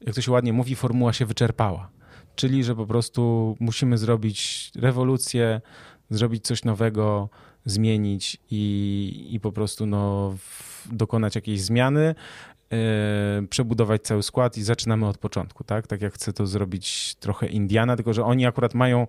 [0.00, 1.95] jak to się ładnie mówi, formuła się wyczerpała
[2.36, 5.60] czyli że po prostu musimy zrobić rewolucję,
[6.10, 7.28] zrobić coś nowego,
[7.64, 10.34] zmienić i, i po prostu no,
[10.92, 12.14] dokonać jakiejś zmiany,
[12.70, 12.78] yy,
[13.48, 15.86] przebudować cały skład i zaczynamy od początku, tak?
[15.86, 19.06] Tak jak chce to zrobić trochę Indiana, tylko że oni akurat mają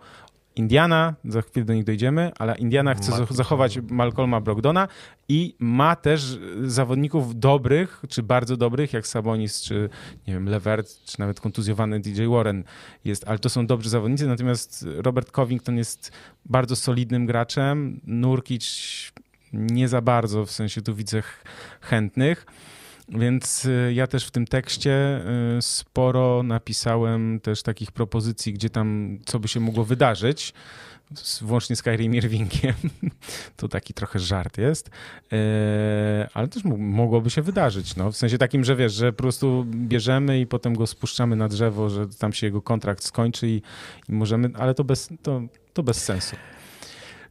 [0.57, 3.35] Indiana, za chwilę do nich dojdziemy, ale Indiana chce Malcolm.
[3.37, 4.87] zachować Malcolma Brogdona
[5.29, 9.89] i ma też zawodników dobrych, czy bardzo dobrych, jak Sabonis, czy
[10.27, 12.63] nie wiem, Levert, czy nawet kontuzjowany DJ Warren
[13.05, 16.11] jest, ale to są dobrzy zawodnicy, natomiast Robert Covington jest
[16.45, 19.11] bardzo solidnym graczem, Nurkic
[19.53, 21.23] nie za bardzo, w sensie tu widzę
[21.81, 22.45] chętnych.
[23.09, 25.21] Więc y, ja też w tym tekście
[25.57, 30.53] y, sporo napisałem też takich propozycji, gdzie tam co by się mogło wydarzyć
[31.41, 32.73] włącznie z Kyrie Irvingiem.
[33.57, 34.89] to taki trochę żart jest,
[35.31, 37.95] e, ale też mogłoby się wydarzyć.
[37.95, 38.11] No.
[38.11, 41.89] W sensie takim, że wiesz, że po prostu bierzemy i potem go spuszczamy na drzewo,
[41.89, 43.61] że tam się jego kontrakt skończy i,
[44.09, 45.41] i możemy, ale to bez, to,
[45.73, 46.35] to bez sensu.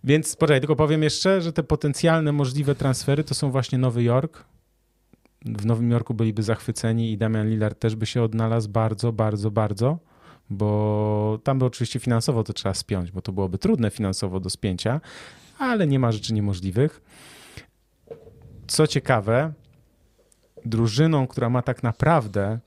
[0.05, 4.45] Więc poczekaj, tylko powiem jeszcze, że te potencjalne możliwe transfery to są właśnie Nowy Jork,
[5.47, 9.99] w Nowym Jorku byliby zachwyceni i Damian Lillard też by się odnalazł bardzo, bardzo, bardzo,
[10.51, 15.01] bo tam by oczywiście finansowo to trzeba spiąć, bo to byłoby trudne finansowo do spięcia,
[15.59, 17.03] ale nie ma rzeczy niemożliwych.
[18.67, 19.53] Co ciekawe,
[20.65, 22.59] drużyną, która ma tak naprawdę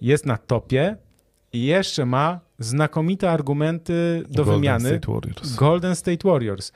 [0.00, 0.96] jest na topie
[1.52, 4.88] i jeszcze ma znakomite argumenty do Golden wymiany.
[4.88, 5.54] State Warriors.
[5.54, 6.72] Golden State Warriors.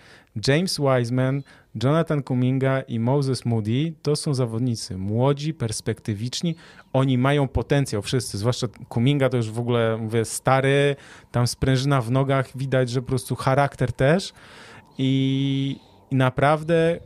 [0.49, 1.43] James Wiseman,
[1.83, 6.55] Jonathan Kuminga i Moses Moody to są zawodnicy młodzi, perspektywiczni.
[6.93, 10.97] Oni mają potencjał wszyscy, zwłaszcza Kuminga to już w ogóle, mówię, stary,
[11.33, 14.33] tam sprężyna w nogach, widać, że po prostu charakter też.
[14.99, 15.77] I,
[16.11, 17.01] i naprawdę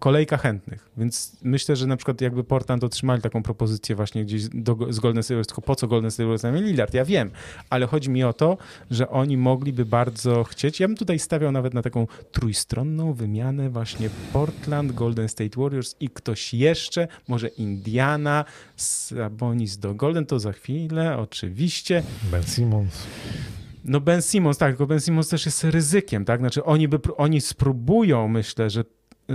[0.00, 4.76] kolejka chętnych, więc myślę, że na przykład jakby Portland otrzymali taką propozycję właśnie gdzieś do,
[4.90, 7.30] z Golden State Warriors, tylko po co Golden State Warriors Lillard, ja wiem,
[7.70, 8.58] ale chodzi mi o to,
[8.90, 14.10] że oni mogliby bardzo chcieć, ja bym tutaj stawiał nawet na taką trójstronną wymianę właśnie
[14.32, 18.44] Portland, Golden State Warriors i ktoś jeszcze, może Indiana,
[18.76, 22.02] Sabonis do Golden, to za chwilę, oczywiście.
[22.30, 23.06] Ben Simmons.
[23.84, 26.40] No Ben Simmons, tak, tylko Ben Simmons też jest ryzykiem, tak?
[26.40, 28.84] Znaczy oni, by, oni spróbują, myślę, że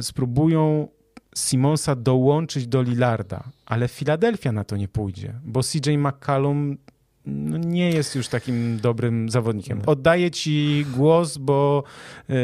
[0.01, 0.87] spróbują
[1.35, 6.77] Simonsa dołączyć do Lillarda, ale Filadelfia na to nie pójdzie, bo CJ McCallum
[7.25, 9.81] no nie jest już takim dobrym zawodnikiem.
[9.85, 11.83] Oddaję ci głos, bo
[12.29, 12.35] yy,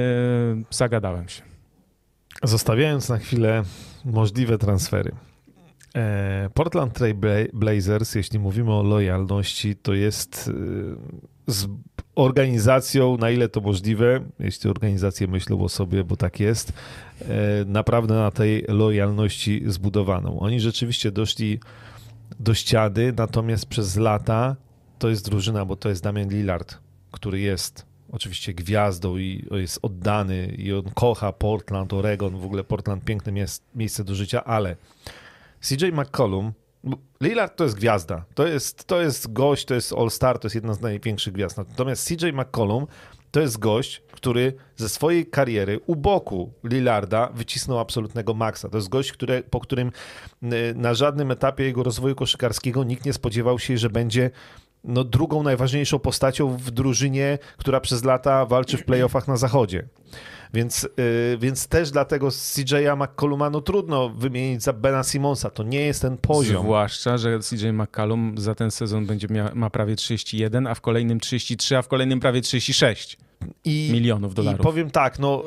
[0.70, 1.42] zagadałem się.
[2.44, 3.64] Zostawiając na chwilę
[4.06, 5.12] możliwe transfery.
[5.96, 7.16] E, Portland Trail
[7.54, 10.54] Blazers, jeśli mówimy o lojalności, to jest e,
[11.48, 11.68] z
[12.16, 16.74] organizacją, na ile to możliwe, jeśli organizacje myślą o sobie, bo tak jest,
[17.22, 17.26] e,
[17.66, 20.40] naprawdę na tej lojalności zbudowaną.
[20.40, 21.60] Oni rzeczywiście doszli
[22.40, 24.56] do ściany, natomiast przez lata
[25.00, 26.78] to jest drużyna, bo to jest Damian Lillard,
[27.12, 33.04] który jest oczywiście gwiazdą i jest oddany i on kocha Portland, Oregon, w ogóle Portland
[33.04, 33.34] piękne
[33.76, 34.76] miejsce do życia, ale
[35.62, 36.52] CJ McCollum,
[37.22, 40.74] Lillard to jest gwiazda, to jest, to jest gość, to jest all-star, to jest jedna
[40.74, 41.58] z największych gwiazd.
[41.58, 42.88] Natomiast CJ McCollum
[43.32, 48.70] to jest gość, który ze swojej kariery u boku Lillarda wycisnął absolutnego maksa.
[48.70, 49.92] To jest gość, który, po którym
[50.76, 54.32] na żadnym etapie jego rozwoju koszykarskiego nikt nie spodziewał się, że będzie
[54.84, 59.88] no, drugą najważniejszą postacią w drużynie, która przez lata walczy w playoffach na zachodzie.
[60.54, 65.50] Więc, yy, więc też dlatego CJ'a McColluma no trudno wymienić za Bena Simonsa.
[65.50, 66.64] To nie jest ten poziom.
[66.64, 71.20] Zwłaszcza, że CJ McCollum za ten sezon będzie mia, ma prawie 31, a w kolejnym
[71.20, 73.18] 33, a w kolejnym prawie 36.
[73.66, 74.60] I, milionów dolarów.
[74.60, 75.44] I powiem tak, no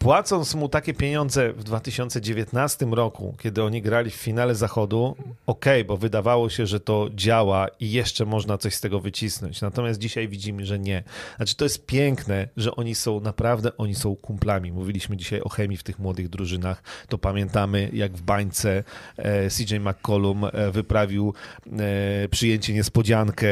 [0.00, 5.16] płacąc mu takie pieniądze w 2019 roku, kiedy oni grali w finale Zachodu,
[5.46, 9.60] ok, bo wydawało się, że to działa i jeszcze można coś z tego wycisnąć.
[9.60, 11.02] Natomiast dzisiaj widzimy, że nie.
[11.36, 14.72] Znaczy to jest piękne, że oni są naprawdę, oni są kumplami.
[14.72, 16.82] Mówiliśmy dzisiaj o chemii w tych młodych drużynach.
[17.08, 18.84] To pamiętamy, jak w bańce
[19.16, 21.34] e, CJ McCollum e, wyprawił
[21.66, 23.48] e, przyjęcie niespodziankę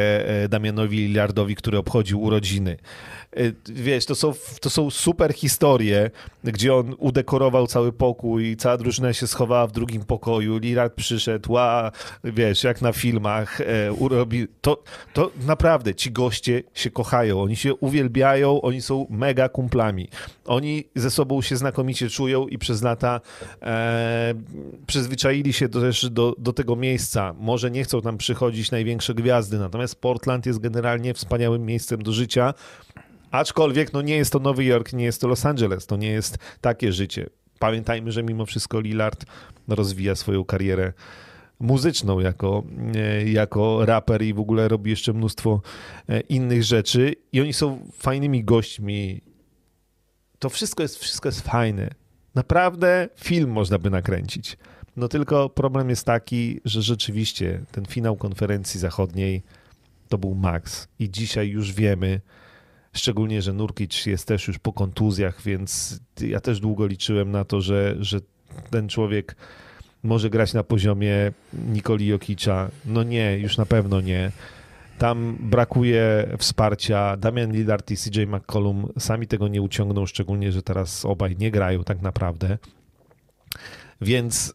[0.49, 2.77] Damianowi Lillardowi, który obchodził urodziny.
[3.67, 6.11] Wiesz, to są, to są super historie,
[6.45, 10.59] gdzie on udekorował cały pokój i cała drużyna się schowała w drugim pokoju.
[10.59, 11.93] Lillard przyszedł, ła,
[12.25, 14.47] wiesz, jak na filmach, e, urobi...
[14.61, 14.83] to,
[15.13, 20.09] to naprawdę ci goście się kochają, oni się uwielbiają, oni są mega kumplami.
[20.47, 23.21] Oni ze sobą się znakomicie czują i przez lata
[23.63, 24.35] e,
[24.87, 27.35] przyzwyczaili się też do, do tego miejsca.
[27.39, 32.55] Może nie chcą tam przychodzić największe gwiazdy, natomiast Portland jest generalnie wspaniałym miejscem do życia.
[33.31, 36.39] Aczkolwiek no nie jest to Nowy Jork, nie jest to Los Angeles, to nie jest
[36.61, 37.27] takie życie.
[37.59, 39.25] Pamiętajmy, że mimo wszystko Lillard
[39.69, 40.93] rozwija swoją karierę
[41.61, 42.65] muzyczną jako,
[42.95, 45.61] e, jako raper i w ogóle robi jeszcze mnóstwo
[46.09, 49.21] e, innych rzeczy i oni są fajnymi gośćmi.
[50.39, 51.91] To wszystko jest, wszystko jest fajne.
[52.35, 54.57] Naprawdę film można by nakręcić.
[54.97, 59.43] No tylko problem jest taki, że rzeczywiście ten finał konferencji zachodniej
[60.09, 62.21] to był Max i dzisiaj już wiemy,
[62.99, 67.61] Szczególnie, że Nurkic jest też już po kontuzjach, więc ja też długo liczyłem na to,
[67.61, 68.21] że, że
[68.71, 69.37] ten człowiek
[70.03, 72.71] może grać na poziomie Nikoli Jokicza.
[72.85, 74.33] No nie, już na pewno nie.
[74.99, 77.17] Tam brakuje wsparcia.
[77.17, 81.85] Damian Lillard i CJ McCollum sami tego nie uciągną, szczególnie, że teraz obaj nie grają
[81.85, 82.59] tak naprawdę.
[84.01, 84.55] Więc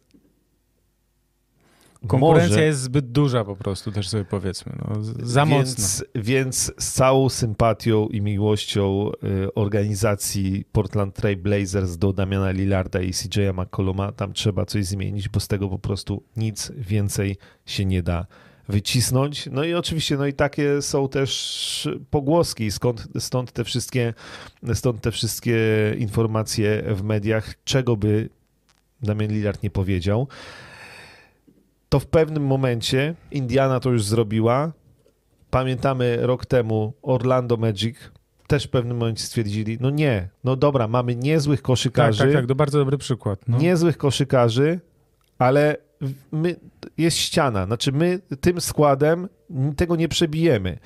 [2.06, 4.72] Konkurencja może, jest zbyt duża po prostu, też sobie powiedzmy.
[4.78, 6.06] No, za więc, mocno.
[6.14, 9.10] Więc z całą sympatią i miłością
[9.44, 15.28] y, organizacji Portland Trail Blazers do Damiana Lillarda i CJ'a McColluma tam trzeba coś zmienić,
[15.28, 17.36] bo z tego po prostu nic więcej
[17.66, 18.26] się nie da
[18.68, 19.48] wycisnąć.
[19.52, 24.14] No i oczywiście, no i takie są też pogłoski, skąd, stąd, te wszystkie,
[24.74, 25.58] stąd te wszystkie
[25.98, 28.28] informacje w mediach, czego by
[29.02, 30.28] Damian Lillard nie powiedział
[31.94, 34.72] to w pewnym momencie Indiana to już zrobiła.
[35.50, 37.96] Pamiętamy rok temu Orlando Magic
[38.46, 42.18] też w pewnym momencie stwierdzili, no nie, no dobra, mamy niezłych koszykarzy.
[42.18, 43.40] Tak, tak, tak to bardzo dobry przykład.
[43.48, 43.58] No.
[43.58, 44.80] Niezłych koszykarzy,
[45.38, 45.76] ale
[46.32, 46.56] my,
[46.98, 47.66] jest ściana.
[47.66, 49.28] Znaczy my tym składem
[49.76, 50.78] tego nie przebijemy.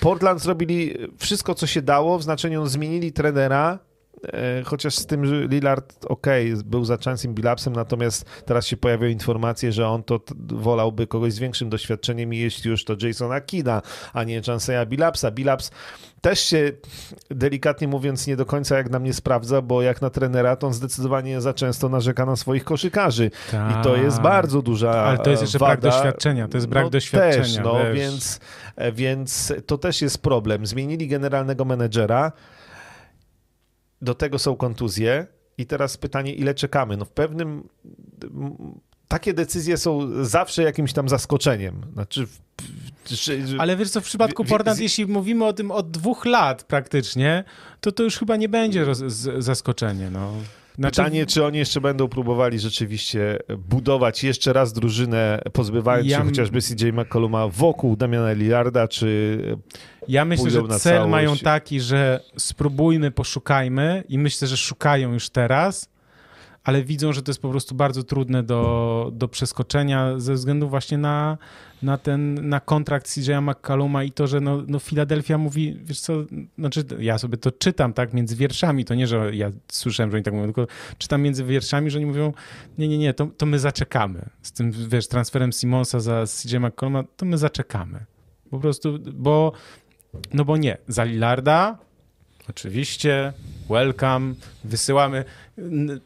[0.00, 3.78] Portland zrobili wszystko, co się dało, w znaczeniu zmienili trenera,
[4.64, 6.26] chociaż z tym, że Lillard, ok,
[6.64, 11.38] był za Chancem Billapsem, natomiast teraz się pojawiają informacje, że on to wolałby kogoś z
[11.38, 13.82] większym doświadczeniem i jeśli już to Jasona Kina,
[14.12, 15.30] a nie Chanceya Billapsa.
[15.30, 15.70] Billaps
[16.20, 16.72] też się,
[17.30, 20.72] delikatnie mówiąc, nie do końca jak na mnie sprawdza, bo jak na trenera, to on
[20.72, 23.30] zdecydowanie za często narzeka na swoich koszykarzy.
[23.50, 23.80] Ta.
[23.80, 24.24] I to jest tak.
[24.24, 25.76] bardzo duża Ale to jest jeszcze wada.
[25.76, 27.42] brak doświadczenia, to jest brak no, doświadczenia.
[27.42, 28.40] Też, no, więc,
[28.76, 30.66] e, więc to też jest problem.
[30.66, 32.32] Zmienili generalnego menedżera,
[34.02, 35.26] do tego są kontuzje.
[35.58, 36.96] I teraz pytanie, ile czekamy?
[36.96, 37.68] No w pewnym.
[39.08, 41.82] Takie decyzje są zawsze jakimś tam zaskoczeniem.
[41.92, 42.26] Znaczy,
[43.58, 47.44] Ale wiesz co, w przypadku Portland, jeśli mówimy o tym od dwóch lat praktycznie,
[47.80, 50.10] to to już chyba nie będzie roz, z, zaskoczenie.
[50.10, 50.32] No.
[50.78, 50.96] Znaczy...
[50.96, 56.18] Pytanie, czy oni jeszcze będą próbowali rzeczywiście budować jeszcze raz drużynę, pozbywając ja...
[56.18, 59.38] się chociażby CJ McColluma wokół Damiana Lillarda, czy
[60.08, 65.92] Ja myślę, że cel mają taki, że spróbujmy, poszukajmy i myślę, że szukają już teraz,
[66.64, 70.98] ale widzą, że to jest po prostu bardzo trudne do, do przeskoczenia ze względu właśnie
[70.98, 71.38] na,
[71.82, 76.12] na ten, na kontrakt CJ'a McCalluma i to, że no, no Philadelphia mówi, wiesz co,
[76.58, 80.24] znaczy ja sobie to czytam tak między wierszami, to nie, że ja słyszałem, że oni
[80.24, 80.66] tak mówią, tylko
[80.98, 82.32] czytam między wierszami, że oni mówią,
[82.78, 87.04] nie, nie, nie, to, to my zaczekamy z tym, wiesz, transferem Simonsa za CJ McCalluma,
[87.16, 88.04] to my zaczekamy.
[88.50, 89.52] Po prostu, bo
[90.34, 91.78] no bo nie, za Lillarda
[92.50, 93.32] oczywiście,
[93.68, 94.34] welcome,
[94.64, 95.24] wysyłamy,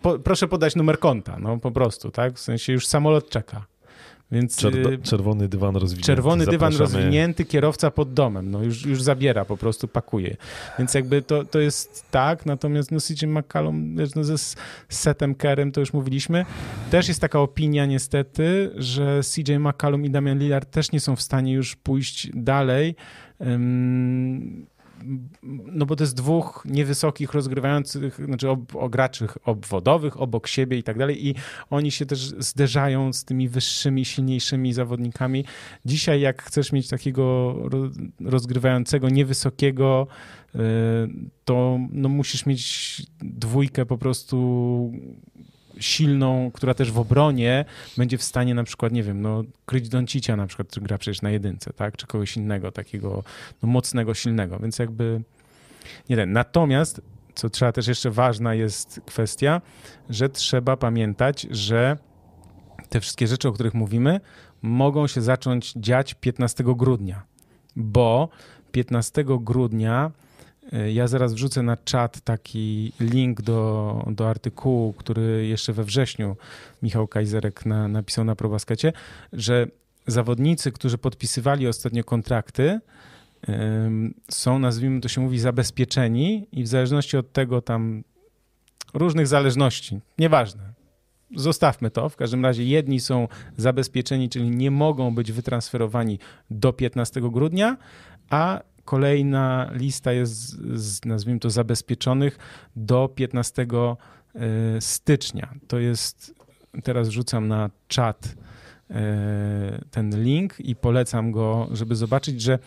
[0.02, 3.66] po, proszę podać numer konta, no po prostu, tak, w sensie już samolot czeka.
[4.32, 6.06] Więc, y, czerwony dywan rozwinięty.
[6.06, 6.70] Czerwony Zapraszamy.
[6.70, 10.36] dywan rozwinięty, kierowca pod domem, no już, już zabiera, po prostu pakuje.
[10.78, 14.34] Więc jakby to, to jest tak, natomiast no CJ McCallum no ze
[14.88, 16.44] Setem Kerem to już mówiliśmy.
[16.90, 21.22] Też jest taka opinia niestety, że CJ McCallum i Damian Lillard też nie są w
[21.22, 22.94] stanie już pójść dalej.
[25.66, 30.82] No bo to jest dwóch niewysokich rozgrywających, znaczy ob, o graczy obwodowych obok siebie i
[30.82, 31.34] tak dalej i
[31.70, 35.44] oni się też zderzają z tymi wyższymi, silniejszymi zawodnikami.
[35.84, 37.54] Dzisiaj jak chcesz mieć takiego
[38.20, 40.06] rozgrywającego niewysokiego,
[40.54, 40.58] y,
[41.44, 44.92] to no musisz mieć dwójkę po prostu
[45.80, 47.64] silną, która też w obronie
[47.96, 51.22] będzie w stanie na przykład, nie wiem, no kryć Doncicia na przykład, który gra przecież
[51.22, 53.24] na jedynce, tak, czy kogoś innego, takiego
[53.62, 55.22] no, mocnego, silnego, więc jakby
[56.08, 56.32] nie ten.
[56.32, 57.00] Natomiast,
[57.34, 59.60] co trzeba też jeszcze ważna jest kwestia,
[60.10, 61.96] że trzeba pamiętać, że
[62.88, 64.20] te wszystkie rzeczy, o których mówimy,
[64.62, 67.22] mogą się zacząć dziać 15 grudnia,
[67.76, 68.28] bo
[68.72, 70.10] 15 grudnia
[70.94, 76.36] ja zaraz wrzucę na czat taki link do, do artykułu, który jeszcze we wrześniu
[76.82, 78.92] Michał Kajzerek na, napisał na ProBaskecie,
[79.32, 79.66] że
[80.06, 82.80] zawodnicy, którzy podpisywali ostatnio kontrakty,
[84.28, 88.04] są, nazwijmy to się mówi, zabezpieczeni i w zależności od tego tam
[88.94, 90.72] różnych zależności, nieważne,
[91.36, 92.08] zostawmy to.
[92.08, 96.18] W każdym razie jedni są zabezpieczeni, czyli nie mogą być wytransferowani
[96.50, 97.76] do 15 grudnia,
[98.30, 102.38] a Kolejna lista jest, z, nazwijmy to, zabezpieczonych
[102.76, 105.54] do 15 e, stycznia.
[105.68, 106.34] To jest,
[106.82, 108.36] teraz rzucam na czat
[108.90, 112.58] e, ten link i polecam go, żeby zobaczyć, że,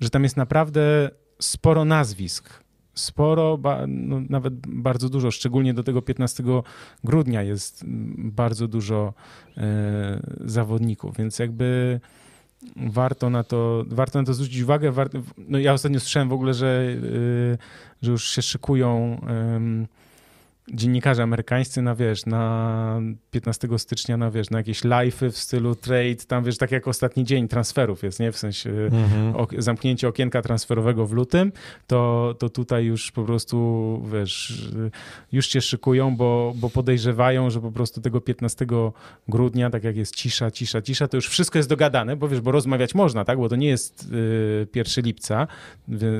[0.00, 1.10] że tam jest naprawdę
[1.40, 2.64] sporo nazwisk.
[2.94, 6.44] Sporo, no, nawet bardzo dużo, szczególnie do tego 15
[7.04, 7.84] grudnia jest
[8.16, 9.14] bardzo dużo
[9.56, 12.00] e, zawodników, więc jakby
[12.76, 14.92] warto na to, warto na to zwrócić uwagę.
[14.92, 15.18] Warto,
[15.48, 17.58] no ja ostatnio słyszałem w ogóle, że, yy,
[18.02, 19.20] że już się szykują
[20.72, 23.00] dziennikarze amerykańscy na, wiesz, na
[23.30, 27.24] 15 stycznia, na, wiesz, na jakieś live'y w stylu trade, tam, wiesz, tak jak ostatni
[27.24, 28.32] dzień transferów jest, nie?
[28.32, 29.36] W sensie mhm.
[29.36, 31.52] ok zamknięcie okienka transferowego w lutym,
[31.86, 34.70] to, to tutaj już po prostu, wiesz,
[35.32, 38.66] już się szykują, bo, bo podejrzewają, że po prostu tego 15
[39.28, 42.52] grudnia, tak jak jest cisza, cisza, cisza, to już wszystko jest dogadane, bo wiesz, bo
[42.52, 43.38] rozmawiać można, tak?
[43.38, 45.46] Bo to nie jest y, 1 lipca,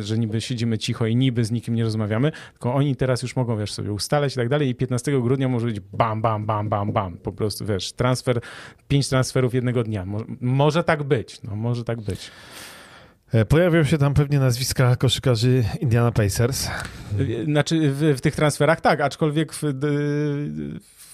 [0.00, 3.56] że niby siedzimy cicho i niby z nikim nie rozmawiamy, tylko oni teraz już mogą,
[3.58, 6.92] wiesz, sobie ustalać i tak dalej i 15 grudnia może być bam, bam, bam, bam,
[6.92, 7.16] bam.
[7.18, 8.40] Po prostu, wiesz, transfer,
[8.88, 10.04] pięć transferów jednego dnia.
[10.04, 12.30] Może, może tak być, no może tak być.
[13.32, 16.68] E, pojawią się tam pewnie nazwiska koszykarzy Indiana Pacers.
[17.44, 19.62] Znaczy w, w tych transferach tak, aczkolwiek w,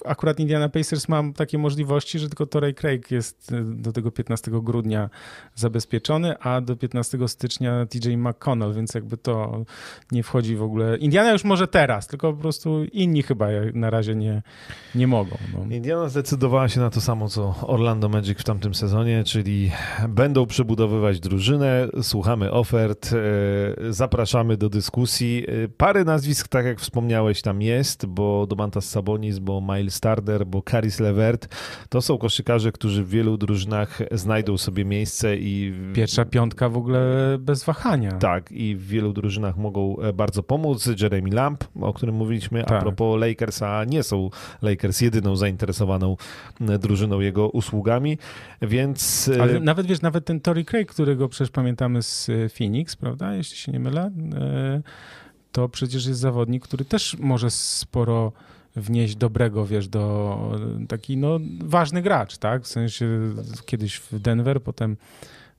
[0.05, 4.51] akurat Indiana Pacers mam takie możliwości, że tylko Torrey Craig jest y, do tego 15
[4.51, 5.09] grudnia
[5.55, 9.65] zabezpieczony, a do 15 stycznia TJ McConnell, więc jakby to
[10.11, 10.97] nie wchodzi w ogóle.
[10.97, 14.41] Indiana już może teraz, tylko po prostu inni chyba na razie nie,
[14.95, 15.37] nie mogą.
[15.53, 15.75] No.
[15.75, 19.71] Indiana zdecydowała się na to samo, co Orlando Magic w tamtym sezonie, czyli
[20.09, 21.87] będą przebudowywać drużynę.
[22.01, 23.09] słuchamy ofert,
[23.89, 25.45] zapraszamy do dyskusji.
[25.77, 30.99] Parę nazwisk, tak jak wspomniałeś, tam jest, bo Domantas Sabonis, bo Miles Starder, bo Caris
[30.99, 31.55] Levert.
[31.89, 35.73] To są koszykarze, którzy w wielu drużynach znajdą sobie miejsce i...
[35.93, 38.11] Pierwsza piątka w ogóle bez wahania.
[38.11, 40.89] Tak, i w wielu drużynach mogą bardzo pomóc.
[41.01, 42.71] Jeremy Lamp, o którym mówiliśmy, tak.
[42.71, 44.29] a propos Lakersa, nie są
[44.61, 46.17] Lakers jedyną zainteresowaną
[46.79, 48.17] drużyną jego usługami,
[48.61, 49.31] więc...
[49.41, 53.71] Ale nawet, wiesz, nawet ten Tory Craig, którego przecież pamiętamy z Phoenix, prawda, jeśli się
[53.71, 54.81] nie mylę, e,
[55.51, 58.31] to przecież jest zawodnik, który też może sporo
[58.75, 60.37] wnieść dobrego, wiesz, do
[60.87, 62.63] taki, no, ważny gracz, tak?
[62.63, 63.05] W sensie
[63.65, 64.97] kiedyś w Denver, potem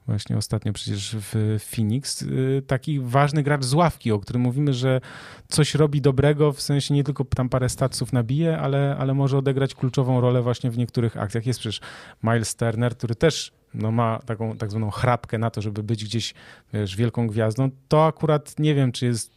[0.07, 5.01] właśnie ostatnio przecież w Phoenix, y, taki ważny gracz z ławki, o którym mówimy, że
[5.49, 9.75] coś robi dobrego, w sensie nie tylko tam parę staców nabije, ale, ale może odegrać
[9.75, 11.47] kluczową rolę właśnie w niektórych akcjach.
[11.47, 11.81] Jest przecież
[12.23, 16.35] Miles Turner, który też no, ma taką tak zwaną chrapkę na to, żeby być gdzieś,
[16.73, 17.71] wiesz, wielką gwiazdą.
[17.89, 19.33] To akurat nie wiem, czy jest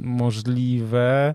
[0.00, 1.34] możliwe,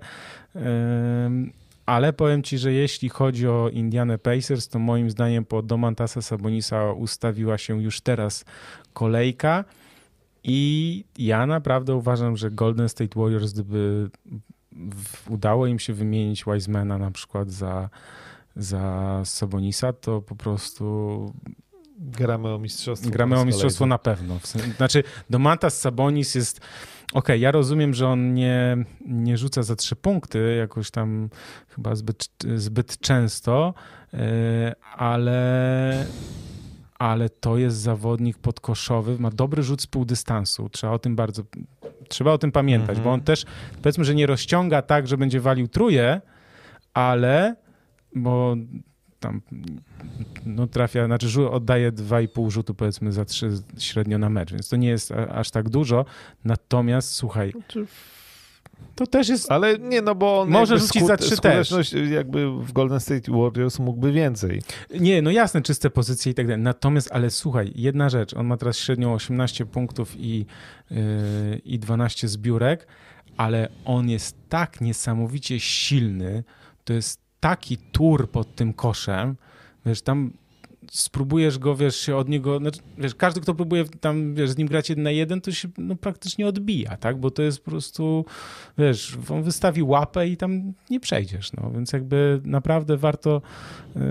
[1.85, 6.91] ale powiem ci, że jeśli chodzi o Indiana Pacers, to moim zdaniem po Domantasa Sabonisa
[6.91, 8.45] ustawiła się już teraz
[8.93, 9.65] kolejka
[10.43, 14.09] i ja naprawdę uważam, że Golden State Warriors, gdyby
[15.29, 17.89] udało im się wymienić Wisemana na przykład za,
[18.55, 21.33] za Sabonisa, to po prostu
[21.97, 23.09] gramy o mistrzostwo.
[23.09, 24.39] Gramy o mistrzostwo na pewno.
[24.77, 26.61] Znaczy, Domantas Sabonis jest
[27.13, 31.29] okay, ja rozumiem, że on nie, nie rzuca za trzy punkty jakoś tam
[31.69, 33.73] chyba zbyt, zbyt często,
[34.13, 36.05] e, ale,
[36.99, 40.69] ale to jest zawodnik podkoszowy, ma dobry rzut z pół dystansu.
[40.69, 41.43] Trzeba o tym bardzo,
[42.07, 43.03] trzeba o tym pamiętać, mm -hmm.
[43.03, 43.45] bo on też,
[43.81, 46.21] powiedzmy, że nie rozciąga tak, że będzie walił truje,
[46.93, 47.55] ale,
[48.15, 48.55] bo
[49.23, 49.41] tam
[50.45, 54.89] no trafia, znaczy oddaje 2,5 rzutu powiedzmy za 3 średnio na mecz, więc to nie
[54.89, 56.05] jest aż tak dużo.
[56.43, 57.85] Natomiast słuchaj, znaczy,
[58.95, 59.51] to też jest.
[59.51, 61.73] Ale nie, no bo on może rzucić za trzy też.
[62.11, 64.61] jakby w Golden State Warriors mógłby więcej.
[64.99, 66.63] Nie, no jasne, czyste pozycje i tak dalej.
[66.63, 68.33] Natomiast, ale słuchaj, jedna rzecz.
[68.33, 70.45] On ma teraz średnią 18 punktów i,
[70.91, 70.97] yy,
[71.65, 72.87] i 12 zbiórek,
[73.37, 76.43] ale on jest tak niesamowicie silny.
[76.83, 79.35] To jest taki tur pod tym koszem,
[79.85, 80.33] wiesz, tam
[80.91, 84.67] spróbujesz go, wiesz, się od niego, znaczy, wiesz, każdy, kto próbuje tam, wiesz, z nim
[84.67, 88.25] grać jeden na jeden, to się no, praktycznie odbija, tak, bo to jest po prostu,
[88.77, 93.41] wiesz, on wystawi łapę i tam nie przejdziesz, no, więc jakby naprawdę warto,
[93.95, 94.01] yy,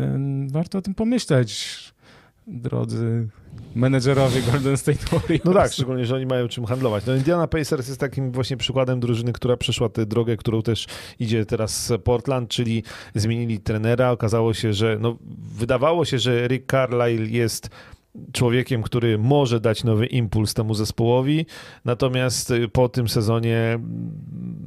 [0.48, 1.78] warto o tym pomyśleć,
[2.46, 3.28] drodzy
[3.74, 5.44] menedżerowie Golden State Warriors.
[5.44, 7.06] No tak, szczególnie, że oni mają czym handlować.
[7.06, 10.86] No Indiana Pacers jest takim właśnie przykładem drużyny, która przeszła tę drogę, którą też
[11.18, 12.82] idzie teraz Portland, czyli
[13.14, 14.10] zmienili trenera.
[14.10, 15.16] Okazało się, że no,
[15.56, 17.70] wydawało się, że Rick Carlisle jest
[18.32, 21.46] człowiekiem, który może dać nowy impuls temu zespołowi,
[21.84, 23.78] natomiast y, po tym sezonie,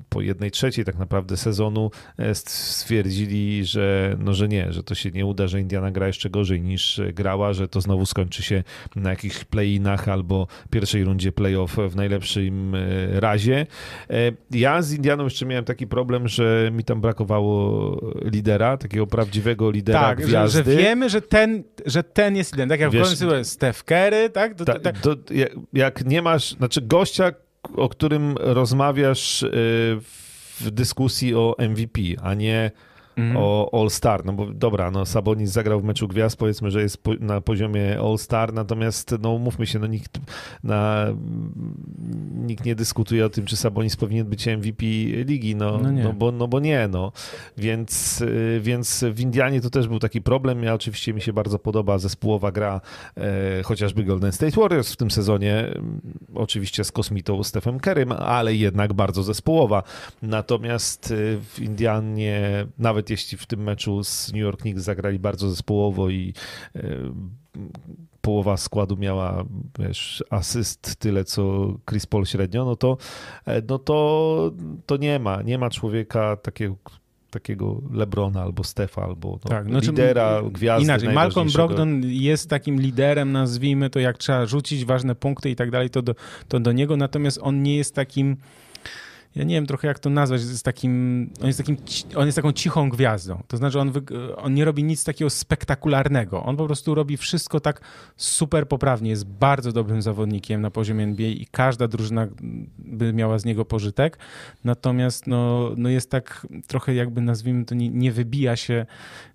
[0.10, 5.12] po jednej trzeciej tak naprawdę sezonu e, stwierdzili, że, no, że nie, że to się
[5.12, 8.64] nie uda, że Indiana gra jeszcze gorzej niż grała, że to znowu skończy się
[8.96, 13.68] na jakichś play-inach albo pierwszej rundzie playoff w najlepszym e, razie.
[14.10, 19.72] E, ja z Indianą jeszcze miałem taki problem, że mi tam brakowało lidera, takiego prawdziwego
[19.72, 20.64] lidera tak, gwiazdy.
[20.64, 22.70] Że, że wiemy, że ten, że ten jest liderem.
[22.70, 24.56] Tak jak Wiesz, w Steph Curry, tak?
[24.56, 25.16] To, to, to,
[25.74, 27.32] jak nie masz, znaczy gościa,
[27.76, 29.50] o którym rozmawiasz y,
[30.60, 32.72] w dyskusji o MVP, a nie
[33.16, 33.38] mm.
[33.38, 34.26] o All-Star.
[34.26, 38.54] No bo dobra, no Sabonis zagrał w meczu gwiazd, powiedzmy, że jest na poziomie All-Star,
[38.54, 40.20] natomiast no mówmy się, no nikt,
[40.64, 41.06] na,
[42.36, 44.86] nikt nie dyskutuje o tym, czy Sabonis powinien być MVP
[45.26, 47.12] ligi, no, no, no, bo, no bo nie, no.
[47.58, 50.64] Więc, y, więc w Indianie to też był taki problem.
[50.64, 52.82] Ja oczywiście mi się bardzo podoba zespołowa gra,
[53.18, 55.74] e, chociażby Golden State Warriors w tym sezonie,
[56.36, 59.84] oczywiście z kosmitą Stephem Kerrym, ale jednak bardzo zespołowa.
[60.22, 65.20] Natomiast y, w Indianie nawet nawet jeśli w tym meczu z New York Knicks zagrali
[65.20, 66.34] bardzo zespołowo i
[66.76, 66.82] e,
[68.22, 69.46] połowa składu miała
[69.80, 72.98] wiesz, asyst tyle co Chris Paul średnio, no to,
[73.46, 74.52] e, no to,
[74.86, 76.76] to nie ma, nie ma człowieka takiego
[77.32, 80.84] takiego Lebrona albo Stefa, albo no, tak, znaczy, lidera, gwiazdy.
[80.84, 85.72] Inaczej, Malcolm Brogdon jest takim liderem, nazwijmy to, jak trzeba rzucić ważne punkty i tak
[85.72, 86.16] dalej, to do,
[86.48, 88.38] to do niego, natomiast on nie jest takim
[89.36, 91.78] ja nie wiem trochę jak to nazwać, jest takim, on jest takim,
[92.16, 93.44] on jest taką cichą gwiazdą.
[93.48, 93.92] To znaczy on,
[94.38, 96.44] on nie robi nic takiego spektakularnego.
[96.44, 97.82] On po prostu robi wszystko tak
[98.16, 99.10] super poprawnie.
[99.10, 102.28] Jest bardzo dobrym zawodnikiem na poziomie NBA i każda drużyna
[102.78, 104.18] by miała z niego pożytek.
[104.64, 108.86] Natomiast no, no jest tak trochę jakby nazwijmy to nie, nie wybija się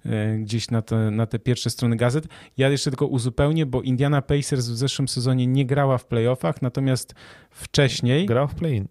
[0.06, 2.27] e, gdzieś na te, na te pierwsze strony gazet.
[2.56, 7.14] Ja jeszcze tylko uzupełnię, bo Indiana Pacers w zeszłym sezonie nie grała w playoffach, natomiast
[7.51, 8.27] wcześniej...
[8.27, 8.89] Grała w play-in.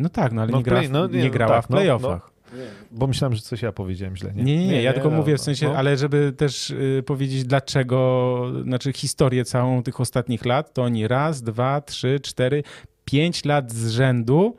[0.00, 1.70] No tak, no ale no nie, gra, play, no, nie, nie no grała tak, w
[1.70, 2.30] no, playoffach.
[2.52, 2.58] No,
[2.90, 4.32] bo myślałem, że coś ja powiedziałem źle.
[4.34, 8.52] Nie, nie, nie, nie ja tylko mówię w sensie, ale żeby też y, powiedzieć dlaczego,
[8.62, 12.62] znaczy historię całą tych ostatnich lat, to oni raz, dwa, trzy, cztery,
[13.04, 14.56] pięć lat z rzędu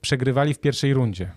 [0.00, 1.30] przegrywali w pierwszej rundzie.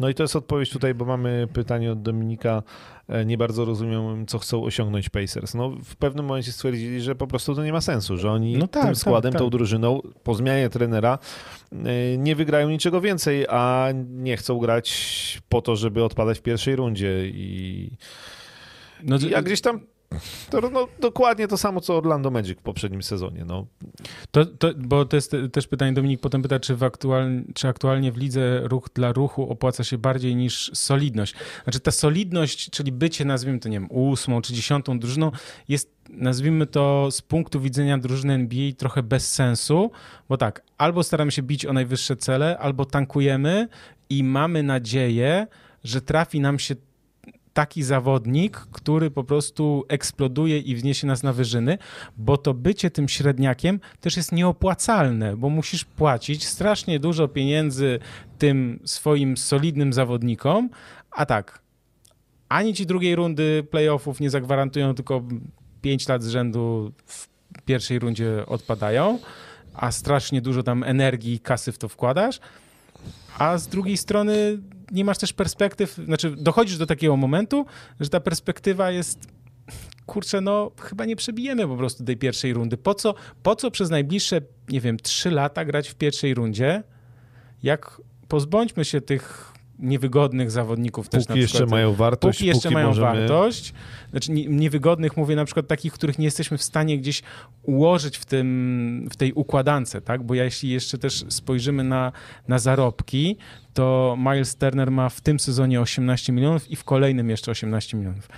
[0.00, 2.62] No i to jest odpowiedź tutaj, bo mamy pytanie od Dominika.
[3.08, 5.54] E, nie bardzo rozumiem, co chcą osiągnąć Pacers.
[5.54, 8.68] No, w pewnym momencie stwierdzili, że po prostu to nie ma sensu, że oni no
[8.68, 9.46] tak, tym tak, składem, tak, tak.
[9.46, 11.18] tą drużyną, po zmianie trenera,
[11.72, 16.76] e, nie wygrają niczego więcej, a nie chcą grać po to, żeby odpadać w pierwszej
[16.76, 17.26] rundzie.
[17.26, 17.90] I,
[19.02, 19.80] no, i jak gdzieś tam
[20.50, 23.44] to no, dokładnie to samo, co Orlando Magic w poprzednim sezonie.
[23.44, 23.66] No.
[24.30, 28.12] To, to, bo to jest też pytanie, Dominik potem pyta, czy, w aktual, czy aktualnie
[28.12, 31.34] w lidze ruch dla ruchu opłaca się bardziej niż solidność.
[31.64, 35.30] Znaczy ta solidność, czyli bycie, nazwijmy to, nie wiem, ósmą czy dziesiątą drużyną,
[35.68, 39.90] jest, nazwijmy to, z punktu widzenia drużyny NBA trochę bez sensu,
[40.28, 43.68] bo tak, albo staramy się bić o najwyższe cele, albo tankujemy
[44.10, 45.46] i mamy nadzieję,
[45.84, 46.74] że trafi nam się
[47.56, 51.78] taki zawodnik, który po prostu eksploduje i wzniesie nas na wyżyny,
[52.16, 57.98] bo to bycie tym średniakiem też jest nieopłacalne, bo musisz płacić strasznie dużo pieniędzy
[58.38, 60.70] tym swoim solidnym zawodnikom,
[61.10, 61.62] a tak,
[62.48, 65.22] ani ci drugiej rundy playoffów nie zagwarantują, tylko
[65.82, 67.28] 5 lat z rzędu w
[67.64, 69.18] pierwszej rundzie odpadają,
[69.74, 72.40] a strasznie dużo tam energii i kasy w to wkładasz,
[73.38, 74.58] a z drugiej strony
[74.92, 77.66] nie masz też perspektyw, znaczy dochodzisz do takiego momentu,
[78.00, 79.28] że ta perspektywa jest
[80.06, 82.76] kurczę, no chyba nie przebijemy po prostu tej pierwszej rundy.
[82.76, 86.82] Po co, po co przez najbliższe, nie wiem, trzy lata grać w pierwszej rundzie,
[87.62, 92.38] jak pozbądźmy się tych niewygodnych zawodników póki też na jeszcze mają wartość.
[92.38, 93.06] Póki jeszcze póki mają możemy...
[93.06, 93.74] wartość.
[94.10, 97.22] Znaczy niewygodnych mówię na przykład takich, których nie jesteśmy w stanie gdzieś
[97.62, 100.22] ułożyć w, tym, w tej układance, tak?
[100.22, 102.12] Bo jeśli jeszcze też spojrzymy na,
[102.48, 103.36] na zarobki,
[103.74, 108.28] to Miles Turner ma w tym sezonie 18 milionów i w kolejnym jeszcze 18 milionów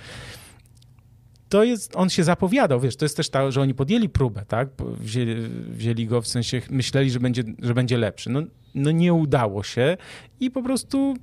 [1.49, 4.69] to jest, on się zapowiadał, wiesz, to jest też tak, że oni podjęli próbę, tak,
[4.99, 5.35] wzięli,
[5.69, 8.29] wzięli, go w sensie, myśleli, że będzie, że będzie lepszy.
[8.29, 8.41] No,
[8.75, 9.97] no nie udało się
[10.39, 11.15] i po prostu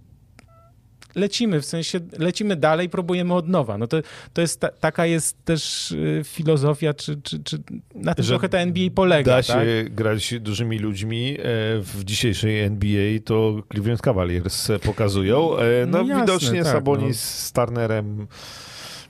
[1.17, 3.79] lecimy, w sensie lecimy dalej, próbujemy od nowa.
[3.79, 3.97] No to,
[4.33, 7.59] to jest ta, taka jest też y, filozofia, czy, czy, czy
[7.95, 9.33] na tym Że trochę ta NBA polega.
[9.33, 9.95] Da się tak?
[9.95, 11.37] grać dużymi ludźmi.
[11.39, 11.43] E,
[11.81, 15.59] w dzisiejszej NBA to Cleveland Cavaliers pokazują.
[15.59, 17.47] E, no, no jasne, widocznie tak, Sabonis no.
[17.47, 18.27] z Turnerem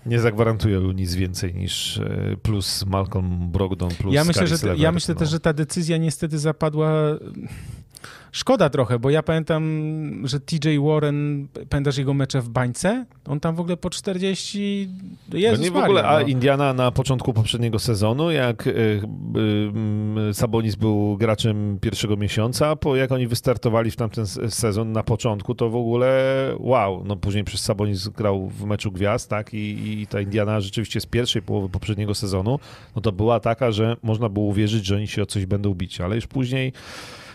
[0.06, 5.14] nie zagwarantują nic więcej niż e, plus Malcolm Brogdon, plus Ja myślę, że, ja myślę
[5.14, 5.18] no.
[5.18, 6.90] też, że ta decyzja niestety zapadła
[8.36, 13.06] Szkoda trochę, bo ja pamiętam, że TJ Warren, pamiętasz jego mecze w bańce?
[13.28, 14.88] On tam w ogóle po 40
[15.32, 15.58] jest.
[15.58, 16.26] No nie w ogóle, a no.
[16.26, 18.70] Indiana na początku poprzedniego sezonu, jak y,
[20.30, 25.54] y, Sabonis był graczem pierwszego miesiąca, po jak oni wystartowali w tamten sezon na początku,
[25.54, 27.02] to w ogóle wow.
[27.04, 29.54] No później przez Sabonis grał w meczu gwiazd, tak?
[29.54, 32.58] I, i ta Indiana rzeczywiście z pierwszej połowy poprzedniego sezonu,
[32.96, 36.00] no to była taka, że można było uwierzyć, że oni się o coś będą bić,
[36.00, 36.72] ale już później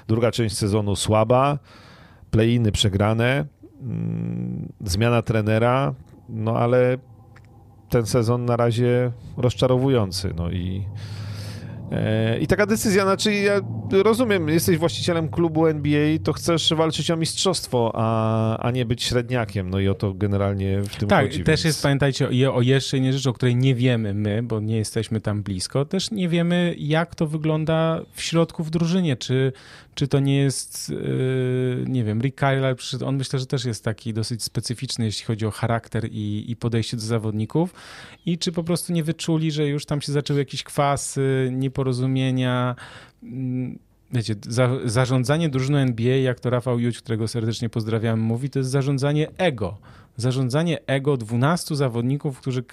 [0.07, 1.59] Druga część sezonu słaba,
[2.31, 3.45] play-iny przegrane,
[3.81, 5.93] mm, zmiana trenera,
[6.29, 6.97] no ale
[7.89, 10.33] ten sezon na razie rozczarowujący.
[10.35, 10.85] No i
[11.91, 13.61] E, I taka decyzja, znaczy ja
[13.91, 19.69] rozumiem, jesteś właścicielem klubu NBA, to chcesz walczyć o mistrzostwo, a, a nie być średniakiem.
[19.69, 21.37] No i o to generalnie w tym tak, chodzi.
[21.37, 21.65] Tak, też więc...
[21.65, 25.43] jest, pamiętajcie, o jeszcze jednej rzeczy, o której nie wiemy my, bo nie jesteśmy tam
[25.43, 29.53] blisko, też nie wiemy, jak to wygląda w środku w drużynie, czy,
[29.95, 34.13] czy to nie jest, yy, nie wiem, Rick Carlisle, on myślę, że też jest taki
[34.13, 37.73] dosyć specyficzny, jeśli chodzi o charakter i, i podejście do zawodników
[38.25, 42.75] i czy po prostu nie wyczuli, że już tam się zaczęły jakieś kwasy, nieporozumienia,
[43.23, 43.79] mm,
[44.13, 48.71] wiecie, za, zarządzanie drużyną NBA, jak to Rafał Juć, którego serdecznie pozdrawiam, mówi, to jest
[48.71, 49.77] zarządzanie ego.
[50.17, 52.63] Zarządzanie ego 12 zawodników, którzy,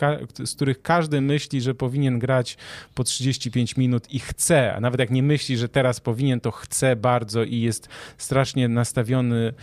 [0.44, 2.56] z których każdy myśli, że powinien grać
[2.94, 6.96] po 35 minut i chce, a nawet jak nie myśli, że teraz powinien, to chce
[6.96, 7.88] bardzo i jest
[8.18, 9.54] strasznie nastawiony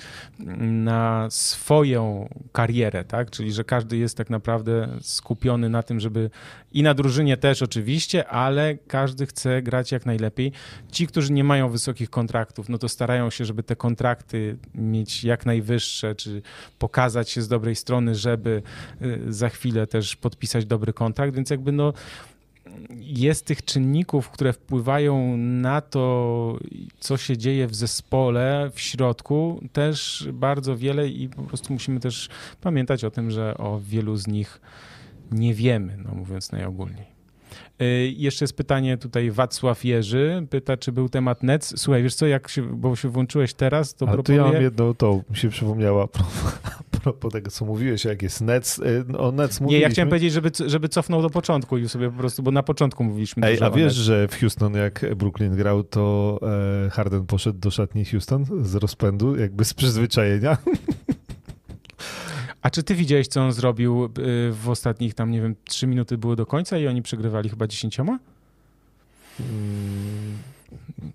[0.60, 3.32] na swoją karierę, tak?
[3.32, 6.30] Czyli, że każdy jest tak naprawdę skupiony na tym, żeby
[6.76, 10.52] i na drużynie też oczywiście, ale każdy chce grać jak najlepiej.
[10.92, 15.46] Ci, którzy nie mają wysokich kontraktów, no to starają się, żeby te kontrakty mieć jak
[15.46, 16.42] najwyższe, czy
[16.80, 18.62] pokazać się z dobrej strony, żeby
[19.02, 21.94] y, za chwilę też podpisać dobry kontrakt, więc jakby no
[23.00, 26.58] jest tych czynników, które wpływają na to,
[27.00, 32.30] co się dzieje w zespole, w środku, też bardzo wiele i po prostu musimy też
[32.62, 34.62] pamiętać o tym, że o wielu z nich
[35.32, 37.16] nie wiemy, no mówiąc najogólniej.
[37.82, 41.74] Y, jeszcze jest pytanie tutaj Wacław Jerzy, pyta, czy był temat NEC.
[41.78, 44.42] Słuchaj, wiesz co, jak się, bo się włączyłeś teraz, to Ale proponuję...
[44.42, 46.08] to ja mam jedno, to mi się przypomniała
[46.64, 50.34] a propos tego, co mówiłeś, jak jest NEC, y, o NEC Nie, ja chciałem powiedzieć,
[50.34, 53.72] żeby, żeby cofnął do początku i sobie po prostu, bo na początku mówiliśmy Ej, a
[53.72, 56.40] wiesz, że w Houston, jak Brooklyn grał, to
[56.86, 60.58] e, Harden poszedł do szatni Houston z rozpędu, jakby z przyzwyczajenia.
[62.66, 64.10] A czy ty widziałeś, co on zrobił y,
[64.52, 68.20] w ostatnich tam, nie wiem, trzy minuty były do końca i oni przegrywali chyba dziesięcioma?
[69.38, 70.38] Hmm.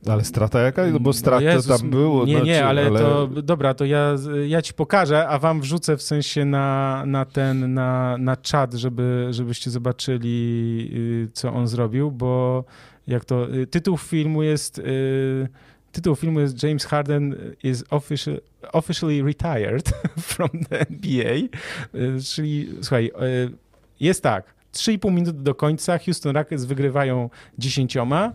[0.07, 0.87] Ale strata jaka?
[0.87, 2.27] No bo strata no tam było.
[2.27, 4.17] Nie, znaczy, nie, ale, ale, to dobra, to ja,
[4.49, 9.29] ja ci pokażę, a wam wrzucę w sensie na, na ten, na, na czat, żeby,
[9.31, 12.65] żebyście zobaczyli, y, co on zrobił, bo
[13.07, 14.83] jak to, y, tytuł filmu jest
[15.93, 18.41] tytuł filmu jest James Harden is official,
[18.73, 19.93] officially retired
[20.33, 21.49] from the NBA, e,
[22.35, 23.11] czyli słuchaj, e,
[24.01, 28.33] jest tak, 3,5 minuty do końca, Houston Rockets wygrywają dziesięcioma,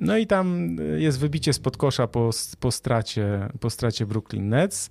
[0.00, 2.30] no i tam jest wybicie spod kosza po,
[2.60, 4.90] po, stracie, po stracie Brooklyn Nets.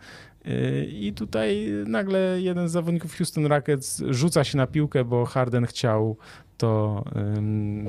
[0.88, 6.18] I tutaj nagle jeden z zawodników Houston Rockets rzuca się na piłkę, bo Harden chciał
[6.60, 7.04] to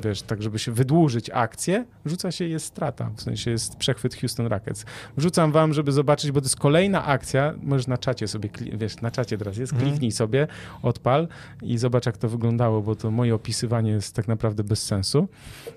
[0.02, 4.46] wiesz, tak żeby się wydłużyć akcję, rzuca się jest strata, w sensie jest przechwyt Houston
[4.46, 4.84] Rockets.
[5.16, 9.10] Wrzucam wam, żeby zobaczyć, bo to jest kolejna akcja, możesz na czacie sobie, wiesz, na
[9.10, 9.90] czacie teraz jest, mhm.
[9.90, 10.46] kliknij sobie,
[10.82, 11.28] odpal
[11.62, 15.28] i zobacz jak to wyglądało, bo to moje opisywanie jest tak naprawdę bez sensu.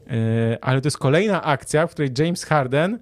[0.08, 3.00] E, ale to jest kolejna akcja, w której James Harden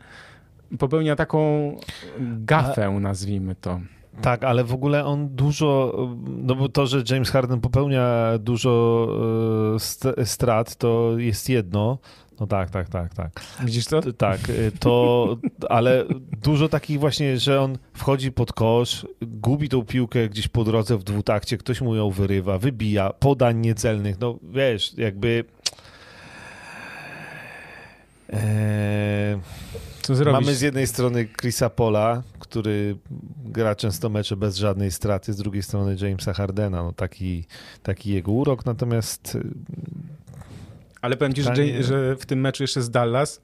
[0.80, 1.72] popełnia taką
[2.20, 3.80] gafę, nazwijmy to.
[4.22, 9.08] Tak, ale w ogóle on dużo, no bo to, że James Harden popełnia dużo
[10.18, 11.98] e, strat, to jest jedno.
[12.40, 13.42] No tak, tak, tak, tak.
[13.64, 14.02] Widzisz to?
[14.14, 15.38] Tak, e, to,
[15.70, 16.06] ale
[16.42, 21.04] dużo takich właśnie, że on wchodzi pod kosz, gubi tą piłkę gdzieś po drodze w
[21.04, 25.44] dwutakcie, ktoś mu ją wyrywa, wybija, podań niecelnych, no wiesz, jakby...
[28.30, 29.40] Eee...
[30.32, 32.98] Mamy z jednej strony Chrisa Pola, który
[33.46, 36.84] gra często mecze bez żadnej straty, z drugiej strony Jamesa Hardena.
[36.84, 37.46] No taki,
[37.84, 39.36] taki jego urok, natomiast...
[39.36, 39.44] Y,
[41.02, 43.42] Ale powiem ci, że, że w tym meczu jeszcze z Dallas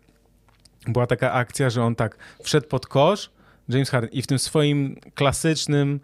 [0.88, 3.30] była taka akcja, że on tak wszedł pod kosz,
[3.70, 6.00] James Harden, i w tym swoim klasycznym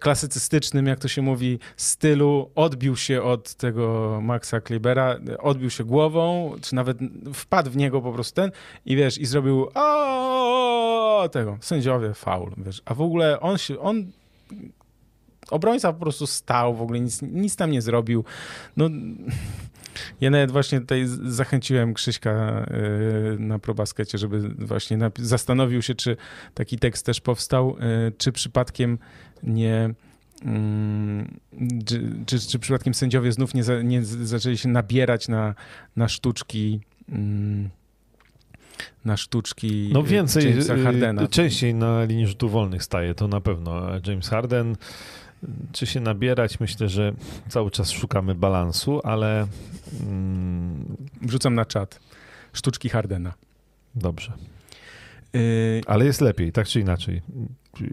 [0.00, 6.52] klasycystycznym, jak to się mówi, stylu odbił się od tego Maxa Klebera, odbił się głową,
[6.62, 6.98] czy nawet
[7.34, 8.50] wpadł w niego po prostu ten
[8.86, 14.06] i wiesz, i zrobił o tego, sędziowie, faul, wiesz, a w ogóle on się, on
[15.50, 18.24] obrońca po prostu stał, w ogóle nic, nic tam nie zrobił,
[18.76, 18.88] no
[20.20, 22.66] ja nawet właśnie tutaj zachęciłem Krzyśka e,
[23.38, 26.16] na probaskecie, żeby właśnie zastanowił się, czy
[26.54, 28.98] taki tekst też powstał, e, czy przypadkiem
[29.42, 29.94] nie.
[30.44, 31.38] Mm,
[31.86, 35.54] czy, czy, czy przypadkiem sędziowie znów nie, za, nie zaczęli się nabierać na,
[35.96, 37.70] na sztuczki mm,
[39.04, 41.28] na sztuczki No więcej, Jamesa y, Hardena.
[41.28, 43.82] częściej na linii rzutów wolnych staje, to na pewno.
[44.06, 44.76] James Harden,
[45.72, 46.60] czy się nabierać?
[46.60, 47.12] Myślę, że
[47.48, 49.46] cały czas szukamy balansu, ale...
[50.00, 50.96] Mm...
[51.22, 52.00] Wrzucam na czat.
[52.52, 53.32] Sztuczki Hardena.
[53.94, 54.32] Dobrze.
[55.36, 57.22] Y, ale jest lepiej, tak czy inaczej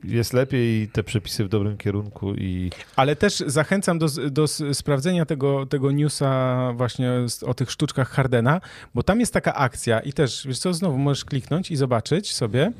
[0.03, 2.71] jest lepiej, te przepisy w dobrym kierunku i...
[2.95, 7.11] Ale też zachęcam do, do sprawdzenia tego, tego newsa właśnie
[7.45, 8.61] o tych sztuczkach Hardena,
[8.95, 12.71] bo tam jest taka akcja i też, wiesz co, znowu możesz kliknąć i zobaczyć sobie.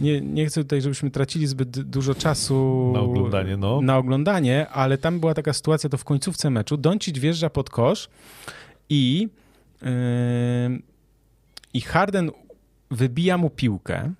[0.00, 3.80] Nie, nie chcę tutaj, żebyśmy tracili zbyt dużo czasu na oglądanie, no.
[3.80, 8.08] na oglądanie, ale tam była taka sytuacja, to w końcówce meczu, Doncic wjeżdża pod kosz
[8.88, 9.28] i
[9.82, 9.88] yy,
[11.74, 12.30] i Harden
[12.90, 14.12] wybija mu piłkę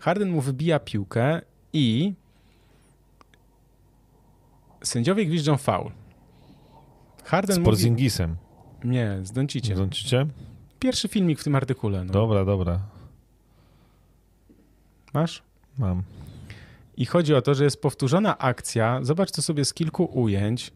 [0.00, 1.40] Harden mu wybija piłkę
[1.72, 2.12] i
[4.82, 5.90] sędziowie gwiżdżą faul.
[7.24, 8.30] Harden z Porzingisem.
[8.30, 8.88] Mówi...
[8.88, 9.76] Nie, z Donciciem.
[9.76, 10.30] Z Donciciem?
[10.80, 12.04] Pierwszy filmik w tym artykule.
[12.04, 12.12] No.
[12.12, 12.80] Dobra, dobra.
[15.14, 15.42] Masz?
[15.78, 16.02] Mam.
[16.96, 19.00] I chodzi o to, że jest powtórzona akcja.
[19.02, 20.72] Zobacz to sobie z kilku ujęć.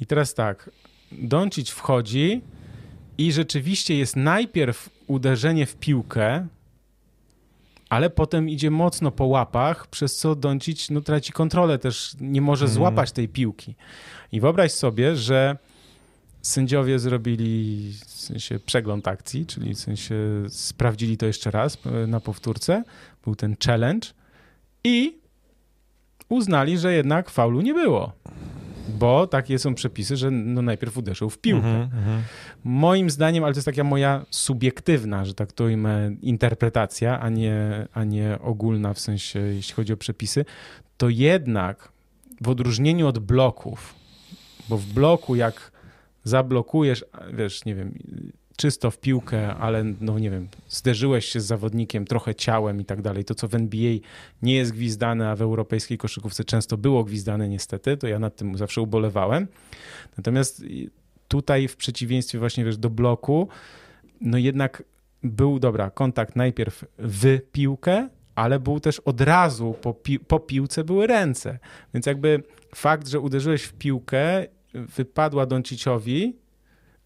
[0.00, 0.70] I teraz tak,
[1.12, 2.40] Doncic wchodzi
[3.18, 6.46] i rzeczywiście jest najpierw uderzenie w piłkę,
[7.88, 12.64] ale potem idzie mocno po łapach, przez co Doncic no, traci kontrolę, też nie może
[12.64, 12.74] mhm.
[12.74, 13.74] złapać tej piłki.
[14.32, 15.56] I wyobraź sobie, że
[16.42, 20.14] sędziowie zrobili w sensie przegląd akcji, czyli w sensie
[20.48, 22.84] sprawdzili to jeszcze raz e, na powtórce,
[23.24, 24.08] był ten challenge
[24.84, 25.18] i
[26.28, 28.12] uznali, że jednak faulu nie było
[28.88, 31.68] bo takie są przepisy, że no najpierw uderzył w piłkę.
[31.68, 32.20] Mm -hmm.
[32.64, 37.88] Moim zdaniem, ale to jest taka moja subiektywna, że tak to ujmę, interpretacja, a nie,
[37.92, 40.44] a nie ogólna w sensie, jeśli chodzi o przepisy,
[40.96, 41.92] to jednak
[42.40, 43.94] w odróżnieniu od bloków,
[44.68, 45.72] bo w bloku jak
[46.24, 47.98] zablokujesz, wiesz, nie wiem,
[48.56, 53.02] czysto w piłkę, ale no nie wiem, zderzyłeś się z zawodnikiem trochę ciałem i tak
[53.02, 53.92] dalej, to co w NBA
[54.42, 58.58] nie jest gwizdane, a w europejskiej koszykówce często było gwizdane niestety, to ja nad tym
[58.58, 59.46] zawsze ubolewałem.
[60.16, 60.64] Natomiast
[61.28, 63.48] tutaj w przeciwieństwie właśnie wiesz do bloku,
[64.20, 64.82] no jednak
[65.22, 70.84] był, dobra, kontakt najpierw w piłkę, ale był też od razu po, pi po piłce
[70.84, 71.58] były ręce.
[71.94, 72.42] Więc jakby
[72.74, 76.36] fakt, że uderzyłeś w piłkę, wypadła Donciciowi,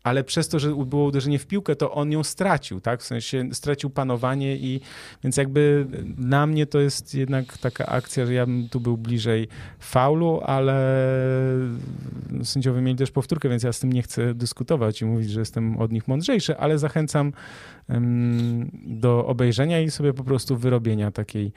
[0.03, 3.01] ale przez to, że było uderzenie w piłkę, to on ją stracił, tak?
[3.01, 4.81] W sensie stracił panowanie i
[5.25, 5.87] więc jakby
[6.19, 9.49] na mnie to jest jednak taka akcja, że ja bym tu był bliżej
[9.79, 11.05] faulu, ale
[12.45, 15.79] sędziowie mieli też powtórkę, więc ja z tym nie chcę dyskutować i mówić, że jestem
[15.79, 17.33] od nich mądrzejszy, ale zachęcam
[18.87, 21.53] do obejrzenia i sobie po prostu wyrobienia takiej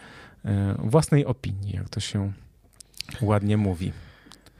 [0.45, 0.53] um,
[0.90, 2.32] własnej opinii, jak to się
[3.22, 3.91] ładnie mówi.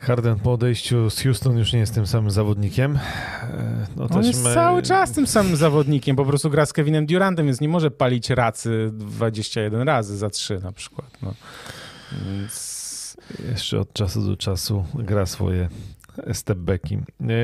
[0.04, 3.00] Harden po odejściu z Houston już nie jest tym samym zawodnikiem.
[3.44, 4.54] E, no, On jest my...
[4.54, 8.30] cały czas tym samym zawodnikiem, po prostu gra z Kevinem Durantem, więc nie może palić
[8.30, 11.08] racy 21 razy za 3 na przykład.
[11.22, 11.34] No.
[12.26, 12.84] Więc...
[13.50, 15.70] Jeszcze od czasu do czasu gra swoje
[16.34, 16.98] stepbacki.
[17.20, 17.36] Nie,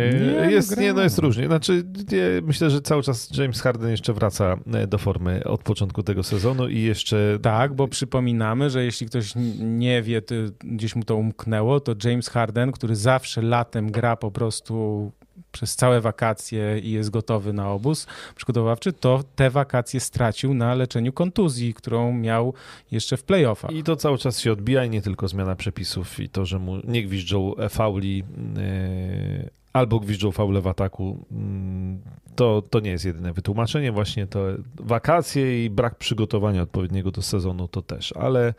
[0.50, 1.46] jest, nie, no jest różnie.
[1.46, 6.04] Znaczy, nie, myślę, że cały czas James Harden jeszcze wraca e, do formy od początku
[6.04, 7.40] tego sezonu i jeszcze...
[7.42, 10.22] Tak, bo przypominamy, że jeśli ktoś nie wie,
[10.60, 15.12] gdzieś mu to umknęło, to James Harden, który zawsze latem gra po prostu
[15.52, 21.14] przez całe wakacje i jest gotowy na obóz przygotowawczy, to te wakacje stracił na leczeniu
[21.14, 22.54] kontuzji, którą miał
[22.92, 23.72] jeszcze w playoffach.
[23.72, 26.78] I to cały czas się odbija i nie tylko zmiana przepisów i to, że mu
[26.84, 33.34] nie gwiżdżą fauli yy, albo gwiżdżą faule w ataku, yy, to, to nie jest jedyne
[33.34, 33.92] wytłumaczenie.
[33.92, 34.40] Właśnie to
[34.76, 38.54] wakacje i brak przygotowania odpowiedniego do sezonu to też, ale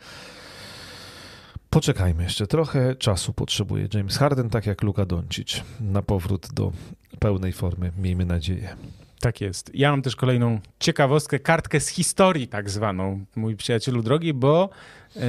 [1.71, 2.95] Poczekajmy jeszcze trochę.
[2.95, 6.71] Czasu potrzebuje James Harden, tak jak Luka Doncic, na powrót do
[7.19, 7.91] pełnej formy.
[7.97, 8.75] Miejmy nadzieję.
[9.19, 9.71] Tak jest.
[9.73, 14.69] Ja mam też kolejną ciekawostkę, kartkę z historii tak zwaną, mój przyjacielu drogi, bo
[15.15, 15.21] yy,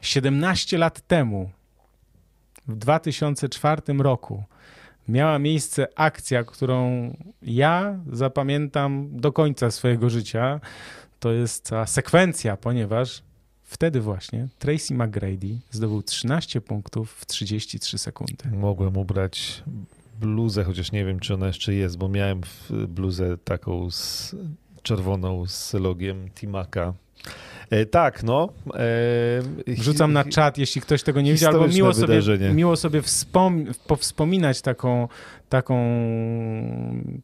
[0.00, 1.50] 17 lat temu,
[2.68, 4.44] w 2004 roku,
[5.08, 7.10] miała miejsce akcja, którą
[7.42, 10.60] ja zapamiętam do końca swojego życia.
[11.20, 13.22] To jest cała sekwencja, ponieważ
[13.74, 18.50] Wtedy właśnie Tracy McGrady zdobył 13 punktów w 33 sekundy.
[18.52, 19.62] Mogłem ubrać
[20.20, 22.40] bluzę, chociaż nie wiem, czy ona jeszcze jest, bo miałem
[22.88, 24.36] bluzę taką z
[24.82, 26.94] czerwoną z logiem Timaka.
[27.70, 28.48] E, tak, no.
[28.74, 32.20] E, Wrzucam na czat, jeśli ktoś tego nie widział, albo miło sobie,
[32.54, 35.08] miło sobie wspom powspominać taką,
[35.48, 35.78] taką,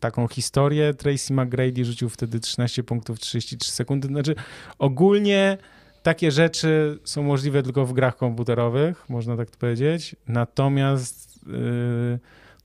[0.01, 0.95] taką historię.
[0.95, 4.09] Tracy McGrady rzucił wtedy 13 punktów w 33 sekundy.
[4.09, 4.35] Znaczy,
[4.79, 5.59] ogólnie
[6.03, 10.17] takie rzeczy są możliwe tylko w grach komputerowych, można tak powiedzieć.
[10.29, 12.19] Natomiast yy,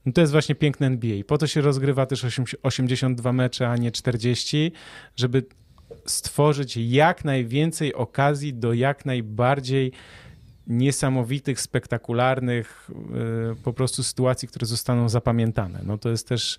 [0.06, 1.24] no to jest właśnie piękne NBA.
[1.26, 2.26] Po to się rozgrywa też
[2.62, 4.72] 82 mecze, a nie 40,
[5.16, 5.44] żeby
[6.06, 9.92] stworzyć jak najwięcej okazji do jak najbardziej
[10.66, 12.90] niesamowitych, spektakularnych
[13.48, 15.80] yy, po prostu sytuacji, które zostaną zapamiętane.
[15.84, 16.58] No to jest też.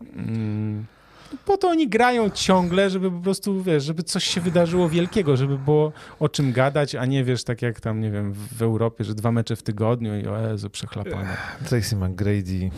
[0.00, 1.01] Yy,
[1.44, 5.58] po to oni grają ciągle, żeby po prostu, wiesz, żeby coś się wydarzyło wielkiego, żeby
[5.58, 9.14] było o czym gadać, a nie, wiesz, tak jak tam, nie wiem, w Europie, że
[9.14, 11.36] dwa mecze w tygodniu i o Jezu, przechlapane.
[11.68, 12.70] Tracy McGrady,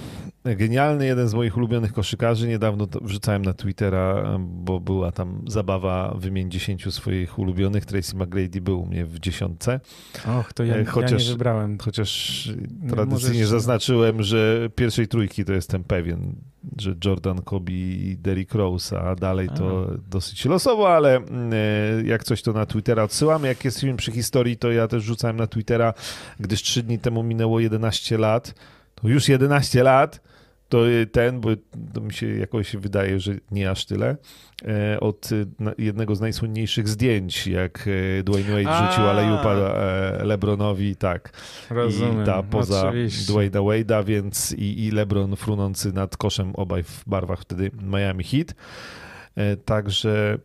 [0.45, 2.49] genialny, jeden z moich ulubionych koszykarzy.
[2.49, 7.85] Niedawno wrzucałem na Twittera, bo była tam zabawa wymień dziesięciu swoich ulubionych.
[7.85, 9.81] Tracy McGrady był u mnie w dziesiątce.
[10.41, 11.79] Och, to ja, chociaż, ja nie wybrałem.
[11.79, 12.49] Chociaż
[12.89, 13.49] tradycyjnie możesz...
[13.49, 16.35] zaznaczyłem, że pierwszej trójki to jestem pewien,
[16.79, 19.97] że Jordan, Kobe i Derrick Rose, a dalej to Aha.
[20.11, 21.23] dosyć losowo, ale e,
[22.05, 23.45] jak coś to na Twittera odsyłam.
[23.45, 25.95] Jak jesteśmy przy historii, to ja też rzucałem na Twittera,
[26.41, 28.55] gdyż trzy dni temu minęło 11 lat,
[28.95, 30.21] to już 11 lat,
[30.75, 31.51] to ten, bo
[31.93, 34.17] to mi się jakoś wydaje, że nie aż tyle,
[34.65, 35.31] e, od
[35.79, 37.89] jednego z najsłynniejszych zdjęć, jak
[38.25, 39.55] Dwayne Wade rzucił alejupa
[40.23, 41.33] LeBronowi, tak.
[41.71, 42.93] Rozumiem, I ta poza
[43.27, 48.55] Dwayne'a Wade'a, więc i, i LeBron frunący nad koszem obaj w barwach wtedy Miami Heat.
[49.65, 50.39] Także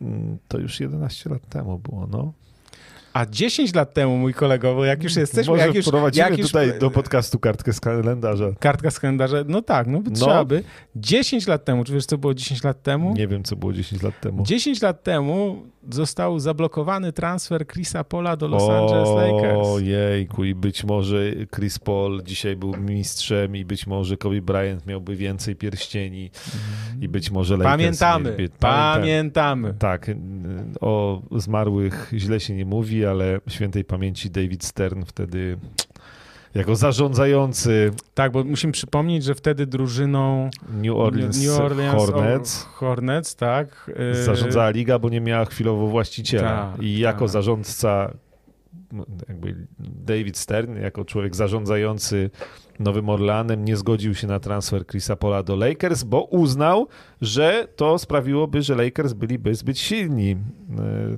[0.00, 2.32] mm, to już 11 lat temu było, no.
[3.16, 5.52] A 10 lat temu, mój kolego, bo jak już jesteśmy...
[5.52, 6.46] Może jak już, wprowadzimy jak już...
[6.46, 8.46] tutaj do podcastu kartkę z kalendarza.
[8.60, 10.16] Kartka z kalendarza, no tak, no by no.
[10.16, 10.62] trzeba by.
[10.96, 13.14] 10 lat temu, czy wiesz co było 10 lat temu?
[13.14, 14.42] Nie wiem, co było 10 lat temu.
[14.42, 19.68] 10 lat temu został zablokowany transfer Chrisa Paula do Los Angeles Lakers.
[19.68, 25.16] Ojejku, i być może Chris Paul dzisiaj był mistrzem i być może Kobe Bryant miałby
[25.16, 27.02] więcej pierścieni mm.
[27.02, 27.72] i być może Lakers...
[27.72, 29.74] Pamiętamy, pamiętamy.
[29.78, 30.10] Tak,
[30.80, 35.58] o zmarłych źle się nie mówi, ale świętej pamięci David Stern wtedy
[36.54, 37.90] jako zarządzający.
[38.14, 44.24] Tak, bo musimy przypomnieć, że wtedy drużyną New Orleans, New Orleans Hornets, Hornets tak, y,
[44.24, 46.72] zarządzała liga, bo nie miała chwilowo właściciela.
[46.76, 47.28] Ta, I jako ta.
[47.28, 48.12] zarządca
[49.28, 52.30] jakby David Stern, jako człowiek zarządzający
[52.78, 56.88] Nowym Orleanem, nie zgodził się na transfer Chrisa Pola do Lakers, bo uznał,
[57.20, 60.36] że to sprawiłoby, że Lakers byliby zbyt silni, e,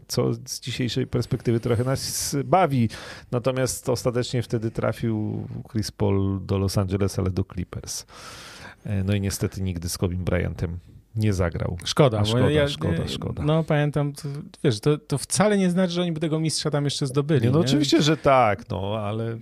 [0.09, 2.89] co z dzisiejszej perspektywy trochę nas bawi.
[3.31, 8.07] Natomiast ostatecznie wtedy trafił Chris Paul do Los Angeles, ale do Clippers.
[8.85, 10.79] E, no i niestety nigdy z Kobe Bryantem
[11.17, 11.79] nie zagrał.
[11.85, 13.43] Szkoda, szkoda, ja, szkoda, szkoda.
[13.43, 14.29] No pamiętam, to,
[14.65, 17.47] wiesz, to, to wcale nie znaczy, że oni by tego mistrza tam jeszcze zdobyli.
[17.47, 17.65] Nie, no nie?
[17.65, 19.39] oczywiście, że tak, no ale...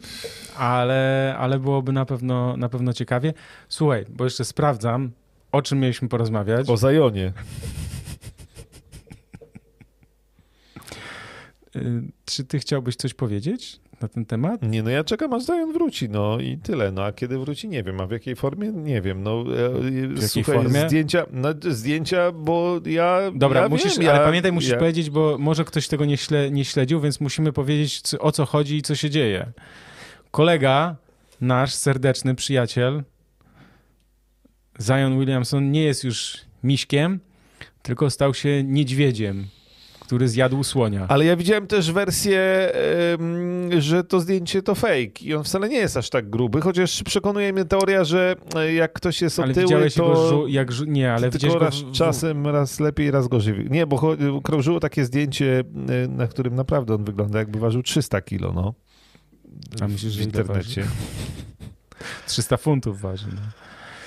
[0.56, 3.34] Ale, ale byłoby na pewno, na pewno ciekawie.
[3.68, 5.10] Słuchaj, bo jeszcze sprawdzam,
[5.52, 6.70] o czym mieliśmy porozmawiać.
[6.70, 7.32] O Zajonie.
[11.76, 13.80] Y, czy ty chciałbyś coś powiedzieć?
[14.00, 14.62] Na ten temat?
[14.62, 16.92] Nie, no ja czekam aż Zion wróci, no i tyle.
[16.92, 18.00] No a kiedy wróci, nie wiem.
[18.00, 18.72] A w jakiej formie?
[18.72, 19.22] Nie wiem.
[19.22, 19.44] No, e,
[20.08, 20.88] w jakiej formie?
[20.88, 24.78] Zdjęcia, no, zdjęcia, bo ja Dobra, ja musisz, wiem, ale ja, pamiętaj, musisz ja...
[24.78, 28.76] powiedzieć, bo może ktoś tego nie, śle, nie śledził, więc musimy powiedzieć, o co chodzi
[28.76, 29.52] i co się dzieje.
[30.30, 30.96] Kolega,
[31.40, 33.02] nasz serdeczny przyjaciel,
[34.82, 37.20] Zion Williamson nie jest już miśkiem,
[37.82, 39.46] tylko stał się niedźwiedziem
[40.06, 41.06] który zjadł słonia.
[41.08, 42.72] Ale ja widziałem też wersję,
[43.78, 47.52] że to zdjęcie to fake i on wcale nie jest aż tak gruby, chociaż przekonuje
[47.52, 50.12] mnie teoria, że e, jak ktoś jest otyły, ale to...
[50.12, 51.92] Go, jak, nie, ale tylko raz w...
[51.92, 53.66] czasem raz lepiej, raz gorzej.
[53.70, 55.64] Nie, bo krążyło takie zdjęcie,
[56.04, 58.74] e, na którym naprawdę on wygląda jakby ważył 300 kilo, no.
[59.80, 60.86] A myślisz, w internecie.
[62.26, 63.65] 300 funtów waży, no.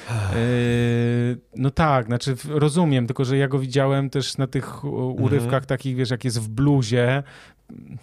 [0.10, 5.66] Yy, no tak, znaczy rozumiem, tylko że ja go widziałem też na tych urywkach mhm.
[5.66, 7.24] takich, wiesz, jak jest w bluzie.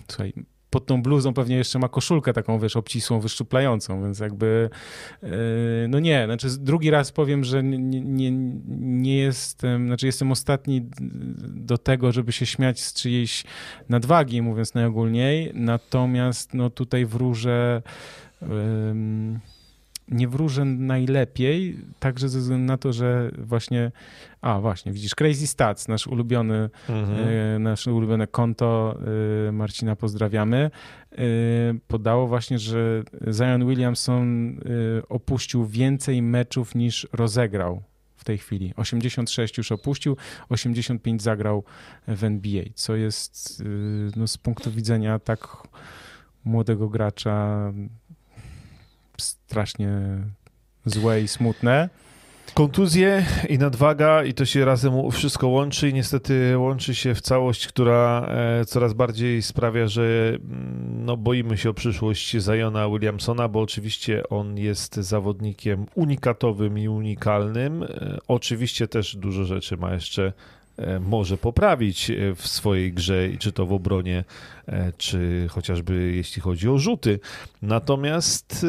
[0.08, 0.32] Słuchaj,
[0.70, 4.70] pod tą bluzą pewnie jeszcze ma koszulkę taką, wiesz, obcisłą, wyszczuplającą, więc jakby
[5.22, 5.30] yy,
[5.88, 8.30] no nie, znaczy drugi raz powiem, że nie, nie,
[8.78, 10.88] nie jestem, znaczy jestem ostatni
[11.40, 13.44] do tego, żeby się śmiać z czyjejś
[13.88, 17.82] nadwagi, mówiąc najogólniej, natomiast no tutaj wróżę
[18.42, 18.48] yy,
[20.08, 23.92] nie wróżę najlepiej, także ze względu na to, że właśnie,
[24.40, 27.28] a właśnie, widzisz, Crazy Stats, nasz ulubiony, mhm.
[27.28, 28.98] e, nasze ulubione konto,
[29.48, 30.70] e, Marcina pozdrawiamy,
[31.12, 31.18] e,
[31.88, 33.02] podało właśnie, że
[33.32, 34.56] Zion Williamson
[35.08, 37.82] opuścił więcej meczów niż rozegrał
[38.16, 38.72] w tej chwili.
[38.76, 40.16] 86 już opuścił,
[40.48, 41.64] 85 zagrał
[42.08, 43.62] w NBA, co jest
[44.16, 45.48] no, z punktu widzenia tak
[46.44, 47.72] młodego gracza
[49.18, 49.90] strasznie
[50.84, 51.88] złe i smutne.
[52.54, 57.68] Kontuzje i nadwaga, i to się razem wszystko łączy, i niestety łączy się w całość,
[57.68, 63.60] która e, coraz bardziej sprawia, że mm, no, boimy się o przyszłość Zajona Williamsona, bo
[63.60, 67.82] oczywiście on jest zawodnikiem unikatowym i unikalnym.
[67.82, 70.32] E, oczywiście też dużo rzeczy ma jeszcze
[71.00, 74.24] może poprawić e, w swojej grze, czy to w obronie,
[74.66, 77.20] e, czy chociażby jeśli chodzi o rzuty.
[77.62, 78.66] Natomiast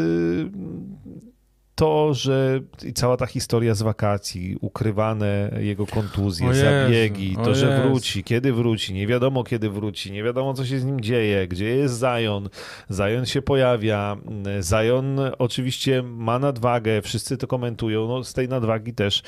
[1.77, 2.59] to, że
[2.95, 8.93] cała ta historia z wakacji, ukrywane jego kontuzje, Jezu, zabiegi, to, że wróci, kiedy wróci,
[8.93, 12.49] nie wiadomo kiedy wróci, nie wiadomo co się z nim dzieje, gdzie jest Zion,
[12.91, 14.17] Zion się pojawia,
[14.61, 19.23] Zion oczywiście ma nadwagę, wszyscy to komentują, no z tej nadwagi też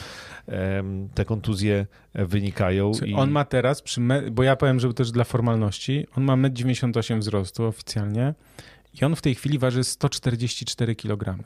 [0.48, 2.92] um, te kontuzje wynikają.
[3.06, 3.14] I...
[3.14, 4.32] On ma teraz, me...
[4.32, 8.34] bo ja powiem, że też dla formalności, on ma 1,98 m wzrostu oficjalnie
[9.02, 11.44] i on w tej chwili waży 144 kg.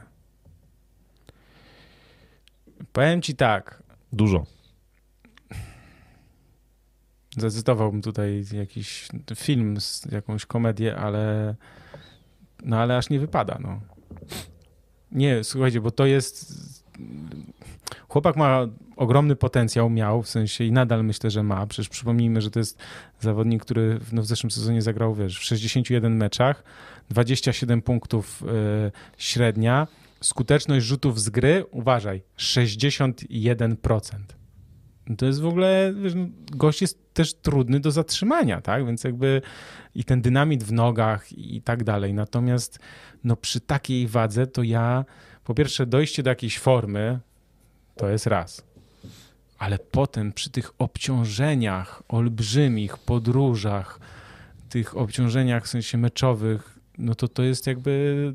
[2.92, 3.84] Powiem ci tak.
[4.14, 4.46] Dużo.
[7.38, 9.78] Zacytowałbym tutaj jakiś film,
[10.12, 11.56] jakąś komedię, ale
[12.64, 13.80] no ale aż nie wypada, no.
[15.12, 16.54] Nie, słuchajcie, bo to jest
[18.10, 21.68] chłopak ma ogromny potencjał, miał w sensie i nadal myślę, że ma.
[21.68, 22.80] Przecież przypomnijmy, że to jest
[23.20, 26.64] zawodnik, który no, w zeszłym sezonie zagrał, wiesz, w 61 meczach,
[27.10, 29.88] 27 punktów yy, średnia,
[30.24, 33.98] skuteczność rzutów z gry, uważaj, 61%.
[35.18, 38.86] To jest w ogóle, wiesz, no, gość jest też trudny do zatrzymania, tak?
[38.86, 39.42] Więc jakby
[39.96, 42.14] i ten dynamit w nogach i tak dalej.
[42.14, 42.80] Natomiast
[43.24, 45.06] no przy takiej wadze to ja,
[45.44, 47.20] po pierwsze dojście do jakiejś formy
[47.96, 48.64] to jest raz.
[49.58, 54.00] Ale potem przy tych obciążeniach olbrzymich, podróżach,
[54.70, 58.34] tych obciążeniach w sensie meczowych, no to to jest jakby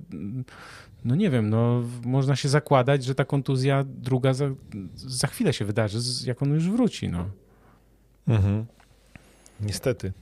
[1.09, 4.44] no nie wiem, no można się zakładać, że ta kontuzja druga za,
[4.94, 7.30] za chwilę się wydarzy, jak on już wróci, no.
[8.28, 8.66] Mhm.
[9.60, 10.12] Niestety.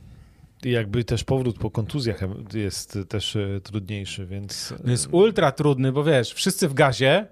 [0.65, 2.21] I jakby też powrót po kontuzjach
[2.55, 4.75] jest też e, trudniejszy, więc...
[4.85, 7.27] No jest ultra trudny, bo wiesz, wszyscy w gazie,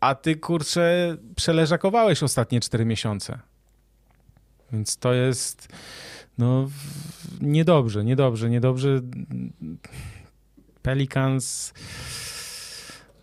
[0.00, 3.38] a ty, kurczę, przeleżakowałeś ostatnie cztery miesiące.
[4.72, 5.68] Więc to jest,
[6.38, 6.70] no,
[7.40, 9.00] niedobrze, niedobrze, niedobrze.
[10.82, 11.72] Pelicans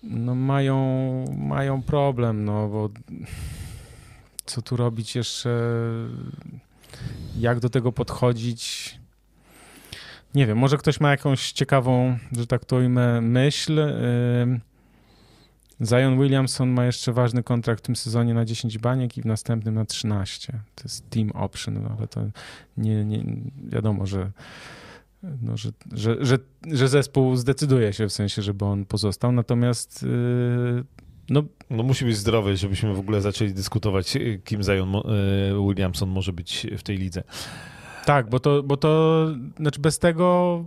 [0.03, 2.89] no mają, mają problem, no bo
[4.45, 5.49] co tu robić jeszcze,
[7.37, 8.99] jak do tego podchodzić.
[10.35, 13.81] Nie wiem, może ktoś ma jakąś ciekawą, że tak to ujmę, myśl.
[15.81, 19.75] Zion Williamson ma jeszcze ważny kontrakt w tym sezonie na 10 baniek i w następnym
[19.75, 20.53] na 13.
[20.75, 22.21] To jest team option, no ale to
[22.77, 23.23] nie, nie
[23.69, 24.31] wiadomo, że
[25.23, 26.37] no, że, że, że,
[26.71, 30.83] że zespół zdecyduje się w sensie, żeby on pozostał, natomiast yy,
[31.29, 36.33] no, no musi być zdrowy, żebyśmy w ogóle zaczęli dyskutować, kim Zion yy, Williamson może
[36.33, 37.23] być w tej lidze.
[38.05, 39.25] Tak, bo to, bo to
[39.57, 40.63] znaczy bez tego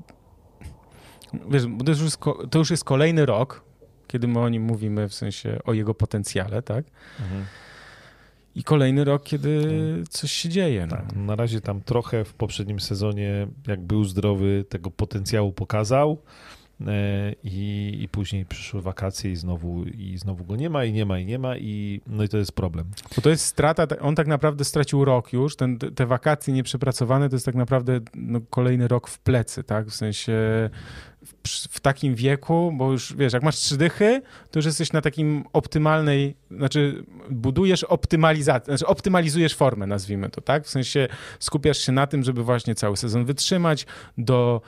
[1.49, 2.19] wiesz, to już, jest,
[2.51, 3.65] to już jest kolejny rok,
[4.09, 6.85] kiedy my o nim mówimy, w sensie o jego potencjale, tak?
[7.21, 7.45] Mhm.
[8.55, 9.63] I kolejny rok, kiedy
[9.99, 10.09] tak.
[10.09, 10.87] coś się dzieje.
[10.87, 10.97] No.
[10.97, 16.19] Tak, na razie tam trochę w poprzednim sezonie, jak był zdrowy, tego potencjału pokazał.
[16.87, 21.07] E, I, I później przyszły wakacje i znowu, i znowu go nie ma, i nie
[21.07, 22.87] ma, i nie ma, i no i to jest problem.
[23.17, 27.37] Bo to jest strata, on tak naprawdę stracił rok już, Ten, te wakacje nieprzepracowane to
[27.37, 29.87] jest tak naprawdę no, kolejny rok w plecy, tak?
[29.87, 30.71] W sensie
[31.71, 35.45] w, takim wieku, bo już wiesz, jak masz trzy dychy, to już jesteś na takim
[35.53, 40.65] optymalnej, znaczy budujesz optymalizację, znaczy optymalizujesz formę, nazwijmy to, tak?
[40.65, 41.09] W sensie
[41.39, 43.87] skupiasz się na tym, żeby właśnie cały sezon wytrzymać,
[44.19, 44.61] do,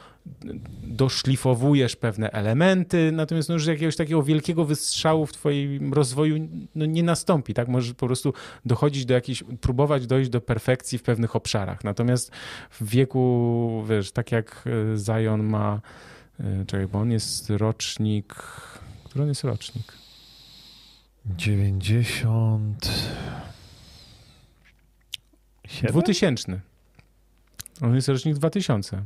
[0.82, 7.02] doszlifowujesz pewne elementy, natomiast no już jakiegoś takiego wielkiego wystrzału w twoim rozwoju no, nie
[7.02, 7.68] nastąpi, tak?
[7.68, 8.32] Możesz po prostu
[8.64, 12.30] dochodzić do jakiejś, próbować dojść do perfekcji w pewnych obszarach, natomiast
[12.70, 15.80] w wieku, wiesz, tak jak e, Zion ma
[16.66, 18.34] czekaj, bo on jest rocznik.
[19.04, 19.92] Który on jest rocznik?
[21.26, 22.88] 90.
[25.82, 26.60] 2000.
[27.80, 29.04] On jest rocznik 2000.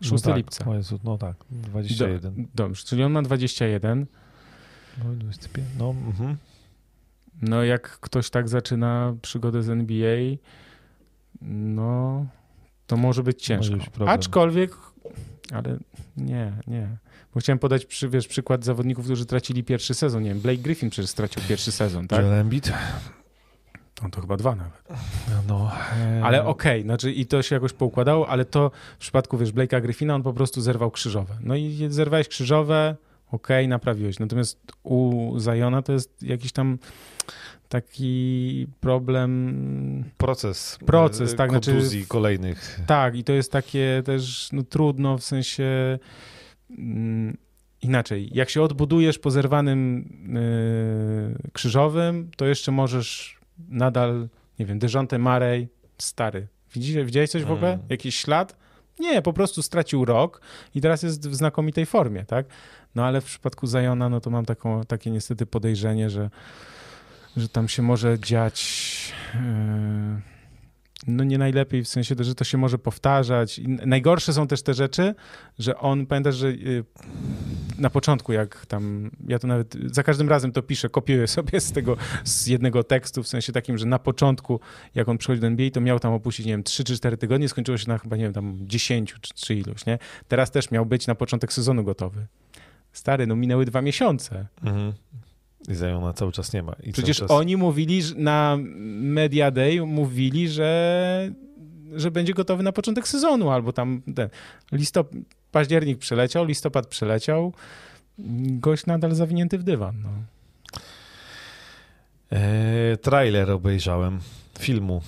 [0.00, 0.70] 6 no tak, lipca.
[0.70, 2.34] O Jezu, no tak, 21.
[2.34, 4.06] Do, dobrze, czyli on ma 21.
[4.98, 6.36] No, 25, no, mhm.
[7.42, 10.36] no jak ktoś tak zaczyna przygodę z NBA,
[11.42, 12.26] no
[12.86, 13.76] to może być ciężko.
[13.76, 14.76] Może być Aczkolwiek
[15.52, 15.78] ale
[16.16, 16.88] nie, nie.
[17.34, 20.22] Bo chciałem podać przy, wiesz, przykład zawodników, którzy tracili pierwszy sezon.
[20.22, 22.20] Nie wiem, Blake Griffin przecież stracił pierwszy sezon, tak?
[22.20, 22.72] Joel Embiid?
[24.04, 24.82] On to chyba dwa nawet.
[25.28, 26.24] No, no e...
[26.24, 29.82] Ale okej, okay, znaczy i to się jakoś poukładało, ale to w przypadku, wiesz, Blake'a
[29.82, 31.34] Griffina on po prostu zerwał krzyżowe.
[31.40, 32.96] No i zerwałeś krzyżowe,
[33.32, 34.18] okej, okay, naprawiłeś.
[34.18, 36.78] Natomiast u Zajona to jest jakiś tam
[37.68, 40.04] taki problem.
[40.16, 40.78] Proces.
[40.86, 41.50] Proces, tak.
[41.50, 42.80] Znaczy kontuzji znaczy, kolejnych.
[42.86, 45.98] Tak, i to jest takie też no, trudno w sensie.
[46.70, 47.36] Mm,
[47.82, 50.08] inaczej, jak się odbudujesz po zerwanym
[51.42, 53.38] yy, krzyżowym, to jeszcze możesz
[53.68, 54.28] nadal,
[54.58, 55.68] nie wiem, Dejonte Marej,
[55.98, 56.46] stary.
[56.74, 57.72] Widzicie, widziałeś coś w ogóle?
[57.72, 57.86] Mm.
[57.88, 58.56] Jakiś ślad?
[59.00, 60.40] Nie, po prostu stracił rok
[60.74, 62.46] i teraz jest w znakomitej formie, tak?
[62.94, 66.30] No ale w przypadku Zajona, no to mam taką, takie niestety podejrzenie, że
[67.36, 70.20] że tam się może dziać e,
[71.06, 73.58] no nie najlepiej, w sensie, że to się może powtarzać.
[73.58, 75.14] I najgorsze są też te rzeczy,
[75.58, 76.52] że on, pamiętasz, że e,
[77.78, 81.72] na początku, jak tam, ja to nawet za każdym razem to piszę, kopiuję sobie z
[81.72, 84.60] tego, z jednego tekstu, w sensie takim, że na początku,
[84.94, 87.48] jak on przychodzi do NBA, to miał tam opuścić, nie wiem, 3 czy 4 tygodnie,
[87.48, 89.98] skończyło się na chyba, nie wiem, tam 10 czy, czy iluś, nie?
[90.28, 92.26] Teraz też miał być na początek sezonu gotowy.
[92.92, 94.46] Stary, no minęły dwa miesiące.
[94.64, 94.92] Mhm.
[95.68, 96.76] I Zajona cały czas nie ma.
[96.82, 97.30] I Przecież czas...
[97.30, 98.58] oni mówili na
[99.00, 101.30] Media Day, mówili, że,
[101.96, 104.28] że będzie gotowy na początek sezonu, albo tam ten
[104.72, 105.08] listop...
[105.50, 107.52] październik przeleciał, listopad przeleciał,
[108.48, 110.02] gość nadal zawinięty w dywan.
[110.02, 110.10] No.
[112.38, 114.20] E, trailer obejrzałem
[114.58, 115.02] filmu.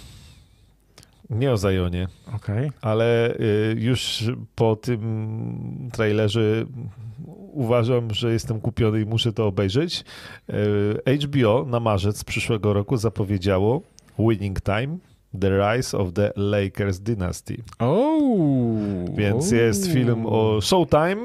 [1.31, 2.71] Nie o Zajonie, Okay.
[2.81, 4.25] ale y, już
[4.55, 5.01] po tym
[5.93, 6.65] trailerze
[7.53, 10.05] uważam, że jestem kupiony i muszę to obejrzeć.
[11.07, 13.83] E, HBO na marzec przyszłego roku zapowiedziało
[14.19, 14.99] Winning Time.
[15.41, 17.57] The Rise of the Lakers Dynasty.
[17.79, 18.79] Oh,
[19.17, 21.17] Więc jest film o Showtime.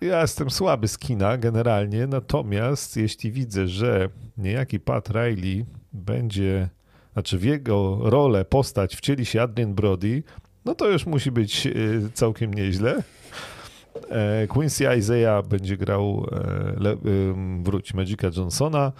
[0.00, 4.08] Ja jestem słaby z kina generalnie, natomiast jeśli widzę, że
[4.38, 6.68] niejaki Pat Riley będzie,
[7.12, 10.22] znaczy w jego rolę postać wcieli się Adrian Brody,
[10.64, 13.02] no to już musi być y, całkiem nieźle.
[14.10, 16.96] E, Quincy Isaiah będzie grał e,
[17.62, 18.92] wróć Magica Johnsona.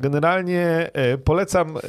[0.00, 1.80] Generalnie e, polecam e,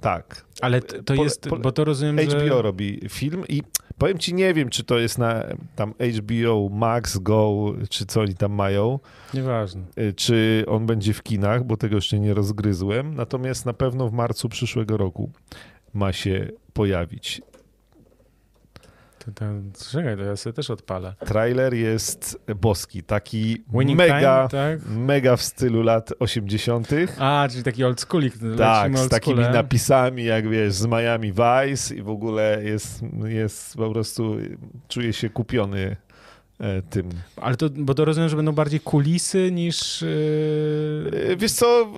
[0.00, 0.44] tak.
[0.60, 2.62] Ale to jest, pole- bo to rozumiem, HBO że...
[2.62, 3.62] robi film i
[3.98, 5.44] powiem ci, nie wiem, czy to jest na
[5.76, 8.98] tam HBO Max Go, czy co oni tam mają,
[9.34, 9.82] Nieważne.
[9.98, 13.14] y, czy on będzie w kinach, bo tego jeszcze nie rozgryzłem.
[13.14, 15.30] Natomiast na pewno w marcu przyszłego roku
[15.94, 17.42] ma się pojawić.
[19.24, 19.44] To, to,
[19.90, 21.14] czekaj, to ja sobie też odpalę.
[21.26, 24.88] Trailer jest boski, taki Winning mega, Time, tak?
[24.88, 26.88] mega w stylu lat 80.
[27.18, 28.34] A, czyli taki old schoolik.
[28.58, 29.52] Tak, lecimy z old takimi schoolem.
[29.52, 34.36] napisami, jak wiesz, z Miami Vice i w ogóle jest, jest po prostu,
[34.88, 35.96] czuję się kupiony e,
[36.90, 37.08] tym.
[37.36, 40.02] Ale to, bo to rozumiem, że będą bardziej kulisy niż...
[40.02, 41.10] Yy...
[41.32, 41.92] E, Wiesz co,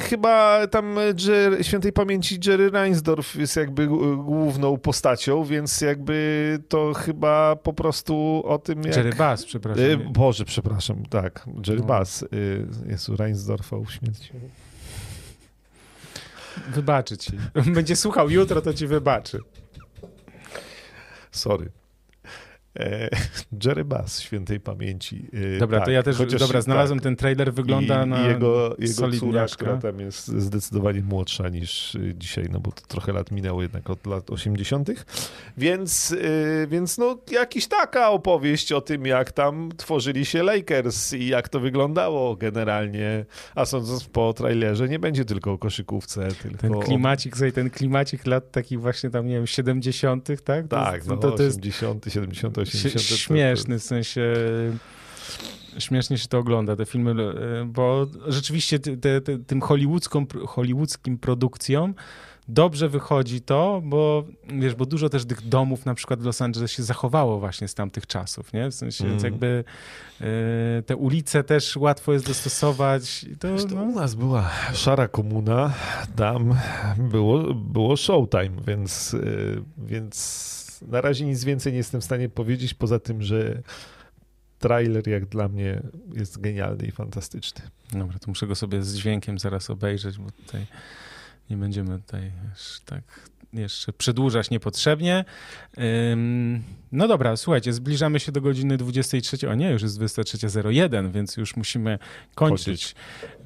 [0.00, 0.96] chyba tam
[1.28, 3.86] Jer, świętej pamięci Jerry Reinsdorf jest jakby
[4.16, 8.96] główną postacią, więc jakby to chyba po prostu o tym jak...
[8.96, 9.84] Jerry Bass, przepraszam.
[9.84, 11.86] E, Boże, przepraszam, tak, Jerry No.
[11.86, 12.22] Bass.
[12.22, 12.26] E,
[12.90, 14.40] Jezu, Reinsdorfa uśmiercił.
[16.74, 17.32] Wybaczy ci.
[17.74, 19.38] Będzie słuchał jutro, to ci wybaczy.
[21.30, 21.70] Sorry.
[22.78, 23.08] E,
[23.64, 25.28] Jerry Bass, świętej pamięci.
[25.56, 27.04] E, Dobra, tak, to ja też, dobra, znalazłem tak.
[27.04, 31.94] ten trailer, wygląda I, na i jego, jego córa, która tam jest zdecydowanie młodsza niż
[31.94, 34.88] y, dzisiaj, no bo to trochę lat minęło jednak od lat 80.
[35.56, 36.16] Więc,
[36.68, 41.60] więc no jakiś taka opowieść o tym, jak tam tworzyli się Lakers i jak to
[41.60, 43.24] wyglądało generalnie.
[43.54, 48.50] A sądząc po trailerze, nie będzie tylko o koszykówce, tylko Ten klimacik, ten klimacik lat
[48.50, 50.68] takich właśnie tam, nie wiem, 70 tak?
[50.68, 52.94] To Tak, jest- no, to, to jest 80., 70., 80.
[52.94, 54.34] Śmie- to- to- śmieszny, w sensie
[55.78, 57.14] śmiesznie się to ogląda, te filmy,
[57.66, 61.94] bo rzeczywiście te, te, tym hollywoodzką, hollywoodzkim produkcjom
[62.48, 66.70] dobrze wychodzi to, bo wiesz, bo dużo też tych domów na przykład w Los Angeles
[66.70, 68.70] się zachowało właśnie z tamtych czasów, nie?
[68.70, 69.22] W sensie, Mhm.
[69.24, 69.64] jakby
[70.20, 70.24] e,
[70.82, 73.26] te ulice też łatwo jest dostosować.
[73.40, 75.72] To, Zresztą no, u nas była szara komuna,
[76.16, 76.54] tam
[76.98, 82.74] było, było showtime, więc, y, więc na razie nic więcej nie jestem w stanie powiedzieć,
[82.74, 83.62] poza tym, że
[84.58, 85.82] trailer jak dla mnie
[86.12, 87.62] jest genialny i fantastyczny.
[87.92, 90.66] Dobra, to muszę go sobie z dźwiękiem zaraz obejrzeć, bo tutaj
[91.50, 92.32] nie będziemy tutaj
[92.84, 93.02] tak
[93.52, 95.24] jeszcze przedłużać niepotrzebnie.
[96.92, 99.50] No dobra, słuchajcie, zbliżamy się do godziny 23.
[99.50, 101.98] O nie, już jest 23.01, więc już musimy
[102.34, 102.94] kończyć.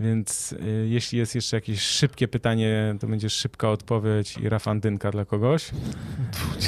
[0.01, 5.25] Więc y, jeśli jest jeszcze jakieś szybkie pytanie, to będzie szybka odpowiedź i rafandynka dla
[5.25, 5.71] kogoś.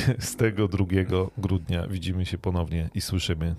[0.05, 0.86] 22
[1.39, 3.55] grudnia widzimy się ponownie i słyszymy.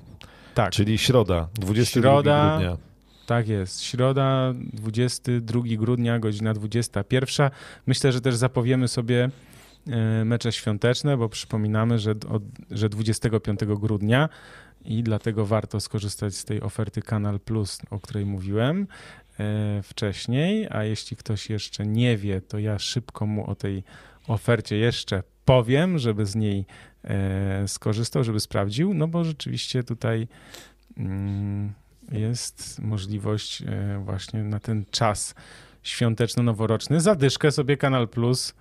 [0.53, 0.71] Tak.
[0.71, 2.49] Czyli środa, 22 Środa.
[2.49, 2.77] grudnia.
[3.25, 3.83] Tak jest.
[3.83, 7.49] Środa, 22 grudnia, godzina 21.
[7.87, 9.29] Myślę, że też zapowiemy sobie
[10.25, 14.29] mecze świąteczne, bo przypominamy, że, od, że 25 grudnia
[14.85, 18.87] i dlatego warto skorzystać z tej oferty Kanal Plus, o której mówiłem
[19.39, 20.67] e, wcześniej.
[20.69, 23.83] A jeśli ktoś jeszcze nie wie, to ja szybko mu o tej
[24.27, 26.65] ofercie jeszcze powiem, żeby z niej
[27.03, 30.27] e, skorzystał, żeby sprawdził, no bo rzeczywiście tutaj.
[30.97, 31.73] Mm,
[32.11, 33.63] jest możliwość
[33.99, 35.35] właśnie na ten czas
[35.83, 36.99] świąteczno-noworoczny.
[36.99, 38.53] Zadyszkę sobie Kanal Plus.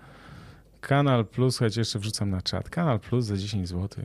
[0.80, 2.70] Kanal Plus, słuchajcie, jeszcze wrzucam na czat.
[2.70, 4.04] Kanal Plus za 10 zł.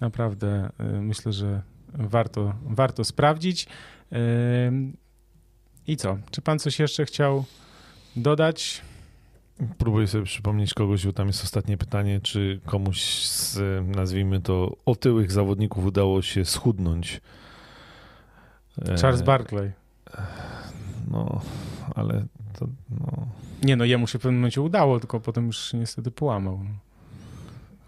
[0.00, 1.62] Naprawdę e, myślę, że
[1.94, 3.66] warto, warto sprawdzić.
[4.12, 4.18] E,
[5.86, 6.18] I co?
[6.30, 7.44] Czy pan coś jeszcze chciał
[8.16, 8.82] dodać?
[9.78, 13.58] Próbuję sobie przypomnieć kogoś, bo tam jest ostatnie pytanie, czy komuś z,
[13.96, 17.20] nazwijmy to, otyłych zawodników udało się schudnąć.
[18.88, 19.72] E, Charles Barkley.
[21.10, 21.40] No,
[21.94, 22.24] ale
[22.58, 23.26] to, no,
[23.62, 26.60] Nie no, jemu się w pewnym momencie udało, tylko potem już niestety połamał.
[26.64, 26.70] no.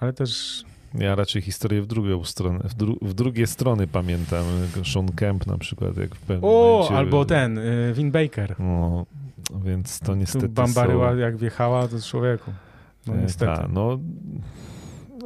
[0.00, 0.62] Ale też
[0.94, 4.44] ja raczej historię w drugą stronę, w, dru, w drugie strony pamiętam.
[4.92, 6.96] Sean Kemp na przykład, jak w pewnym O, momencie...
[6.96, 8.54] albo ten, y, Vin Baker.
[8.58, 9.06] No,
[9.64, 11.16] więc to niestety Tu Bambaryła są...
[11.16, 12.50] jak wjechała, to człowieku.
[13.06, 13.62] No E, niestety.
[13.62, 13.98] ta, no,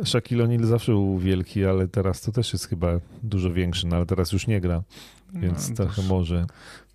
[0.05, 2.89] Shaquille O'Neal zawsze był wielki, ale teraz to też jest chyba
[3.23, 4.83] dużo większy, no ale teraz już nie gra,
[5.35, 6.03] więc No, trochę